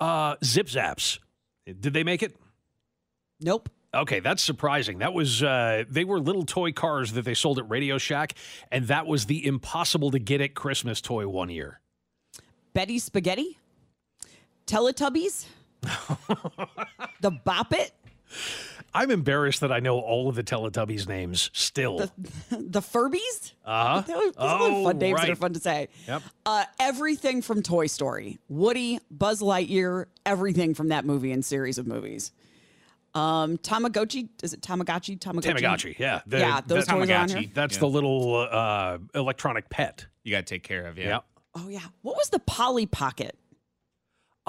Uh, 0.00 0.36
Zip 0.44 0.66
Zaps. 0.68 1.18
Did 1.66 1.92
they 1.92 2.04
make 2.04 2.22
it? 2.22 2.36
Nope. 3.40 3.68
Okay, 3.94 4.20
that's 4.20 4.42
surprising. 4.42 4.98
That 4.98 5.14
was 5.14 5.42
uh, 5.42 5.84
they 5.88 6.04
were 6.04 6.20
little 6.20 6.44
toy 6.44 6.72
cars 6.72 7.12
that 7.14 7.22
they 7.24 7.32
sold 7.34 7.58
at 7.58 7.68
Radio 7.70 7.96
Shack, 7.96 8.34
and 8.70 8.86
that 8.88 9.06
was 9.06 9.24
the 9.26 9.44
impossible 9.46 10.10
to 10.10 10.18
get 10.18 10.40
at 10.42 10.54
Christmas 10.54 11.00
toy 11.00 11.26
one 11.26 11.48
year. 11.48 11.80
Betty 12.74 12.98
Spaghetti, 12.98 13.58
Teletubbies, 14.66 15.46
the 17.20 17.30
Bop 17.30 17.72
It, 17.72 17.92
I'm 18.94 19.10
embarrassed 19.10 19.60
that 19.60 19.70
I 19.70 19.80
know 19.80 19.98
all 20.00 20.28
of 20.28 20.34
the 20.34 20.42
Teletubbies 20.42 21.06
names 21.08 21.50
still. 21.52 21.98
the 22.50 22.80
Furbies. 22.80 23.52
Uh-huh. 23.64 24.00
Those 24.02 24.32
are 24.36 24.58
Oh, 24.60 24.84
fun 24.84 24.98
names 24.98 25.20
that 25.20 25.28
are 25.28 25.32
right. 25.32 25.38
fun 25.38 25.52
to 25.52 25.60
say. 25.60 25.88
Yep. 26.06 26.22
Uh, 26.46 26.64
everything 26.80 27.42
from 27.42 27.62
Toy 27.62 27.86
Story, 27.86 28.38
Woody, 28.48 28.98
Buzz 29.10 29.40
Lightyear, 29.40 30.06
everything 30.24 30.74
from 30.74 30.88
that 30.88 31.04
movie 31.04 31.32
and 31.32 31.44
series 31.44 31.78
of 31.78 31.86
movies. 31.86 32.32
Um, 33.14 33.56
Tamagotchi, 33.58 34.28
is 34.42 34.52
it 34.52 34.60
Tamagotchi? 34.60 35.18
Tamagotchi. 35.18 35.56
Tamagotchi, 35.58 35.98
yeah. 35.98 36.20
The- 36.26 36.38
yeah, 36.38 36.60
those 36.66 36.86
that- 36.86 36.92
toys 36.94 37.10
are 37.10 37.14
on 37.16 37.28
Tamagotchi. 37.28 37.38
here. 37.40 37.50
That's 37.54 37.74
Yeah. 37.76 37.80
the 37.80 37.88
little 37.88 38.34
uh, 38.50 38.98
electronic 39.14 39.68
pet. 39.70 40.06
You 40.24 40.32
got 40.32 40.46
to 40.46 40.54
take 40.54 40.62
care 40.62 40.86
of, 40.86 40.98
yeah. 40.98 41.04
Yeah. 41.08 41.18
Oh 41.54 41.68
yeah. 41.68 41.80
What 42.02 42.16
was 42.16 42.28
the 42.30 42.38
Polly 42.38 42.86
Pocket? 42.86 43.36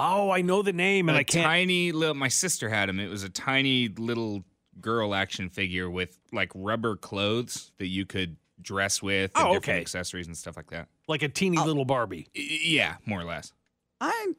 Oh, 0.00 0.30
I 0.30 0.42
know 0.42 0.62
the 0.62 0.72
name, 0.72 1.08
and 1.08 1.16
a 1.16 1.20
I 1.20 1.24
can't. 1.24 1.44
tiny 1.44 1.92
little. 1.92 2.14
My 2.14 2.28
sister 2.28 2.68
had 2.68 2.88
him. 2.88 2.98
It 2.98 3.08
was 3.08 3.22
a 3.22 3.28
tiny 3.28 3.88
little 3.88 4.44
girl 4.80 5.14
action 5.14 5.48
figure 5.50 5.90
with 5.90 6.18
like 6.32 6.50
rubber 6.54 6.96
clothes 6.96 7.72
that 7.78 7.88
you 7.88 8.06
could 8.06 8.36
dress 8.62 9.02
with. 9.02 9.30
And 9.36 9.46
Oh, 9.46 9.52
different 9.54 9.64
okay. 9.76 9.80
accessories 9.80 10.26
and 10.26 10.36
stuff 10.36 10.56
like 10.56 10.70
that. 10.70 10.88
like 11.08 11.22
a 11.22 11.28
teeny 11.28 11.58
Oh. 11.58 11.64
little 11.64 11.84
Barbie. 11.84 12.28
Yeah, 12.34 12.96
more 13.04 13.20
or 13.20 13.24
less. 13.24 13.52
I 14.00 14.32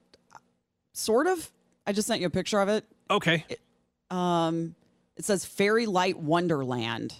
sort 0.93 1.27
of. 1.27 1.51
I 1.85 1.93
just 1.93 2.07
sent 2.07 2.21
you 2.21 2.27
a 2.27 2.31
picture 2.31 2.59
of 2.61 2.69
it. 2.69 2.85
Okay. 3.09 3.45
Um, 4.09 4.75
it 5.17 5.25
says 5.25 5.45
Fairy 5.45 5.85
Light 5.85 6.17
Wonderland. 6.17 7.13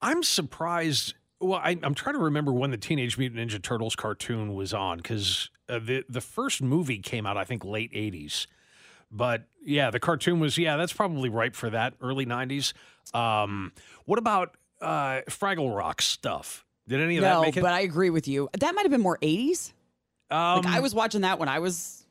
I'm 0.00 0.22
surprised. 0.22 1.14
Well, 1.44 1.60
I, 1.62 1.78
I'm 1.82 1.94
trying 1.94 2.14
to 2.14 2.20
remember 2.20 2.52
when 2.52 2.70
the 2.70 2.76
Teenage 2.76 3.18
Mutant 3.18 3.50
Ninja 3.50 3.62
Turtles 3.62 3.94
cartoon 3.94 4.54
was 4.54 4.72
on 4.74 4.96
because 4.98 5.50
uh, 5.68 5.78
the 5.78 6.04
the 6.08 6.20
first 6.20 6.62
movie 6.62 6.98
came 6.98 7.26
out, 7.26 7.36
I 7.36 7.44
think, 7.44 7.64
late 7.64 7.92
'80s. 7.92 8.46
But 9.10 9.44
yeah, 9.64 9.90
the 9.90 10.00
cartoon 10.00 10.40
was 10.40 10.56
yeah, 10.58 10.76
that's 10.76 10.92
probably 10.92 11.28
right 11.28 11.54
for 11.54 11.70
that 11.70 11.94
early 12.00 12.26
'90s. 12.26 12.72
Um, 13.14 13.72
what 14.06 14.18
about 14.18 14.56
uh, 14.80 15.20
Fraggle 15.28 15.76
Rock 15.76 16.02
stuff? 16.02 16.64
Did 16.88 17.00
any 17.00 17.16
of 17.18 17.22
that 17.22 17.32
No, 17.34 17.42
make 17.42 17.56
it? 17.56 17.62
but 17.62 17.72
I 17.72 17.80
agree 17.80 18.10
with 18.10 18.26
you. 18.28 18.48
That 18.58 18.74
might 18.74 18.82
have 18.82 18.90
been 18.90 19.00
more 19.00 19.18
80s. 19.22 19.72
um, 20.30 20.62
Like 20.62 20.66
I 20.66 20.80
was 20.80 20.94
watching 20.94 21.22
that 21.22 21.38
when 21.38 21.48
I 21.48 21.58
was 21.60 22.03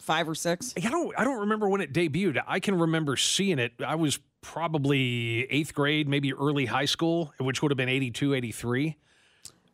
five 0.00 0.28
or 0.28 0.34
six. 0.34 0.74
I 0.76 0.88
don't 0.88 1.14
I 1.18 1.24
don't 1.24 1.40
remember 1.40 1.68
when 1.68 1.80
it 1.80 1.92
debuted. 1.92 2.42
I 2.46 2.60
can 2.60 2.78
remember 2.78 3.16
seeing 3.16 3.58
it. 3.58 3.72
I 3.84 3.94
was 3.94 4.18
probably 4.42 5.46
eighth 5.50 5.74
grade, 5.74 6.08
maybe 6.08 6.32
early 6.32 6.66
high 6.66 6.84
school, 6.86 7.32
which 7.38 7.62
would 7.62 7.70
have 7.70 7.76
been 7.76 7.88
82, 7.88 8.34
83. 8.34 8.96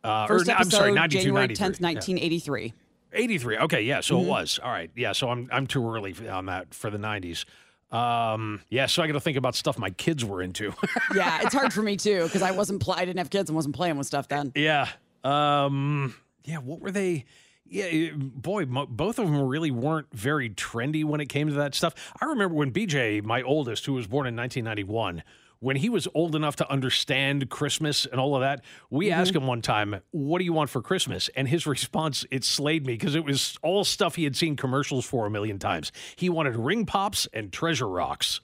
Uh, 0.03 0.27
First 0.27 0.47
or, 0.47 0.51
episode, 0.51 0.63
I'm 0.65 0.71
sorry, 0.71 0.91
92, 0.93 1.19
January 1.23 1.47
93. 1.47 1.65
10th, 1.65 1.81
1983. 1.81 2.65
Yeah. 2.65 2.71
83. 3.19 3.57
Okay, 3.57 3.81
yeah, 3.81 4.01
so 4.01 4.15
Mm-hmm. 4.15 4.25
it 4.25 4.29
was. 4.29 4.59
All 4.63 4.69
right. 4.71 4.91
Yeah, 4.95 5.13
so 5.13 5.29
I'm 5.29 5.49
I'm 5.51 5.67
too 5.67 5.89
early 5.89 6.15
on 6.29 6.45
that 6.47 6.73
for 6.73 6.89
the 6.89 6.97
90s. 6.97 7.45
Um, 7.91 8.61
yeah, 8.69 8.85
so 8.85 9.01
I 9.01 9.07
got 9.07 9.13
to 9.13 9.21
think 9.21 9.37
about 9.37 9.55
stuff 9.55 9.77
my 9.77 9.89
kids 9.91 10.25
were 10.25 10.41
into. 10.41 10.73
yeah, 11.15 11.39
it's 11.43 11.53
hard 11.55 11.71
for 11.71 11.81
me 11.81 11.95
too 11.95 12.23
because 12.23 12.41
I 12.41 12.51
wasn't. 12.51 12.81
Pl- 12.81 12.93
I 12.95 13.05
didn't 13.05 13.17
have 13.19 13.29
kids 13.29 13.49
and 13.49 13.55
wasn't 13.55 13.75
playing 13.75 13.97
with 13.97 14.07
stuff 14.07 14.27
then. 14.27 14.51
yeah. 14.55 14.89
Um, 15.23 16.15
yeah, 16.43 16.57
what 16.57 16.79
were 16.81 16.91
they? 16.91 17.25
Yeah, 17.69 18.11
boy, 18.15 18.65
mo- 18.65 18.85
both 18.85 19.19
of 19.19 19.25
them 19.25 19.41
really 19.41 19.71
weren't 19.71 20.07
very 20.13 20.49
trendy 20.49 21.03
when 21.03 21.19
it 21.19 21.27
came 21.27 21.47
to 21.47 21.53
that 21.55 21.75
stuff. 21.75 21.93
I 22.21 22.25
remember 22.25 22.55
when 22.55 22.71
BJ, 22.71 23.23
my 23.23 23.41
oldest, 23.41 23.85
who 23.85 23.93
was 23.93 24.07
born 24.07 24.27
in 24.27 24.35
1991, 24.35 25.23
when 25.59 25.75
he 25.75 25.89
was 25.89 26.07
old 26.13 26.35
enough 26.35 26.55
to 26.57 26.71
understand 26.71 27.49
Christmas 27.49 28.05
and 28.05 28.19
all 28.19 28.35
of 28.35 28.41
that, 28.41 28.63
we 28.89 29.07
mm-hmm. 29.07 29.19
asked 29.19 29.35
him 29.35 29.47
one 29.47 29.61
time, 29.61 29.99
"What 30.11 30.39
do 30.39 30.45
you 30.45 30.53
want 30.53 30.69
for 30.69 30.81
Christmas?" 30.81 31.29
And 31.35 31.47
his 31.47 31.65
response 31.67 32.25
it 32.31 32.43
slayed 32.43 32.85
me 32.85 32.93
because 32.93 33.15
it 33.15 33.25
was 33.25 33.57
all 33.61 33.83
stuff 33.83 34.15
he 34.15 34.23
had 34.23 34.35
seen 34.35 34.55
commercials 34.55 35.05
for 35.05 35.25
a 35.25 35.29
million 35.29 35.59
times. 35.59 35.91
He 36.15 36.29
wanted 36.29 36.55
ring 36.55 36.85
pops 36.85 37.27
and 37.33 37.51
treasure 37.51 37.87
rocks. 37.87 38.41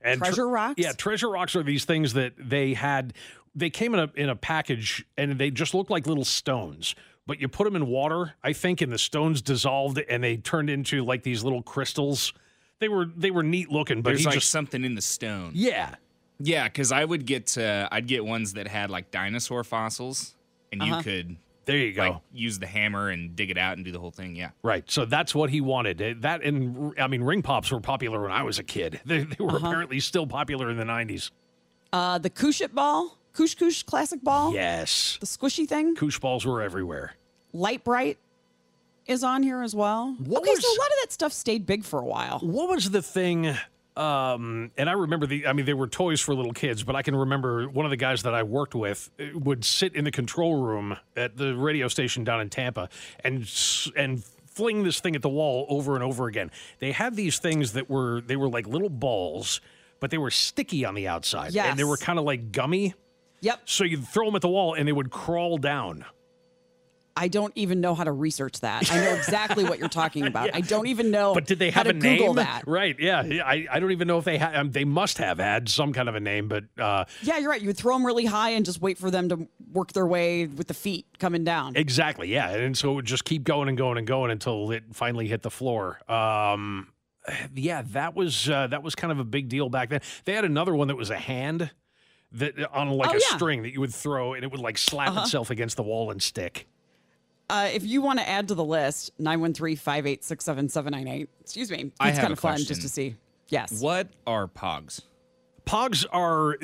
And 0.00 0.20
tre- 0.20 0.28
Treasure 0.28 0.48
rocks? 0.48 0.74
Yeah, 0.78 0.92
treasure 0.92 1.28
rocks 1.28 1.56
are 1.56 1.62
these 1.62 1.84
things 1.84 2.12
that 2.12 2.34
they 2.38 2.74
had. 2.74 3.14
They 3.54 3.70
came 3.70 3.94
in 3.94 4.00
a 4.00 4.10
in 4.14 4.28
a 4.28 4.36
package 4.36 5.04
and 5.16 5.38
they 5.38 5.50
just 5.50 5.74
looked 5.74 5.90
like 5.90 6.06
little 6.06 6.24
stones. 6.24 6.94
But 7.28 7.40
you 7.40 7.46
put 7.46 7.64
them 7.64 7.76
in 7.76 7.86
water, 7.86 8.32
I 8.42 8.52
think, 8.54 8.80
and 8.80 8.90
the 8.92 8.98
stones 8.98 9.40
dissolved 9.42 9.98
and 10.08 10.24
they 10.24 10.38
turned 10.38 10.70
into 10.70 11.04
like 11.04 11.22
these 11.22 11.44
little 11.44 11.62
crystals. 11.62 12.32
They 12.80 12.88
were 12.88 13.04
they 13.04 13.30
were 13.30 13.42
neat 13.44 13.70
looking, 13.70 14.02
but 14.02 14.10
There's 14.10 14.20
he 14.20 14.26
like 14.26 14.34
just 14.34 14.50
something 14.50 14.82
in 14.84 14.94
the 14.96 15.02
stone. 15.02 15.52
yeah. 15.54 15.94
Yeah, 16.40 16.64
because 16.64 16.90
I 16.92 17.04
would 17.04 17.26
get 17.26 17.58
uh, 17.58 17.88
I'd 17.92 18.06
get 18.06 18.24
ones 18.24 18.54
that 18.54 18.66
had 18.68 18.90
like 18.90 19.10
dinosaur 19.10 19.62
fossils, 19.64 20.34
and 20.72 20.80
Uh-huh. 20.80 20.96
you 20.98 21.02
could 21.02 21.36
There 21.66 21.76
you 21.76 21.92
go. 21.92 22.02
like 22.02 22.16
use 22.32 22.58
the 22.60 22.66
hammer 22.68 23.10
and 23.10 23.36
dig 23.36 23.50
it 23.50 23.58
out 23.58 23.76
and 23.76 23.84
do 23.84 23.90
the 23.92 23.98
whole 23.98 24.12
thing. 24.12 24.36
Yeah. 24.36 24.50
Right. 24.62 24.88
So 24.90 25.04
that's 25.04 25.34
what 25.34 25.50
he 25.50 25.60
wanted. 25.60 26.00
Uh, 26.00 26.14
That 26.20 26.42
and 26.44 26.94
I 26.98 27.08
mean, 27.08 27.22
ring 27.22 27.42
pops 27.42 27.70
were 27.72 27.80
popular 27.80 28.22
when 28.22 28.30
I 28.32 28.42
was 28.44 28.58
a 28.58 28.62
kid. 28.64 29.00
They, 29.04 29.24
they 29.24 29.44
were 29.44 29.56
apparently 29.58 30.00
still 30.00 30.26
popular 30.26 30.70
in 30.70 30.76
the 30.78 30.84
90s. 30.84 31.30
Uh, 31.92 32.18
the 32.18 32.30
Kushit 32.30 32.72
ball, 32.72 33.18
Koosh 33.38 33.56
Koosh 33.56 33.84
classic 33.84 34.20
ball, 34.24 34.52
Yes. 34.52 35.16
the 35.20 35.26
squishy 35.26 35.68
thing, 35.68 35.94
Koosh 35.94 36.18
balls 36.20 36.44
were 36.44 36.60
everywhere. 36.60 37.14
Lite-Brite 37.52 38.18
is 39.06 39.22
on 39.22 39.44
here 39.44 39.62
as 39.62 39.76
well. 39.76 40.16
What 40.18 40.42
okay, 40.42 40.50
was- 40.50 40.60
so 40.60 40.68
a 40.68 40.78
lot 40.80 40.88
of 40.88 40.96
that 41.04 41.12
stuff 41.12 41.32
stayed 41.32 41.64
big 41.64 41.84
for 41.84 42.00
a 42.00 42.04
while. 42.04 42.40
What 42.40 42.68
was 42.68 42.90
the 42.90 43.00
thing? 43.00 43.56
Um, 43.96 44.70
and 44.76 44.88
I 44.90 44.92
remember 44.92 45.26
the, 45.26 45.46
I 45.46 45.52
mean, 45.52 45.66
they 45.66 45.74
were 45.74 45.86
toys 45.86 46.20
for 46.20 46.34
little 46.34 46.52
kids, 46.52 46.82
but 46.82 46.96
I 46.96 47.02
can 47.02 47.14
remember 47.14 47.68
one 47.68 47.86
of 47.86 47.90
the 47.90 47.96
guys 47.96 48.22
that 48.24 48.34
I 48.34 48.42
worked 48.42 48.74
with 48.74 49.08
uh, 49.20 49.38
would 49.38 49.64
sit 49.64 49.94
in 49.94 50.04
the 50.04 50.10
control 50.12 50.60
room 50.60 50.96
at 51.16 51.36
the 51.36 51.54
radio 51.56 51.86
station 51.88 52.24
down 52.24 52.40
in 52.40 52.48
Tampa 52.50 52.88
and, 53.24 53.48
and 53.96 54.22
fling 54.46 54.82
this 54.84 54.98
thing 55.00 55.14
at 55.16 55.22
the 55.22 55.28
wall 55.28 55.64
over 55.68 55.94
and 55.94 56.02
over 56.04 56.26
again. 56.26 56.50
They 56.80 56.90
had 56.92 57.14
these 57.16 57.38
things 57.38 57.72
that 57.74 57.88
were, 57.88 58.20
they 58.20 58.36
were 58.36 58.48
like 58.48 58.66
little 58.66 58.88
balls, 58.90 59.60
but 60.00 60.10
they 60.10 60.18
were 60.18 60.30
sticky 60.30 60.84
on 60.84 60.94
the 60.94 61.06
outside. 61.08 61.56
And 61.56 61.78
they 61.78 61.84
were 61.84 61.96
kind 61.96 62.18
of 62.18 62.24
like 62.24 62.52
gummy. 62.52 62.94
Yep. 63.40 63.60
So 63.66 63.84
you'd 63.84 64.06
throw 64.06 64.26
them 64.26 64.34
at 64.36 64.42
the 64.42 64.48
wall 64.48 64.74
and 64.74 64.86
they 64.88 64.92
would 64.92 65.10
crawl 65.10 65.58
down. 65.58 66.04
I 67.20 67.26
don't 67.26 67.52
even 67.56 67.80
know 67.80 67.96
how 67.96 68.04
to 68.04 68.12
research 68.12 68.60
that. 68.60 68.92
I 68.92 69.04
know 69.04 69.12
exactly 69.14 69.64
what 69.64 69.80
you're 69.80 69.88
talking 69.88 70.24
about. 70.28 70.54
I 70.54 70.60
don't 70.60 70.86
even 70.86 71.10
know. 71.10 71.34
But 71.34 71.46
did 71.46 71.58
they 71.58 71.70
have 71.72 71.88
a 71.88 71.92
name? 71.92 72.18
Google 72.18 72.34
that? 72.34 72.62
Right. 72.64 72.94
Yeah. 72.96 73.24
Yeah, 73.24 73.44
I, 73.44 73.66
I 73.68 73.80
don't 73.80 73.90
even 73.90 74.06
know 74.06 74.18
if 74.18 74.24
they 74.24 74.38
had. 74.38 74.54
Um, 74.54 74.70
they 74.70 74.84
must 74.84 75.18
have 75.18 75.38
had 75.38 75.68
some 75.68 75.92
kind 75.92 76.08
of 76.08 76.14
a 76.14 76.20
name, 76.20 76.46
but 76.46 76.64
uh, 76.78 77.06
Yeah, 77.22 77.38
you're 77.38 77.50
right. 77.50 77.60
You 77.60 77.66
would 77.66 77.76
throw 77.76 77.94
them 77.96 78.06
really 78.06 78.24
high 78.24 78.50
and 78.50 78.64
just 78.64 78.80
wait 78.80 78.98
for 78.98 79.10
them 79.10 79.28
to 79.30 79.48
work 79.72 79.92
their 79.94 80.06
way 80.06 80.46
with 80.46 80.68
the 80.68 80.74
feet 80.74 81.06
coming 81.18 81.42
down. 81.42 81.74
exactly. 81.74 82.28
Yeah. 82.28 82.50
And 82.50 82.78
so 82.78 82.92
it 82.92 82.94
would 82.94 83.04
just 83.06 83.24
keep 83.24 83.42
going 83.42 83.68
and 83.68 83.76
going 83.76 83.98
and 83.98 84.06
going 84.06 84.30
until 84.30 84.70
it 84.70 84.84
finally 84.92 85.26
hit 85.26 85.42
the 85.42 85.50
floor. 85.50 85.98
Um, 86.08 86.92
yeah, 87.52 87.82
that 87.94 88.14
was 88.14 88.48
uh, 88.48 88.68
that 88.68 88.84
was 88.84 88.94
kind 88.94 89.10
of 89.10 89.18
a 89.18 89.24
big 89.24 89.48
deal 89.48 89.68
back 89.68 89.88
then. 89.90 90.02
They 90.24 90.34
had 90.34 90.44
another 90.44 90.72
one 90.74 90.86
that 90.86 90.96
was 90.96 91.10
a 91.10 91.18
hand 91.18 91.72
that 92.32 92.70
on 92.72 92.90
like 92.90 93.10
Oh, 93.10 93.16
a 93.16 93.20
yeah. 93.20 93.36
string 93.36 93.62
that 93.62 93.72
you 93.72 93.80
would 93.80 93.94
throw, 93.94 94.34
and 94.34 94.44
it 94.44 94.50
would 94.50 94.60
like 94.60 94.78
slap 94.78 95.10
Uh-huh. 95.10 95.20
itself 95.22 95.50
against 95.50 95.76
the 95.76 95.82
wall 95.82 96.10
and 96.10 96.22
stick. 96.22 96.66
Uh, 97.50 97.68
if 97.72 97.84
you 97.84 98.02
want 98.02 98.18
to 98.18 98.28
add 98.28 98.48
to 98.48 98.54
the 98.54 98.64
list, 98.64 99.10
913-586-7798. 99.18 101.28
Excuse 101.40 101.70
me. 101.70 101.92
It's 102.00 102.18
kind 102.18 102.32
of 102.32 102.38
fun 102.38 102.58
just 102.58 102.82
to 102.82 102.88
see. 102.88 103.16
Yes. 103.48 103.80
What 103.80 104.08
are 104.26 104.46
pogs? 104.48 105.00
Pogs 105.64 106.06
are 106.12 106.56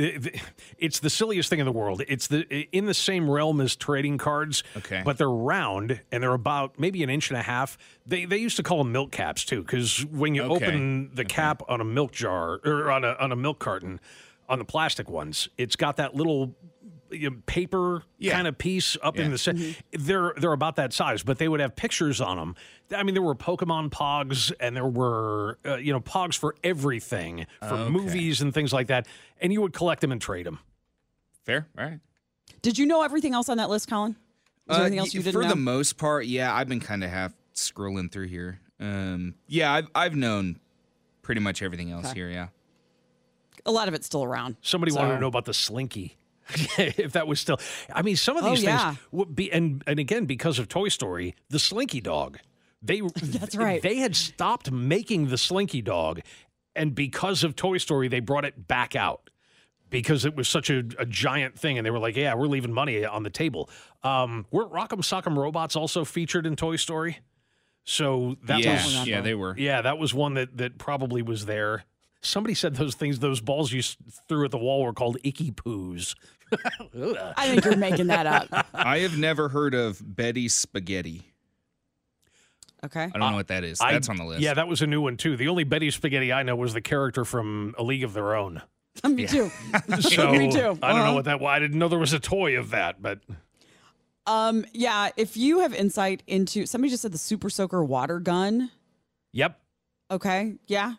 it's 0.78 1.00
the 1.00 1.10
silliest 1.10 1.50
thing 1.50 1.58
in 1.58 1.66
the 1.66 1.72
world. 1.72 2.02
It's 2.08 2.26
the 2.26 2.42
in 2.72 2.86
the 2.86 2.94
same 2.94 3.30
realm 3.30 3.60
as 3.60 3.76
trading 3.76 4.16
cards. 4.16 4.62
Okay. 4.78 5.02
But 5.04 5.18
they're 5.18 5.28
round 5.30 6.00
and 6.10 6.22
they're 6.22 6.32
about 6.32 6.78
maybe 6.78 7.02
an 7.02 7.10
inch 7.10 7.28
and 7.30 7.38
a 7.38 7.42
half. 7.42 7.76
They 8.06 8.24
they 8.24 8.38
used 8.38 8.56
to 8.56 8.62
call 8.62 8.78
them 8.78 8.92
milk 8.92 9.12
caps 9.12 9.44
too, 9.44 9.62
because 9.62 10.06
when 10.06 10.34
you 10.34 10.42
Okay. 10.44 10.66
open 10.66 11.10
the 11.14 11.24
cap 11.26 11.62
on 11.68 11.82
a 11.82 11.84
milk 11.84 12.12
jar 12.12 12.60
or 12.64 12.90
on 12.90 13.04
a 13.04 13.12
on 13.20 13.30
a 13.30 13.36
milk 13.36 13.58
carton, 13.58 14.00
on 14.48 14.58
the 14.58 14.64
plastic 14.64 15.08
ones, 15.08 15.48
it's 15.58 15.76
got 15.76 15.96
that 15.96 16.14
little 16.14 16.54
you 17.10 17.30
know, 17.30 17.36
paper 17.46 18.02
Yeah. 18.18 18.32
kind 18.32 18.48
of 18.48 18.58
piece 18.58 18.96
up 19.00 19.16
in 19.16 19.26
Yeah. 19.26 19.28
the 19.30 19.38
center. 19.38 19.74
They're 19.92 20.34
they're 20.36 20.52
about 20.52 20.74
that 20.76 20.92
size, 20.92 21.22
but 21.22 21.38
they 21.38 21.46
would 21.46 21.60
have 21.60 21.76
pictures 21.76 22.20
on 22.20 22.38
them. 22.38 22.56
I 22.96 23.04
mean, 23.04 23.14
there 23.14 23.22
were 23.22 23.36
Pokemon 23.36 23.90
Pogs, 23.90 24.50
and 24.58 24.74
there 24.74 24.86
were 24.86 25.58
uh, 25.64 25.76
you 25.76 25.92
know 25.92 26.00
Pogs 26.00 26.36
for 26.36 26.56
everything, 26.64 27.46
for 27.60 27.74
Okay. 27.74 27.90
movies 27.90 28.40
and 28.40 28.52
things 28.52 28.72
like 28.72 28.88
that. 28.88 29.06
And 29.40 29.52
you 29.52 29.60
would 29.62 29.72
collect 29.72 30.00
them 30.00 30.10
and 30.10 30.20
trade 30.20 30.44
them. 30.46 30.58
Fair, 31.44 31.68
all 31.78 31.84
right. 31.84 32.00
Did 32.62 32.78
you 32.78 32.86
know 32.86 33.02
everything 33.02 33.32
else 33.34 33.48
on 33.48 33.58
that 33.58 33.68
list, 33.70 33.88
Colin? 33.88 34.16
Is 34.68 34.76
there 34.76 34.80
anything 34.86 34.98
else 34.98 35.14
you 35.14 35.22
didn't 35.22 35.36
Uh, 35.36 35.40
for 35.40 35.42
know? 35.44 35.50
the 35.50 35.60
most 35.60 35.98
part, 35.98 36.26
yeah, 36.26 36.52
I've 36.54 36.68
been 36.68 36.80
kind 36.80 37.04
of 37.04 37.10
half 37.10 37.32
scrolling 37.54 38.10
through 38.10 38.28
here. 38.28 38.60
Um, 38.80 39.34
yeah, 39.46 39.72
I've 39.72 39.88
I've 39.94 40.16
known 40.16 40.58
pretty 41.22 41.42
much 41.42 41.62
everything 41.62 41.92
else 41.92 42.06
Okay. 42.06 42.14
here. 42.20 42.30
Yeah. 42.30 42.48
A 43.66 43.70
lot 43.72 43.88
of 43.88 43.94
it's 43.94 44.06
still 44.06 44.24
around. 44.24 44.56
Somebody 44.62 44.92
So- 44.92 45.00
wanted 45.00 45.14
to 45.14 45.20
know 45.20 45.26
about 45.28 45.44
the 45.44 45.54
Slinky. 45.54 46.16
if 46.78 47.12
that 47.12 47.26
was 47.26 47.40
still, 47.40 47.58
I 47.90 48.02
mean, 48.02 48.16
some 48.16 48.36
of 48.36 48.44
Oh, 48.44 48.50
these 48.50 48.62
yeah. 48.62 48.88
things 48.90 48.98
would 49.12 49.34
be, 49.34 49.50
and 49.50 49.82
and 49.86 49.98
again 49.98 50.26
because 50.26 50.58
of 50.58 50.68
Toy 50.68 50.88
Story, 50.88 51.34
the 51.48 51.58
Slinky 51.58 52.02
dog, 52.02 52.38
they 52.82 53.00
That's 53.22 53.56
right. 53.56 53.80
They 53.80 53.96
had 53.96 54.14
stopped 54.14 54.70
making 54.70 55.28
the 55.28 55.38
Slinky 55.38 55.80
dog, 55.80 56.20
and 56.76 56.94
because 56.94 57.44
of 57.44 57.56
Toy 57.56 57.78
Story, 57.78 58.08
they 58.08 58.20
brought 58.20 58.44
it 58.44 58.68
back 58.68 58.94
out 58.94 59.30
because 59.88 60.26
it 60.26 60.36
was 60.36 60.46
such 60.46 60.68
a, 60.68 60.82
a 60.98 61.06
giant 61.06 61.58
thing, 61.58 61.78
and 61.78 61.86
they 61.86 61.90
were 61.90 61.98
like, 61.98 62.14
"Yeah, 62.14 62.34
we're 62.34 62.46
leaving 62.46 62.74
money 62.74 63.06
on 63.06 63.22
the 63.22 63.30
table." 63.30 63.70
Um, 64.02 64.44
weren't 64.50 64.70
Rock'em 64.70 64.98
Sock'em 65.00 65.38
Robots 65.38 65.76
also 65.76 66.04
featured 66.04 66.44
in 66.44 66.56
Toy 66.56 66.76
Story? 66.76 67.20
So 67.84 68.36
that 68.44 68.60
yeah, 68.60 68.72
was 68.84 69.06
yeah, 69.06 69.20
they 69.22 69.34
were. 69.34 69.56
yeah, 69.56 69.80
that 69.80 69.96
was 69.96 70.12
one 70.12 70.34
that 70.34 70.58
that 70.58 70.76
probably 70.76 71.22
was 71.22 71.46
there. 71.46 71.84
Somebody 72.24 72.54
said 72.54 72.76
those 72.76 72.94
things, 72.94 73.18
those 73.18 73.40
balls 73.40 73.70
you 73.72 73.82
threw 74.28 74.44
at 74.44 74.50
the 74.50 74.58
wall 74.58 74.82
were 74.82 74.92
called 74.92 75.18
icky 75.22 75.50
poos. 75.52 76.14
I 77.36 77.48
think 77.50 77.64
you're 77.64 77.76
making 77.76 78.06
that 78.08 78.26
up. 78.26 78.66
I 78.72 78.98
have 79.00 79.18
never 79.18 79.48
heard 79.48 79.74
of 79.74 80.00
Betty 80.04 80.48
Spaghetti. 80.48 81.22
Okay. 82.84 83.04
I 83.04 83.08
don't 83.18 83.30
know 83.30 83.36
what 83.36 83.48
that 83.48 83.64
is. 83.64 83.80
I- 83.80 83.92
That's 83.92 84.08
on 84.08 84.16
the 84.16 84.24
list. 84.24 84.42
Yeah, 84.42 84.54
that 84.54 84.68
was 84.68 84.82
a 84.82 84.86
new 84.86 85.00
one 85.00 85.16
too. 85.16 85.36
The 85.36 85.48
only 85.48 85.64
Betty 85.64 85.90
Spaghetti 85.90 86.32
I 86.32 86.42
know 86.42 86.54
was 86.56 86.74
the 86.74 86.80
character 86.82 87.24
from 87.24 87.74
A 87.78 87.82
League 87.82 88.04
of 88.04 88.12
Their 88.12 88.34
Own. 88.34 88.60
Me 89.08 89.26
too. 89.26 89.50
So 90.00 90.32
Me 90.32 90.50
too. 90.50 90.78
I 90.82 90.88
don't 90.92 90.98
know 90.98 91.04
Uh-huh. 91.04 91.14
what 91.14 91.24
that. 91.24 91.40
was. 91.40 91.48
I 91.48 91.58
didn't 91.58 91.78
know 91.78 91.88
there 91.88 91.98
was 91.98 92.12
a 92.12 92.20
toy 92.20 92.58
of 92.58 92.70
that, 92.70 93.00
but 93.02 93.20
Um, 94.26 94.64
yeah, 94.72 95.10
if 95.16 95.36
you 95.36 95.60
have 95.60 95.74
insight 95.74 96.22
into 96.26 96.66
somebody 96.66 96.90
just 96.90 97.02
said 97.02 97.12
the 97.12 97.18
Super 97.18 97.50
Soaker 97.50 97.82
water 97.84 98.18
gun. 98.20 98.70
yep, 99.32 99.60
Okay. 100.10 100.54
Yeah. 100.66 100.94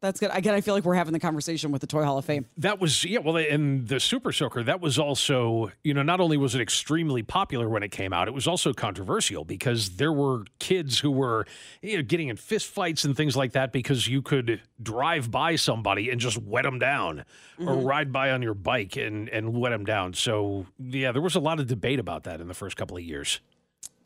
That's 0.00 0.20
good. 0.20 0.30
Again, 0.32 0.54
I 0.54 0.60
feel 0.60 0.74
like 0.74 0.84
we're 0.84 0.94
having 0.94 1.12
the 1.12 1.18
conversation 1.18 1.72
with 1.72 1.80
the 1.80 1.88
Toy 1.88 2.04
Hall 2.04 2.18
of 2.18 2.24
Fame. 2.24 2.46
that 2.58 2.80
was 2.80 3.04
yeah. 3.04 3.18
Well, 3.18 3.36
and 3.36 3.88
the 3.88 3.98
Super 3.98 4.30
Soaker 4.30 4.62
that 4.62 4.80
was 4.80 4.96
also 4.96 5.72
you 5.82 5.92
know 5.92 6.02
not 6.02 6.20
only 6.20 6.36
was 6.36 6.54
it 6.54 6.60
extremely 6.60 7.24
popular 7.24 7.68
when 7.68 7.82
it 7.82 7.90
came 7.90 8.12
out, 8.12 8.28
it 8.28 8.34
was 8.34 8.46
also 8.46 8.72
controversial 8.72 9.44
because 9.44 9.96
there 9.96 10.12
were 10.12 10.44
kids 10.60 11.00
who 11.00 11.10
were 11.10 11.46
you 11.82 11.96
know, 11.96 12.02
getting 12.02 12.28
in 12.28 12.36
fist 12.36 12.68
fights 12.68 13.04
and 13.04 13.16
things 13.16 13.36
like 13.36 13.52
that 13.52 13.72
because 13.72 14.06
you 14.06 14.22
could 14.22 14.60
drive 14.80 15.32
by 15.32 15.56
somebody 15.56 16.10
and 16.10 16.20
just 16.20 16.38
wet 16.38 16.62
them 16.62 16.78
down, 16.78 17.24
or 17.58 17.66
mm-hmm. 17.66 17.84
ride 17.84 18.12
by 18.12 18.30
on 18.30 18.40
your 18.40 18.54
bike 18.54 18.96
and 18.96 19.28
and 19.30 19.52
wet 19.52 19.72
them 19.72 19.84
down. 19.84 20.14
So 20.14 20.66
yeah, 20.78 21.10
there 21.10 21.22
was 21.22 21.34
a 21.34 21.40
lot 21.40 21.58
of 21.58 21.66
debate 21.66 21.98
about 21.98 22.22
that 22.24 22.40
in 22.40 22.46
the 22.46 22.54
first 22.54 22.76
couple 22.76 22.96
of 22.96 23.02
years. 23.02 23.40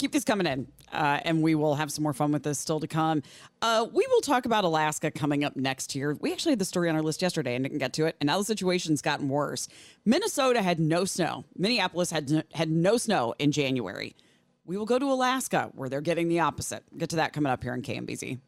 Keep 0.02 0.10
these 0.10 0.24
coming 0.24 0.48
in, 0.48 0.66
uh, 0.92 1.20
and 1.24 1.44
we 1.44 1.54
will 1.54 1.76
have 1.76 1.92
some 1.92 2.02
more 2.02 2.12
fun 2.12 2.32
with 2.32 2.42
this 2.42 2.58
still 2.58 2.80
to 2.80 2.88
come. 2.88 3.22
Uh, 3.62 3.86
we 3.92 4.04
will 4.10 4.20
talk 4.20 4.46
about 4.46 4.64
Alaska 4.64 5.12
coming 5.12 5.44
up 5.44 5.54
next 5.54 5.94
year. 5.94 6.16
We 6.20 6.32
actually 6.32 6.50
had 6.50 6.58
the 6.58 6.64
story 6.64 6.88
on 6.88 6.96
our 6.96 7.02
list 7.02 7.22
yesterday 7.22 7.54
and 7.54 7.64
didn't 7.64 7.78
get 7.78 7.92
to 7.92 8.06
it, 8.06 8.16
and 8.20 8.26
now 8.26 8.38
the 8.38 8.44
situation's 8.44 9.00
gotten 9.00 9.28
worse. 9.28 9.68
Minnesota 10.04 10.60
had 10.60 10.80
no 10.80 11.04
snow. 11.04 11.44
Minneapolis 11.56 12.10
had 12.10 12.32
n- 12.32 12.42
had 12.52 12.68
no 12.68 12.96
snow 12.96 13.32
in 13.38 13.52
January. 13.52 14.16
We 14.64 14.76
will 14.76 14.86
go 14.86 14.98
to 14.98 15.06
Alaska, 15.06 15.70
where 15.72 15.88
they're 15.88 16.00
getting 16.00 16.26
the 16.26 16.40
opposite. 16.40 16.82
Get 16.98 17.10
to 17.10 17.16
that 17.16 17.32
coming 17.32 17.52
up 17.52 17.62
here 17.62 17.72
in 17.72 17.82
KMBZ. 17.82 18.40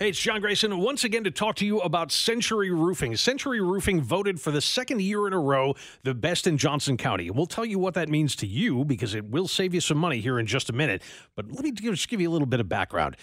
Hey, 0.00 0.08
it's 0.08 0.18
John 0.18 0.40
Grayson 0.40 0.78
once 0.78 1.04
again 1.04 1.24
to 1.24 1.30
talk 1.30 1.56
to 1.56 1.66
you 1.66 1.80
about 1.80 2.10
Century 2.10 2.70
Roofing. 2.70 3.14
Century 3.16 3.60
Roofing 3.60 4.00
voted 4.00 4.40
for 4.40 4.50
the 4.50 4.62
second 4.62 5.02
year 5.02 5.26
in 5.26 5.34
a 5.34 5.38
row 5.38 5.74
the 6.04 6.14
best 6.14 6.46
in 6.46 6.56
Johnson 6.56 6.96
County. 6.96 7.28
We'll 7.30 7.44
tell 7.44 7.66
you 7.66 7.78
what 7.78 7.92
that 7.92 8.08
means 8.08 8.34
to 8.36 8.46
you 8.46 8.86
because 8.86 9.14
it 9.14 9.26
will 9.26 9.46
save 9.46 9.74
you 9.74 9.80
some 9.82 9.98
money 9.98 10.20
here 10.20 10.38
in 10.38 10.46
just 10.46 10.70
a 10.70 10.72
minute. 10.72 11.02
But 11.36 11.52
let 11.52 11.64
me 11.64 11.72
just 11.72 12.08
give 12.08 12.18
you 12.18 12.30
a 12.30 12.32
little 12.32 12.46
bit 12.46 12.60
of 12.60 12.68
background. 12.70 13.18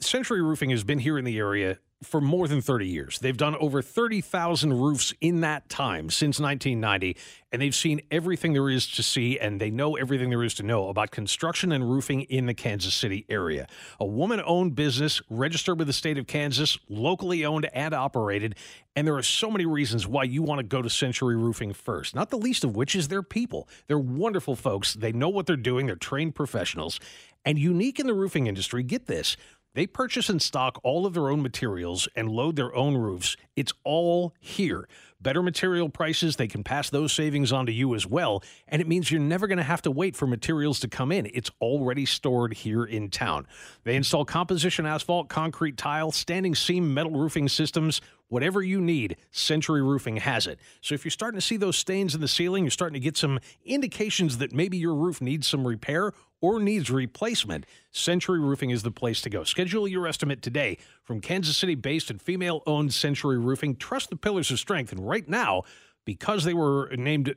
Century 0.00 0.42
Roofing 0.42 0.70
has 0.70 0.82
been 0.82 0.98
here 0.98 1.16
in 1.16 1.24
the 1.24 1.38
area 1.38 1.78
for 2.02 2.20
more 2.20 2.48
than 2.48 2.62
30 2.62 2.86
years. 2.86 3.18
They've 3.18 3.36
done 3.36 3.54
over 3.56 3.82
30,000 3.82 4.72
roofs 4.72 5.12
in 5.20 5.40
that 5.40 5.68
time 5.68 6.08
since 6.08 6.40
1990, 6.40 7.16
and 7.52 7.60
they've 7.60 7.74
seen 7.74 8.00
everything 8.10 8.54
there 8.54 8.70
is 8.70 8.86
to 8.92 9.02
see, 9.02 9.38
and 9.38 9.60
they 9.60 9.70
know 9.70 9.96
everything 9.96 10.30
there 10.30 10.42
is 10.42 10.54
to 10.54 10.62
know 10.62 10.88
about 10.88 11.10
construction 11.10 11.72
and 11.72 11.90
roofing 11.90 12.22
in 12.22 12.46
the 12.46 12.54
Kansas 12.54 12.94
City 12.94 13.26
area. 13.28 13.66
A 13.98 14.06
woman 14.06 14.40
owned 14.46 14.74
business 14.74 15.20
registered 15.28 15.78
with 15.78 15.88
the 15.88 15.92
state 15.92 16.16
of 16.16 16.26
Kansas, 16.26 16.78
locally 16.88 17.44
owned 17.44 17.68
and 17.74 17.92
operated, 17.92 18.54
and 18.96 19.06
there 19.06 19.16
are 19.16 19.22
so 19.22 19.50
many 19.50 19.66
reasons 19.66 20.06
why 20.06 20.22
you 20.22 20.42
want 20.42 20.58
to 20.58 20.62
go 20.62 20.80
to 20.80 20.88
Century 20.88 21.36
Roofing 21.36 21.74
first, 21.74 22.14
not 22.14 22.30
the 22.30 22.38
least 22.38 22.64
of 22.64 22.76
which 22.76 22.96
is 22.96 23.08
their 23.08 23.22
people. 23.22 23.68
They're 23.88 23.98
wonderful 23.98 24.56
folks. 24.56 24.94
They 24.94 25.12
know 25.12 25.28
what 25.28 25.44
they're 25.46 25.56
doing, 25.56 25.86
they're 25.86 25.96
trained 25.96 26.34
professionals, 26.34 26.98
and 27.44 27.58
unique 27.58 28.00
in 28.00 28.06
the 28.06 28.14
roofing 28.14 28.46
industry. 28.46 28.82
Get 28.82 29.06
this. 29.06 29.36
They 29.74 29.86
purchase 29.86 30.28
and 30.28 30.42
stock 30.42 30.80
all 30.82 31.06
of 31.06 31.14
their 31.14 31.28
own 31.28 31.42
materials 31.42 32.08
and 32.16 32.28
load 32.28 32.56
their 32.56 32.74
own 32.74 32.96
roofs. 32.96 33.36
It's 33.54 33.72
all 33.84 34.34
here. 34.40 34.88
Better 35.20 35.42
material 35.42 35.88
prices, 35.88 36.36
they 36.36 36.48
can 36.48 36.64
pass 36.64 36.90
those 36.90 37.12
savings 37.12 37.52
on 37.52 37.66
to 37.66 37.72
you 37.72 37.94
as 37.94 38.06
well. 38.06 38.42
And 38.66 38.80
it 38.80 38.88
means 38.88 39.10
you're 39.10 39.20
never 39.20 39.46
going 39.46 39.58
to 39.58 39.64
have 39.64 39.82
to 39.82 39.90
wait 39.90 40.16
for 40.16 40.26
materials 40.26 40.80
to 40.80 40.88
come 40.88 41.12
in. 41.12 41.30
It's 41.32 41.50
already 41.60 42.06
stored 42.06 42.54
here 42.54 42.84
in 42.84 43.10
town. 43.10 43.46
They 43.84 43.96
install 43.96 44.24
composition 44.24 44.86
asphalt, 44.86 45.28
concrete 45.28 45.76
tile, 45.76 46.10
standing 46.10 46.54
seam 46.54 46.92
metal 46.92 47.12
roofing 47.12 47.48
systems. 47.48 48.00
Whatever 48.28 48.62
you 48.62 48.80
need, 48.80 49.16
Century 49.30 49.82
Roofing 49.82 50.16
has 50.18 50.46
it. 50.46 50.58
So 50.80 50.94
if 50.94 51.04
you're 51.04 51.10
starting 51.10 51.38
to 51.38 51.44
see 51.44 51.56
those 51.56 51.76
stains 51.76 52.14
in 52.14 52.20
the 52.20 52.28
ceiling, 52.28 52.64
you're 52.64 52.70
starting 52.70 52.94
to 52.94 53.04
get 53.04 53.16
some 53.16 53.40
indications 53.64 54.38
that 54.38 54.52
maybe 54.52 54.78
your 54.78 54.94
roof 54.94 55.20
needs 55.20 55.46
some 55.46 55.66
repair 55.66 56.12
or 56.40 56.60
needs 56.60 56.90
replacement, 56.90 57.66
Century 57.92 58.40
Roofing 58.40 58.70
is 58.70 58.82
the 58.82 58.90
place 58.90 59.20
to 59.22 59.30
go. 59.30 59.44
Schedule 59.44 59.86
your 59.88 60.06
estimate 60.06 60.42
today 60.42 60.78
from 61.02 61.20
Kansas 61.20 61.56
City 61.56 61.74
based 61.74 62.10
and 62.10 62.20
female 62.20 62.62
owned 62.66 62.94
Century 62.94 63.38
Roofing. 63.38 63.76
Trust 63.76 64.10
the 64.10 64.16
pillars 64.16 64.50
of 64.50 64.58
strength. 64.58 64.92
And 64.92 65.06
right 65.06 65.28
now, 65.28 65.62
because 66.04 66.44
they 66.44 66.54
were 66.54 66.90
named 66.96 67.34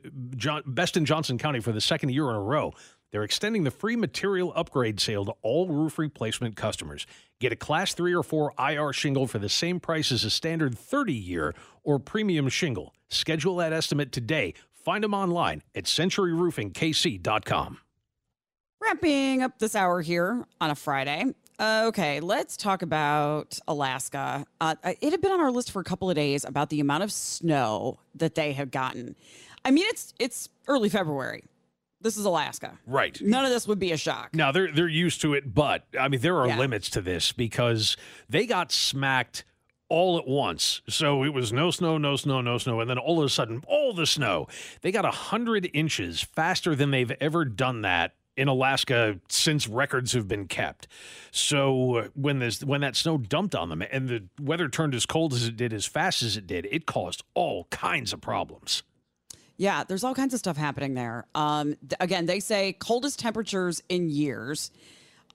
best 0.66 0.96
in 0.96 1.04
Johnson 1.04 1.38
County 1.38 1.60
for 1.60 1.70
the 1.72 1.80
second 1.80 2.10
year 2.10 2.30
in 2.30 2.36
a 2.36 2.40
row, 2.40 2.72
They're 3.14 3.22
extending 3.22 3.62
the 3.62 3.70
free 3.70 3.94
material 3.94 4.52
upgrade 4.56 4.98
sale 4.98 5.24
to 5.26 5.34
all 5.40 5.68
roof 5.68 5.98
replacement 6.00 6.56
customers. 6.56 7.06
Get 7.38 7.52
a 7.52 7.56
class 7.56 7.94
3 7.94 8.12
or 8.12 8.24
4 8.24 8.54
IR 8.58 8.92
shingle 8.92 9.28
for 9.28 9.38
the 9.38 9.48
same 9.48 9.78
price 9.78 10.10
as 10.10 10.24
a 10.24 10.30
standard 10.30 10.76
30 10.76 11.12
year 11.12 11.54
or 11.84 12.00
premium 12.00 12.48
shingle. 12.48 12.92
Schedule 13.08 13.54
that 13.58 13.72
estimate 13.72 14.10
today. 14.10 14.54
Find 14.72 15.04
them 15.04 15.14
online 15.14 15.62
at 15.76 15.84
centuryroofingkc.com. 15.84 17.78
Wrapping 18.84 19.42
up 19.42 19.58
this 19.58 19.74
hour 19.74 20.02
here 20.02 20.44
on 20.60 20.70
a 20.70 20.74
Friday. 20.74 21.24
Uh, 21.58 21.84
okay, 21.86 22.20
let's 22.20 22.56
talk 22.56 22.82
about 22.82 23.58
Alaska. 23.66 24.44
Uh, 24.60 24.74
it 25.00 25.10
had 25.10 25.20
been 25.20 25.32
on 25.32 25.40
our 25.40 25.50
list 25.52 25.70
for 25.70 25.80
a 25.80 25.84
couple 25.84 26.10
of 26.10 26.16
days 26.16 26.44
about 26.44 26.68
the 26.68 26.80
amount 26.80 27.02
of 27.02 27.12
snow 27.12 27.98
that 28.16 28.34
they 28.34 28.52
have 28.52 28.70
gotten. 28.70 29.14
I 29.64 29.70
mean, 29.70 29.84
it's 29.88 30.12
it's 30.18 30.48
early 30.68 30.88
February. 30.88 31.44
This 32.00 32.16
is 32.18 32.26
Alaska. 32.26 32.78
Right. 32.86 33.18
None 33.22 33.44
of 33.44 33.50
this 33.50 33.66
would 33.66 33.78
be 33.78 33.92
a 33.92 33.96
shock. 33.96 34.34
Now 34.34 34.52
they're 34.52 34.70
they're 34.70 34.88
used 34.88 35.20
to 35.22 35.32
it, 35.32 35.54
but 35.54 35.86
I 35.98 36.08
mean 36.08 36.20
there 36.20 36.38
are 36.40 36.48
Yeah. 36.48 36.58
limits 36.58 36.90
to 36.90 37.00
this 37.00 37.32
because 37.32 37.96
they 38.28 38.44
got 38.46 38.70
smacked 38.72 39.44
all 39.88 40.18
at 40.18 40.26
once. 40.26 40.82
So 40.88 41.22
it 41.22 41.32
was 41.32 41.52
no 41.52 41.70
snow, 41.70 41.96
no 41.96 42.16
snow, 42.16 42.40
no 42.42 42.58
snow, 42.58 42.80
and 42.80 42.90
then 42.90 42.98
all 42.98 43.20
of 43.20 43.24
a 43.24 43.30
sudden, 43.30 43.62
all 43.66 43.94
the 43.94 44.06
snow. 44.06 44.48
They 44.82 44.90
got 44.92 45.04
a 45.06 45.10
hundred 45.10 45.70
inches 45.72 46.22
faster 46.22 46.74
than 46.74 46.90
they've 46.90 47.12
ever 47.20 47.44
done 47.46 47.80
that 47.82 48.14
in 48.36 48.48
Alaska 48.48 49.20
since 49.28 49.68
records 49.68 50.12
have 50.12 50.26
been 50.28 50.46
kept. 50.46 50.88
So 51.30 51.96
uh, 51.96 52.08
when 52.14 52.38
this 52.38 52.62
when 52.62 52.80
that 52.80 52.96
snow 52.96 53.18
dumped 53.18 53.54
on 53.54 53.68
them 53.68 53.82
and 53.82 54.08
the 54.08 54.24
weather 54.40 54.68
turned 54.68 54.94
as 54.94 55.06
cold 55.06 55.32
as 55.32 55.46
it 55.46 55.56
did, 55.56 55.72
as 55.72 55.86
fast 55.86 56.22
as 56.22 56.36
it 56.36 56.46
did, 56.46 56.66
it 56.70 56.86
caused 56.86 57.22
all 57.34 57.64
kinds 57.70 58.12
of 58.12 58.20
problems. 58.20 58.82
Yeah, 59.56 59.84
there's 59.84 60.02
all 60.02 60.14
kinds 60.14 60.34
of 60.34 60.40
stuff 60.40 60.56
happening 60.56 60.94
there. 60.94 61.26
Um, 61.34 61.76
th- 61.76 61.92
again, 62.00 62.26
they 62.26 62.40
say 62.40 62.72
coldest 62.72 63.20
temperatures 63.20 63.82
in 63.88 64.10
years. 64.10 64.72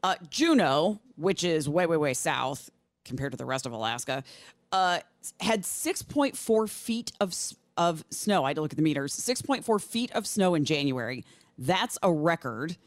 Uh, 0.04 0.16
Juneau, 0.30 1.00
which 1.16 1.43
is 1.43 1.70
way, 1.70 1.86
way, 1.86 1.97
way 1.97 2.14
south 2.14 2.70
compared 3.06 3.32
to 3.32 3.38
the 3.38 3.45
rest 3.45 3.66
of 3.66 3.72
Alaska, 3.72 4.24
uh, 4.72 5.00
had 5.39 5.64
6.4 5.64 6.70
feet 6.70 7.12
of 7.20 7.34
of 7.78 8.04
snow. 8.10 8.43
I 8.43 8.50
had 8.50 8.56
to 8.56 8.62
look 8.62 8.74
at 8.74 8.78
the 8.78 8.84
meters. 8.84 9.16
6.4 9.16 9.82
feet 9.82 10.12
of 10.12 10.28
snow 10.28 10.54
in 10.54 10.66
January. 10.66 11.24
That's 11.60 11.97
a 12.01 12.12
record. 12.12 12.78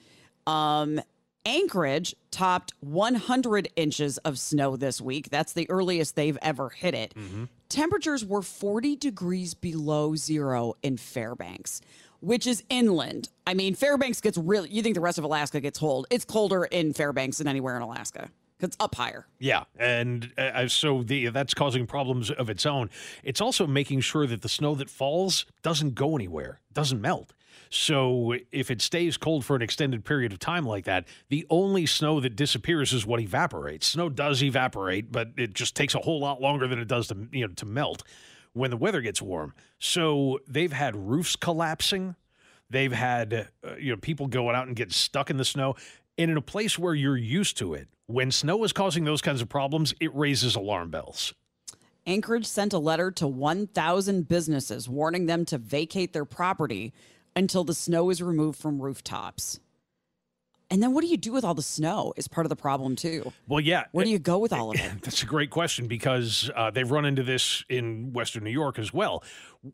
Um, 0.46 1.00
Anchorage 1.44 2.14
topped 2.30 2.72
100 2.80 3.68
inches 3.76 4.18
of 4.18 4.38
snow 4.38 4.76
this 4.76 5.00
week. 5.00 5.28
That's 5.30 5.52
the 5.52 5.68
earliest 5.70 6.16
they've 6.16 6.38
ever 6.40 6.70
hit 6.70 6.94
it. 6.94 7.14
Temperatures 7.68 8.24
were 8.24 8.42
40 8.42 8.96
degrees 8.96 9.54
below 9.54 10.14
zero 10.14 10.74
in 10.82 10.96
Fairbanks, 10.96 11.80
which 12.20 12.46
is 12.46 12.62
inland. 12.68 13.28
I 13.46 13.54
mean, 13.54 13.74
Fairbanks 13.74 14.20
gets 14.20 14.38
really, 14.38 14.70
you 14.70 14.82
think 14.82 14.94
the 14.94 15.00
rest 15.00 15.18
of 15.18 15.24
Alaska 15.24 15.60
gets 15.60 15.78
cold. 15.78 16.06
It's 16.10 16.24
colder 16.24 16.64
in 16.64 16.92
Fairbanks 16.92 17.38
than 17.38 17.48
anywhere 17.48 17.76
in 17.76 17.82
Alaska 17.82 18.30
because 18.56 18.68
it's 18.68 18.76
up 18.78 18.94
higher. 18.94 19.26
Yeah, 19.40 19.64
and 19.76 20.32
uh, 20.38 20.68
so 20.68 21.02
the 21.02 21.28
that's 21.30 21.52
causing 21.54 21.86
problems 21.86 22.30
of 22.30 22.48
its 22.48 22.64
own. 22.64 22.90
It's 23.24 23.40
also 23.40 23.66
making 23.66 24.00
sure 24.00 24.26
that 24.26 24.42
the 24.42 24.48
snow 24.48 24.76
that 24.76 24.88
falls 24.88 25.46
doesn't 25.62 25.96
go 25.96 26.14
anywhere, 26.14 26.60
doesn't 26.72 27.00
melt. 27.00 27.32
So 27.70 28.34
if 28.50 28.70
it 28.70 28.82
stays 28.82 29.16
cold 29.16 29.44
for 29.44 29.56
an 29.56 29.62
extended 29.62 30.04
period 30.04 30.32
of 30.32 30.38
time 30.38 30.64
like 30.64 30.84
that, 30.84 31.06
the 31.28 31.46
only 31.50 31.86
snow 31.86 32.20
that 32.20 32.36
disappears 32.36 32.92
is 32.92 33.06
what 33.06 33.20
evaporates. 33.20 33.86
Snow 33.86 34.08
does 34.08 34.42
evaporate, 34.42 35.10
but 35.12 35.30
it 35.36 35.54
just 35.54 35.74
takes 35.74 35.94
a 35.94 35.98
whole 35.98 36.20
lot 36.20 36.40
longer 36.40 36.66
than 36.66 36.78
it 36.78 36.88
does 36.88 37.08
to 37.08 37.16
you 37.32 37.46
know 37.46 37.54
to 37.54 37.66
melt 37.66 38.02
when 38.52 38.70
the 38.70 38.76
weather 38.76 39.00
gets 39.00 39.22
warm. 39.22 39.54
So 39.78 40.40
they've 40.46 40.72
had 40.72 40.94
roofs 40.96 41.36
collapsing. 41.36 42.16
They've 42.70 42.92
had 42.92 43.48
uh, 43.66 43.76
you 43.76 43.92
know 43.92 43.96
people 43.96 44.26
going 44.26 44.56
out 44.56 44.66
and 44.66 44.76
get 44.76 44.92
stuck 44.92 45.30
in 45.30 45.36
the 45.36 45.44
snow. 45.44 45.76
And 46.18 46.30
in 46.30 46.36
a 46.36 46.42
place 46.42 46.78
where 46.78 46.94
you're 46.94 47.16
used 47.16 47.56
to 47.58 47.74
it, 47.74 47.88
when 48.06 48.30
snow 48.30 48.62
is 48.64 48.72
causing 48.72 49.04
those 49.04 49.22
kinds 49.22 49.40
of 49.40 49.48
problems, 49.48 49.94
it 50.00 50.14
raises 50.14 50.54
alarm 50.54 50.90
bells. 50.90 51.32
Anchorage 52.06 52.46
sent 52.46 52.72
a 52.72 52.78
letter 52.78 53.12
to 53.12 53.28
1,000 53.28 54.26
businesses 54.26 54.88
warning 54.88 55.26
them 55.26 55.44
to 55.46 55.56
vacate 55.56 56.12
their 56.12 56.24
property 56.24 56.92
until 57.36 57.64
the 57.64 57.74
snow 57.74 58.10
is 58.10 58.22
removed 58.22 58.58
from 58.58 58.80
rooftops. 58.80 59.60
And 60.70 60.82
then 60.82 60.94
what 60.94 61.02
do 61.02 61.08
you 61.08 61.18
do 61.18 61.32
with 61.32 61.44
all 61.44 61.52
the 61.52 61.60
snow 61.62 62.14
is 62.16 62.28
part 62.28 62.46
of 62.46 62.48
the 62.48 62.56
problem 62.56 62.96
too. 62.96 63.30
Well, 63.46 63.60
yeah. 63.60 63.84
Where 63.92 64.06
do 64.06 64.10
you 64.10 64.18
go 64.18 64.38
with 64.38 64.52
all 64.58 64.70
of 64.70 64.76
it? 64.80 65.02
That's 65.02 65.22
a 65.22 65.26
great 65.26 65.50
question 65.50 65.86
because 65.86 66.50
uh, 66.56 66.70
they've 66.70 66.90
run 66.90 67.04
into 67.04 67.22
this 67.22 67.62
in 67.68 68.12
Western 68.14 68.44
New 68.44 68.50
York 68.50 68.78
as 68.78 68.90
well. 68.92 69.22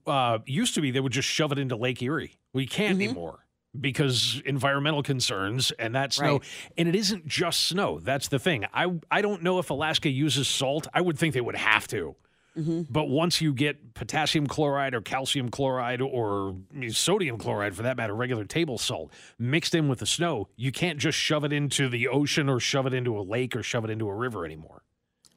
Uh, 0.06 0.38
used 0.44 0.74
to 0.74 0.80
be 0.80 0.90
they 0.90 0.98
would 1.00 1.12
just 1.12 1.28
shove 1.28 1.52
it 1.52 1.58
into 1.58 1.76
Lake 1.76 2.02
Erie. 2.02 2.36
We 2.52 2.66
can't 2.66 2.94
Mm-hmm. 2.98 3.02
anymore 3.02 3.44
because 3.78 4.42
environmental 4.44 5.02
concerns 5.04 5.70
and 5.78 5.94
that 5.94 6.12
snow. 6.12 6.38
Right. 6.38 6.42
And 6.76 6.88
it 6.88 6.96
isn't 6.96 7.26
just 7.28 7.60
snow. 7.68 8.00
That's 8.00 8.26
the 8.28 8.38
thing. 8.40 8.64
I 8.74 8.86
I 9.10 9.22
don't 9.22 9.42
know 9.44 9.60
if 9.60 9.70
Alaska 9.70 10.08
uses 10.08 10.48
salt. 10.48 10.88
I 10.92 11.00
would 11.00 11.16
think 11.18 11.32
they 11.34 11.40
would 11.40 11.54
have 11.54 11.86
to. 11.88 12.16
Mm-hmm. 12.58 12.82
But 12.90 13.08
once 13.08 13.40
you 13.40 13.54
get 13.54 13.94
potassium 13.94 14.46
chloride 14.46 14.94
or 14.94 15.00
calcium 15.00 15.48
chloride 15.48 16.00
or 16.00 16.56
sodium 16.90 17.38
chloride, 17.38 17.74
for 17.76 17.82
that 17.84 17.96
matter, 17.96 18.14
regular 18.14 18.44
table 18.44 18.78
salt 18.78 19.12
mixed 19.38 19.74
in 19.74 19.86
with 19.88 20.00
the 20.00 20.06
snow, 20.06 20.48
you 20.56 20.72
can't 20.72 20.98
just 20.98 21.16
shove 21.16 21.44
it 21.44 21.52
into 21.52 21.88
the 21.88 22.08
ocean 22.08 22.48
or 22.48 22.58
shove 22.58 22.86
it 22.86 22.94
into 22.94 23.18
a 23.18 23.22
lake 23.22 23.54
or 23.54 23.62
shove 23.62 23.84
it 23.84 23.90
into 23.90 24.08
a 24.08 24.14
river 24.14 24.44
anymore. 24.44 24.82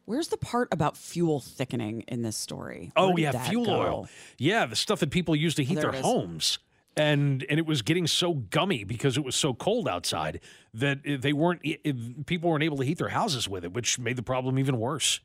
Where's 0.06 0.30
the 0.30 0.38
part 0.38 0.68
about 0.72 0.98
fuel 0.98 1.40
thickening 1.40 2.02
in 2.08 2.24
this 2.24 2.36
story? 2.36 2.92
Oh 2.96 3.10
Where 3.12 3.20
yeah, 3.20 3.44
fuel 3.44 3.66
go? 3.66 3.80
oil. 3.82 4.10
Yeah, 4.38 4.66
the 4.66 4.76
stuff 4.76 5.00
that 5.02 5.12
people 5.12 5.36
use 5.36 5.56
to 5.56 5.64
heat 5.64 5.76
there 5.76 5.92
their 5.92 6.02
homes. 6.02 6.60
And 6.98 7.46
and 7.50 7.58
it 7.58 7.66
was 7.66 7.82
getting 7.84 8.06
so 8.08 8.34
gummy 8.34 8.84
because 8.84 9.16
it 9.16 9.24
was 9.24 9.36
so 9.36 9.54
cold 9.54 9.88
outside 9.88 10.42
that 10.74 11.00
they 11.06 11.32
weren't 11.32 11.62
it- 11.64 12.26
people 12.26 12.50
weren't 12.50 12.64
able 12.64 12.78
to 12.78 12.84
heat 12.84 12.98
their 12.98 13.10
houses 13.10 13.48
with 13.48 13.64
it, 13.64 13.74
which 13.74 13.98
made 14.00 14.18
the 14.18 14.24
problem 14.24 14.60
even 14.60 14.78
worse. 14.78 15.22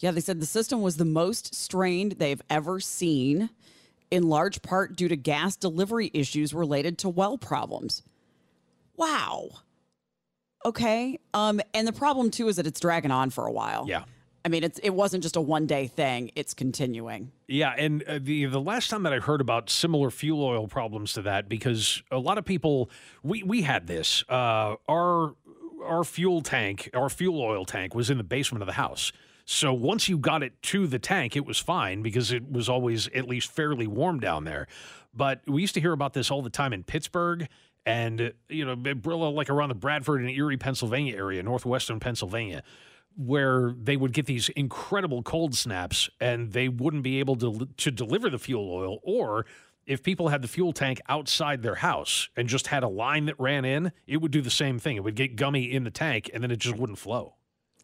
Yeah, 0.00 0.12
they 0.12 0.20
said 0.20 0.40
the 0.40 0.46
system 0.46 0.80
was 0.80 0.96
the 0.96 1.04
most 1.04 1.54
strained 1.54 2.12
they've 2.12 2.42
ever 2.48 2.80
seen, 2.80 3.50
in 4.10 4.28
large 4.28 4.62
part 4.62 4.96
due 4.96 5.08
to 5.08 5.16
gas 5.16 5.56
delivery 5.56 6.10
issues 6.14 6.54
related 6.54 6.98
to 6.98 7.08
well 7.08 7.36
problems. 7.36 8.02
Wow. 8.96 9.50
Okay. 10.64 11.18
Um, 11.34 11.60
and 11.74 11.86
the 11.86 11.92
problem 11.92 12.30
too 12.30 12.48
is 12.48 12.56
that 12.56 12.66
it's 12.66 12.80
dragging 12.80 13.10
on 13.10 13.30
for 13.30 13.46
a 13.46 13.52
while. 13.52 13.86
Yeah. 13.88 14.04
I 14.44 14.50
mean, 14.50 14.64
it's 14.64 14.78
it 14.78 14.90
wasn't 14.90 15.22
just 15.22 15.36
a 15.36 15.40
one 15.40 15.66
day 15.66 15.88
thing; 15.88 16.30
it's 16.34 16.54
continuing. 16.54 17.32
Yeah, 17.48 17.74
and 17.76 18.02
uh, 18.04 18.18
the 18.22 18.46
the 18.46 18.60
last 18.60 18.88
time 18.88 19.02
that 19.02 19.12
I 19.12 19.18
heard 19.18 19.40
about 19.40 19.68
similar 19.68 20.10
fuel 20.10 20.42
oil 20.42 20.68
problems 20.68 21.12
to 21.14 21.22
that, 21.22 21.48
because 21.48 22.02
a 22.10 22.18
lot 22.18 22.38
of 22.38 22.44
people 22.44 22.88
we 23.22 23.42
we 23.42 23.62
had 23.62 23.86
this. 23.86 24.24
Uh, 24.28 24.76
our 24.88 25.34
our 25.84 26.04
fuel 26.04 26.40
tank, 26.40 26.88
our 26.94 27.10
fuel 27.10 27.42
oil 27.42 27.64
tank, 27.64 27.94
was 27.94 28.10
in 28.10 28.16
the 28.16 28.24
basement 28.24 28.62
of 28.62 28.66
the 28.66 28.74
house. 28.74 29.12
So 29.50 29.72
once 29.72 30.10
you 30.10 30.18
got 30.18 30.42
it 30.42 30.60
to 30.64 30.86
the 30.86 30.98
tank, 30.98 31.34
it 31.34 31.46
was 31.46 31.58
fine 31.58 32.02
because 32.02 32.32
it 32.32 32.52
was 32.52 32.68
always 32.68 33.08
at 33.14 33.26
least 33.26 33.50
fairly 33.50 33.86
warm 33.86 34.20
down 34.20 34.44
there. 34.44 34.66
But 35.14 35.40
we 35.46 35.62
used 35.62 35.72
to 35.72 35.80
hear 35.80 35.92
about 35.92 36.12
this 36.12 36.30
all 36.30 36.42
the 36.42 36.50
time 36.50 36.74
in 36.74 36.84
Pittsburgh 36.84 37.48
and 37.86 38.34
you 38.50 38.66
know 38.66 38.76
Brillo, 38.76 39.32
like 39.32 39.48
around 39.48 39.70
the 39.70 39.74
Bradford 39.74 40.20
and 40.20 40.28
Erie, 40.28 40.58
Pennsylvania 40.58 41.16
area, 41.16 41.42
northwestern 41.42 41.98
Pennsylvania 41.98 42.62
where 43.16 43.72
they 43.82 43.96
would 43.96 44.12
get 44.12 44.26
these 44.26 44.50
incredible 44.50 45.22
cold 45.22 45.54
snaps 45.54 46.10
and 46.20 46.52
they 46.52 46.68
wouldn't 46.68 47.02
be 47.02 47.18
able 47.18 47.36
to 47.36 47.66
to 47.78 47.90
deliver 47.90 48.28
the 48.28 48.38
fuel 48.38 48.70
oil 48.70 48.98
or 49.02 49.46
if 49.86 50.02
people 50.02 50.28
had 50.28 50.42
the 50.42 50.48
fuel 50.48 50.74
tank 50.74 51.00
outside 51.08 51.62
their 51.62 51.76
house 51.76 52.28
and 52.36 52.48
just 52.48 52.66
had 52.66 52.82
a 52.82 52.88
line 52.88 53.24
that 53.24 53.40
ran 53.40 53.64
in, 53.64 53.92
it 54.06 54.18
would 54.18 54.30
do 54.30 54.42
the 54.42 54.50
same 54.50 54.78
thing. 54.78 54.96
It 54.96 55.04
would 55.04 55.16
get 55.16 55.36
gummy 55.36 55.72
in 55.72 55.84
the 55.84 55.90
tank 55.90 56.30
and 56.34 56.42
then 56.42 56.50
it 56.50 56.58
just 56.58 56.76
wouldn't 56.76 56.98
flow. 56.98 57.37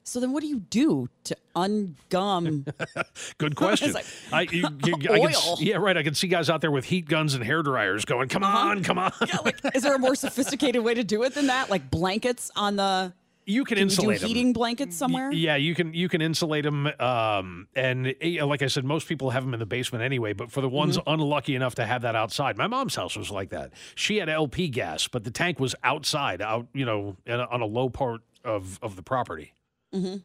So 0.06 0.20
then, 0.20 0.32
what 0.32 0.42
do 0.42 0.46
you 0.48 0.60
do 0.60 1.08
to 1.24 1.36
ungum? 1.56 2.66
Good 3.38 3.56
question. 3.56 3.92
like, 3.92 4.04
I, 4.32 4.42
you, 4.42 4.68
you- 4.84 4.94
I 5.10 5.18
can 5.18 5.34
oil. 5.34 5.56
yeah, 5.58 5.76
right. 5.76 5.96
I 5.96 6.02
can 6.02 6.14
see 6.14 6.28
guys 6.28 6.50
out 6.50 6.60
there 6.60 6.70
with 6.70 6.84
heat 6.84 7.08
guns 7.08 7.34
and 7.34 7.42
hair 7.42 7.62
dryers 7.62 8.04
going, 8.04 8.28
"Come 8.28 8.44
on, 8.44 8.82
come 8.84 8.98
on." 8.98 9.12
yeah, 9.26 9.38
like, 9.44 9.56
is 9.74 9.82
there 9.82 9.94
a 9.94 9.98
more 9.98 10.14
sophisticated 10.26 10.82
way 10.84 10.94
to 10.94 11.04
do 11.04 11.22
it 11.22 11.34
than 11.34 11.46
that? 11.46 11.70
Like 11.70 11.90
blankets 11.90 12.50
on 12.56 12.76
the? 12.76 13.12
You 13.46 13.64
can, 13.64 13.76
Can 13.76 13.88
you 13.90 13.90
do 13.90 13.92
insulate 14.10 14.22
'em. 14.22 14.28
heating 14.28 14.52
blankets 14.54 14.96
somewhere? 14.96 15.30
Yeah, 15.30 15.56
you 15.56 15.74
can 15.74 15.92
you 15.92 16.08
can 16.08 16.22
insulate 16.22 16.64
them, 16.64 16.86
um, 16.98 17.68
and 17.74 18.14
eh, 18.22 18.42
like 18.42 18.62
I 18.62 18.68
said, 18.68 18.84
most 18.86 19.06
people 19.06 19.30
have 19.30 19.44
them 19.44 19.52
in 19.54 19.60
the 19.60 19.66
basement 19.66 20.02
anyway. 20.02 20.32
But 20.32 20.50
for 20.50 20.60
the 20.62 20.68
ones 20.68 20.96
Mm-hmm. 20.98 21.10
unlucky 21.10 21.54
enough 21.54 21.74
to 21.76 21.84
have 21.84 22.02
that 22.02 22.14
outside, 22.16 22.56
my 22.56 22.66
mom's 22.66 22.94
house 22.94 23.16
was 23.16 23.30
like 23.30 23.50
that. 23.50 23.72
She 23.96 24.16
had 24.16 24.28
LP 24.30 24.68
gas, 24.68 25.08
but 25.08 25.24
the 25.24 25.30
tank 25.30 25.60
was 25.60 25.74
outside, 25.82 26.40
out 26.40 26.68
you 26.74 26.84
know, 26.86 27.16
a, 27.26 27.46
on 27.48 27.60
a 27.60 27.66
low 27.66 27.88
part 27.90 28.22
of 28.44 28.78
of 28.82 28.96
the 28.96 29.02
property. 29.02 29.52
Mm-hmm. 29.94 30.16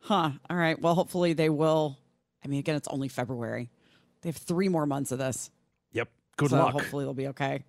Huh. 0.00 0.30
All 0.48 0.56
right. 0.56 0.80
Well, 0.80 0.94
hopefully 0.94 1.32
they 1.32 1.48
will. 1.48 1.98
I 2.44 2.48
mean, 2.48 2.58
again, 2.60 2.76
it's 2.76 2.88
only 2.88 3.08
February. 3.08 3.70
They 4.22 4.28
have 4.28 4.36
three 4.36 4.68
more 4.68 4.86
months 4.86 5.12
of 5.12 5.18
this. 5.18 5.50
Yep. 5.92 6.08
Good 6.36 6.50
so 6.50 6.56
luck. 6.56 6.72
Hopefully 6.72 7.04
they'll 7.04 7.14
be 7.14 7.28
okay. 7.28 7.64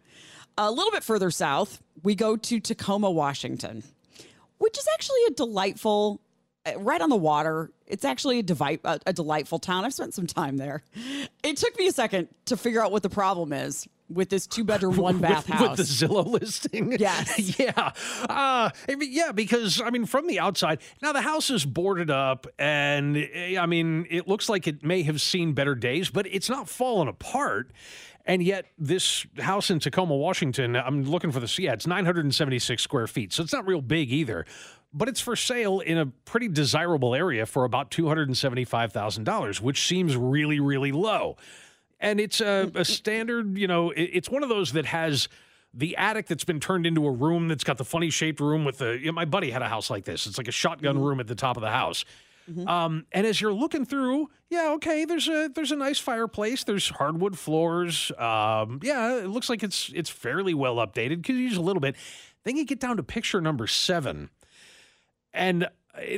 A 0.58 0.70
little 0.70 0.92
bit 0.92 1.04
further 1.04 1.32
south, 1.32 1.82
we 2.04 2.14
go 2.14 2.36
to 2.36 2.60
Tacoma, 2.60 3.10
Washington, 3.10 3.84
which 4.58 4.78
is 4.78 4.86
actually 4.94 5.24
a 5.30 5.32
delightful, 5.32 6.22
right 6.78 7.02
on 7.02 7.10
the 7.10 7.16
water. 7.16 7.72
It's 7.88 8.06
actually 8.06 8.40
a, 8.40 8.44
devi- 8.44 8.80
a, 8.84 9.00
a 9.08 9.14
delightful 9.14 9.60
town. 9.60 9.86
I've 9.86 9.94
spent 9.94 10.14
some 10.14 10.28
time 10.28 10.58
there. 10.58 10.84
It 11.44 11.58
took 11.58 11.78
me 11.78 11.88
a 11.88 11.92
second 11.92 12.30
to 12.46 12.58
figure 12.58 12.84
out 12.84 12.92
what 12.92 13.04
the 13.04 13.10
problem 13.10 13.52
is 13.54 13.88
with 14.10 14.30
this 14.30 14.46
two 14.48 14.64
bedroom, 14.64 14.98
one 14.98 15.18
bath 15.22 15.48
with, 15.48 15.58
house. 15.58 15.78
with 15.78 15.88
the 15.88 16.08
Zillow 16.08 16.26
listing. 16.26 16.92
Yes. 17.00 17.58
yeah. 17.60 17.92
Uh, 18.30 18.70
yeah, 19.00 19.32
because 19.32 19.82
I 19.82 19.90
mean, 19.90 20.06
from 20.06 20.28
the 20.28 20.40
outside, 20.40 20.80
now 21.02 21.14
the 21.14 21.22
house 21.22 21.50
is 21.50 21.66
boarded 21.66 22.10
up, 22.10 22.48
and 22.60 23.18
eh, 23.18 23.58
I 23.60 23.66
mean, 23.66 24.06
it 24.10 24.28
looks 24.28 24.50
like 24.50 24.68
it 24.68 24.84
may 24.84 25.04
have 25.04 25.22
seen 25.22 25.54
better 25.54 25.74
days, 25.76 26.10
but 26.10 26.28
it's 26.28 26.50
not 26.50 26.70
fallen 26.70 27.08
apart. 27.08 27.72
And 28.26 28.44
yet, 28.44 28.68
this 28.78 29.26
house 29.40 29.72
in 29.72 29.80
Tacoma, 29.80 30.16
Washington, 30.16 30.76
I'm 30.76 31.04
looking 31.04 31.32
for 31.32 31.40
the 31.40 31.54
yeah, 31.58 31.74
it's 31.74 31.88
976 31.88 32.84
square 32.84 33.08
feet, 33.08 33.34
so 33.34 33.42
it's 33.42 33.54
not 33.54 33.66
real 33.66 33.82
big 33.82 34.12
either. 34.12 34.46
But 34.94 35.08
it's 35.08 35.22
for 35.22 35.36
sale 35.36 35.80
in 35.80 35.98
a 35.98 36.06
pretty 36.06 36.50
desirable 36.50 37.16
area 37.16 37.46
for 37.46 37.64
about 37.64 37.92
$275,000, 37.92 39.62
which 39.62 39.88
seems 39.88 40.18
really, 40.18 40.60
really 40.60 40.92
low. 40.92 41.38
And 42.00 42.20
it's 42.20 42.42
a, 42.42 42.70
a 42.76 42.84
standard 42.84 43.58
you 43.58 43.68
know 43.68 43.92
it, 43.92 44.02
it's 44.02 44.30
one 44.30 44.44
of 44.44 44.50
those 44.50 44.74
that 44.74 44.86
has 44.88 45.30
the 45.74 45.96
attic 45.98 46.28
that's 46.28 46.44
been 46.44 46.60
turned 46.60 46.86
into 46.86 47.06
a 47.06 47.12
room 47.12 47.48
that's 47.48 47.64
got 47.64 47.78
the 47.78 47.86
funny 47.86 48.10
shaped 48.10 48.40
room 48.40 48.66
with 48.66 48.80
the 48.80 48.98
you 49.00 49.06
know, 49.06 49.12
my 49.14 49.24
buddy 49.26 49.52
had 49.52 49.62
a 49.62 49.70
house 49.70 49.90
like 49.90 50.04
this. 50.04 50.26
It's 50.26 50.38
like 50.38 50.48
a 50.48 50.52
shotgun 50.52 50.98
room 51.00 51.20
at 51.20 51.28
the 51.28 51.36
top 51.36 51.58
of 51.58 51.62
the 51.62 51.70
house. 51.70 52.04
Um, 52.68 53.06
and 53.14 53.26
as 53.26 53.40
you're 53.40 53.54
looking 53.54 53.86
through 53.86 54.30
yeah 54.50 54.72
okay 54.74 55.06
there's 55.06 55.30
a 55.30 55.50
there's 55.56 55.72
a 55.72 55.76
nice 55.78 56.00
fireplace 56.00 56.66
there's 56.66 56.90
hardwood 56.90 57.38
floors 57.38 58.12
um, 58.18 58.82
yeah 58.84 59.20
it 59.20 59.28
looks 59.28 59.48
like 59.48 59.64
it's 59.64 59.90
it's 59.96 60.10
fairly 60.10 60.54
well 60.54 60.76
updated. 60.78 61.24
Could 61.24 61.36
you 61.36 61.44
use 61.44 61.56
a 61.56 61.62
little 61.62 61.80
bit. 61.80 61.96
Then 62.44 62.58
you 62.58 62.66
get 62.66 62.80
down 62.82 62.98
to 62.98 63.04
picture 63.04 63.40
number 63.40 63.68
seven 63.68 64.32
and 65.34 65.66
uh, 65.66 65.68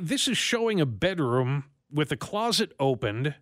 this 0.02 0.28
is 0.28 0.38
showing 0.38 0.80
a 0.82 0.86
bedroom 0.86 1.66
with 1.92 2.12
a 2.12 2.18
closet 2.18 2.72
opened, 2.80 3.36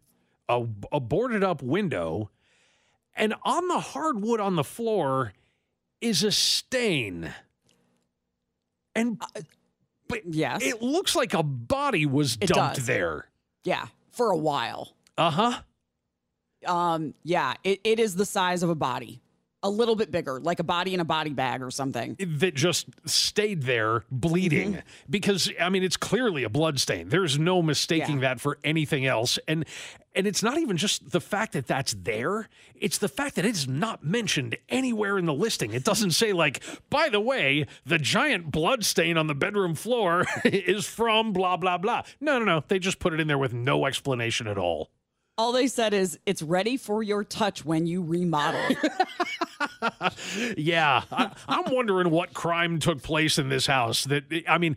a, 0.50 0.66
a 0.92 1.00
boarded 1.00 1.44
up 1.44 1.62
window, 1.62 2.30
and 3.16 3.34
on 3.44 3.68
the 3.68 3.80
hardwood 3.80 4.40
on 4.40 4.56
the 4.56 4.64
floor 4.64 5.34
is 6.02 6.24
a 6.24 6.32
stain. 6.32 7.34
And 8.96 9.22
but 10.08 10.22
yes. 10.26 10.62
it 10.62 10.82
looks 10.82 11.16
like 11.16 11.34
a 11.34 11.44
body 11.44 12.06
was 12.06 12.38
It 12.42 12.50
dumped 12.50 12.78
does. 12.78 12.86
there. 12.86 13.30
yeah, 13.64 13.88
for 14.12 14.32
a 14.32 14.38
while. 14.38 14.94
Uh 15.18 15.30
huh. 15.32 15.62
Um, 16.66 17.14
yeah, 17.24 17.54
it, 17.64 17.80
it 17.84 18.00
is 18.00 18.16
the 18.16 18.26
size 18.26 18.62
of 18.64 18.70
a 18.70 18.76
body, 18.76 19.21
a 19.64 19.70
little 19.70 19.96
bit 19.96 20.12
bigger, 20.12 20.40
like 20.40 20.60
a 20.60 20.64
body 20.64 20.94
in 20.94 21.00
a 21.00 21.06
body 21.06 21.32
bag 21.34 21.62
or 21.62 21.70
something. 21.72 22.16
That 22.40 22.56
just 22.56 22.88
stayed 23.06 23.64
there 23.64 24.04
bleeding 24.10 24.74
Mm-hmm. 24.74 24.80
because 25.10 25.52
I 25.60 25.70
mean 25.70 25.84
it's 25.84 25.98
clearly 25.98 26.44
a 26.44 26.50
blood 26.50 26.80
stain. 26.80 27.10
There's 27.10 27.38
no 27.38 27.62
mistaking 27.62 28.16
Yeah. 28.22 28.30
that 28.30 28.42
for 28.42 28.58
anything 28.64 29.06
else. 29.06 29.38
And 29.48 29.66
and 30.14 30.28
it's 30.28 30.44
not 30.44 30.58
even 30.58 30.76
just 30.76 31.12
the 31.12 31.22
fact 31.22 31.54
that 31.54 31.68
that's 31.68 31.94
there. 31.94 32.50
It's 32.76 32.98
the 32.98 33.08
fact 33.08 33.36
that 33.36 33.46
it's 33.46 33.66
not 33.68 34.04
mentioned 34.04 34.58
anywhere 34.68 35.18
in 35.18 35.26
the 35.26 35.34
listing. 35.34 35.72
It 35.74 35.86
doesn't 35.86 36.12
say 36.12 36.34
like, 36.34 36.62
by 36.90 37.08
the 37.10 37.22
way, 37.22 37.66
the 37.86 37.98
giant 37.98 38.52
blood 38.52 38.84
stain 38.84 39.16
on 39.18 39.28
the 39.28 39.36
bedroom 39.36 39.74
floor 39.76 40.26
is 40.44 40.86
from 40.86 41.32
blah 41.34 41.56
blah 41.58 41.78
blah. 41.78 42.02
No, 42.20 42.40
no, 42.40 42.46
no. 42.46 42.64
They 42.68 42.80
just 42.80 43.00
put 43.00 43.14
it 43.14 43.20
in 43.20 43.28
there 43.28 43.38
with 43.38 43.54
no 43.54 43.86
explanation 43.86 44.48
at 44.48 44.58
all. 44.58 44.90
All 45.42 45.52
they 45.52 45.66
said 45.66 45.96
is 45.96 46.20
it's 46.28 46.44
ready 46.44 46.78
for 46.78 47.02
your 47.02 47.24
touch 47.24 47.66
when 47.66 47.88
you 47.88 48.04
remodel. 48.04 48.62
Yeah, 50.58 51.04
I, 51.12 51.32
I'm 51.48 51.74
wondering 51.74 52.10
what 52.12 52.34
crime 52.34 52.80
took 52.80 53.02
place 53.02 53.38
in 53.40 53.50
this 53.50 53.66
house. 53.66 54.04
That 54.06 54.24
I 54.48 54.58
mean, 54.58 54.76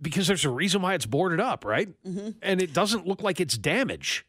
because 0.00 0.26
there's 0.26 0.44
a 0.44 0.50
reason 0.50 0.82
why 0.82 0.94
it's 0.94 1.06
boarded 1.06 1.40
up, 1.40 1.64
right? 1.64 1.88
And 2.42 2.60
it 2.62 2.72
doesn't 2.72 3.06
look 3.06 3.22
like 3.22 3.40
it's 3.40 3.56
damage. 3.58 4.24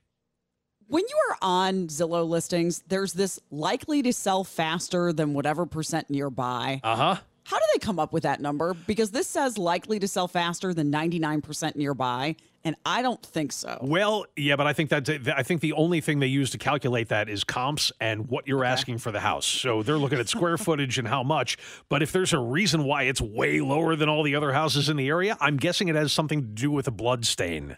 when 0.87 1.03
you 1.07 1.15
are 1.31 1.37
on 1.41 1.87
Zillow 1.87 2.27
listings, 2.27 2.83
there's 2.87 3.13
this 3.13 3.39
likely 3.51 4.01
to 4.03 4.11
sell 4.13 4.43
faster 4.43 5.11
than 5.13 5.33
whatever 5.33 5.65
percent 5.65 6.09
nearby. 6.09 6.79
Uh 6.83 6.95
huh. 6.95 7.15
How 7.47 7.57
do 7.57 7.63
they 7.73 7.79
come 7.79 7.97
up 7.97 8.11
with 8.11 8.23
that 8.23 8.41
number? 8.41 8.73
Because 8.73 9.11
this 9.11 9.25
says 9.25 9.57
likely 9.57 9.99
to 9.99 10.07
sell 10.09 10.27
faster 10.27 10.73
than 10.73 10.91
99% 10.91 11.77
nearby, 11.77 12.35
and 12.65 12.75
I 12.85 13.01
don't 13.01 13.25
think 13.25 13.53
so. 13.53 13.77
Well, 13.81 14.25
yeah, 14.35 14.57
but 14.57 14.67
I 14.67 14.73
think 14.73 14.89
that 14.89 15.09
I 15.33 15.43
think 15.43 15.61
the 15.61 15.71
only 15.71 16.01
thing 16.01 16.19
they 16.19 16.27
use 16.27 16.49
to 16.49 16.57
calculate 16.57 17.07
that 17.07 17.29
is 17.29 17.45
comps 17.45 17.89
and 18.01 18.27
what 18.27 18.49
you're 18.49 18.65
asking 18.65 18.97
for 18.97 19.13
the 19.13 19.21
house. 19.21 19.45
So 19.45 19.81
they're 19.81 19.97
looking 19.97 20.19
at 20.19 20.27
square 20.27 20.57
footage 20.57 20.97
and 20.97 21.07
how 21.07 21.23
much. 21.23 21.57
But 21.87 22.03
if 22.03 22.11
there's 22.11 22.33
a 22.33 22.39
reason 22.39 22.83
why 22.83 23.03
it's 23.03 23.21
way 23.21 23.61
lower 23.61 23.95
than 23.95 24.09
all 24.09 24.23
the 24.23 24.35
other 24.35 24.51
houses 24.51 24.89
in 24.89 24.97
the 24.97 25.07
area, 25.07 25.37
I'm 25.39 25.55
guessing 25.55 25.87
it 25.87 25.95
has 25.95 26.11
something 26.11 26.41
to 26.41 26.47
do 26.47 26.69
with 26.69 26.89
a 26.89 26.91
blood 26.91 27.25
stain. 27.25 27.77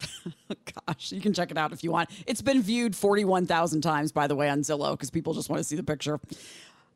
Gosh, 0.86 1.10
you 1.10 1.22
can 1.22 1.32
check 1.32 1.50
it 1.50 1.56
out 1.56 1.72
if 1.72 1.82
you 1.82 1.90
want. 1.90 2.10
It's 2.26 2.42
been 2.42 2.60
viewed 2.60 2.94
41,000 2.94 3.80
times, 3.80 4.12
by 4.12 4.26
the 4.26 4.36
way, 4.36 4.50
on 4.50 4.60
Zillow 4.60 4.92
because 4.92 5.10
people 5.10 5.32
just 5.32 5.48
want 5.48 5.60
to 5.60 5.64
see 5.64 5.76
the 5.76 5.82
picture. 5.82 6.20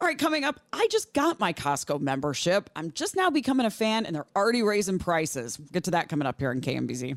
All 0.05 0.09
right, 0.09 0.19
coming 0.19 0.45
up, 0.45 0.61
I 0.71 0.87
just 0.91 1.15
got 1.15 1.41
my 1.41 1.55
Costco 1.55 1.99
membership. 1.99 2.69
I'm 2.77 2.93
just 2.93 3.17
now 3.17 3.31
becoming 3.31 3.65
a 3.65 3.71
fan, 3.71 4.05
and 4.05 4.15
they're 4.15 4.27
already 4.37 4.63
raising 4.63 4.99
prices. 4.99 5.59
We'll 5.59 5.69
get 5.73 5.85
to 5.85 5.93
that 5.93 6.11
coming 6.11 6.27
up 6.27 6.39
here 6.39 6.53
in 6.53 6.61
KMBZ. 6.61 7.17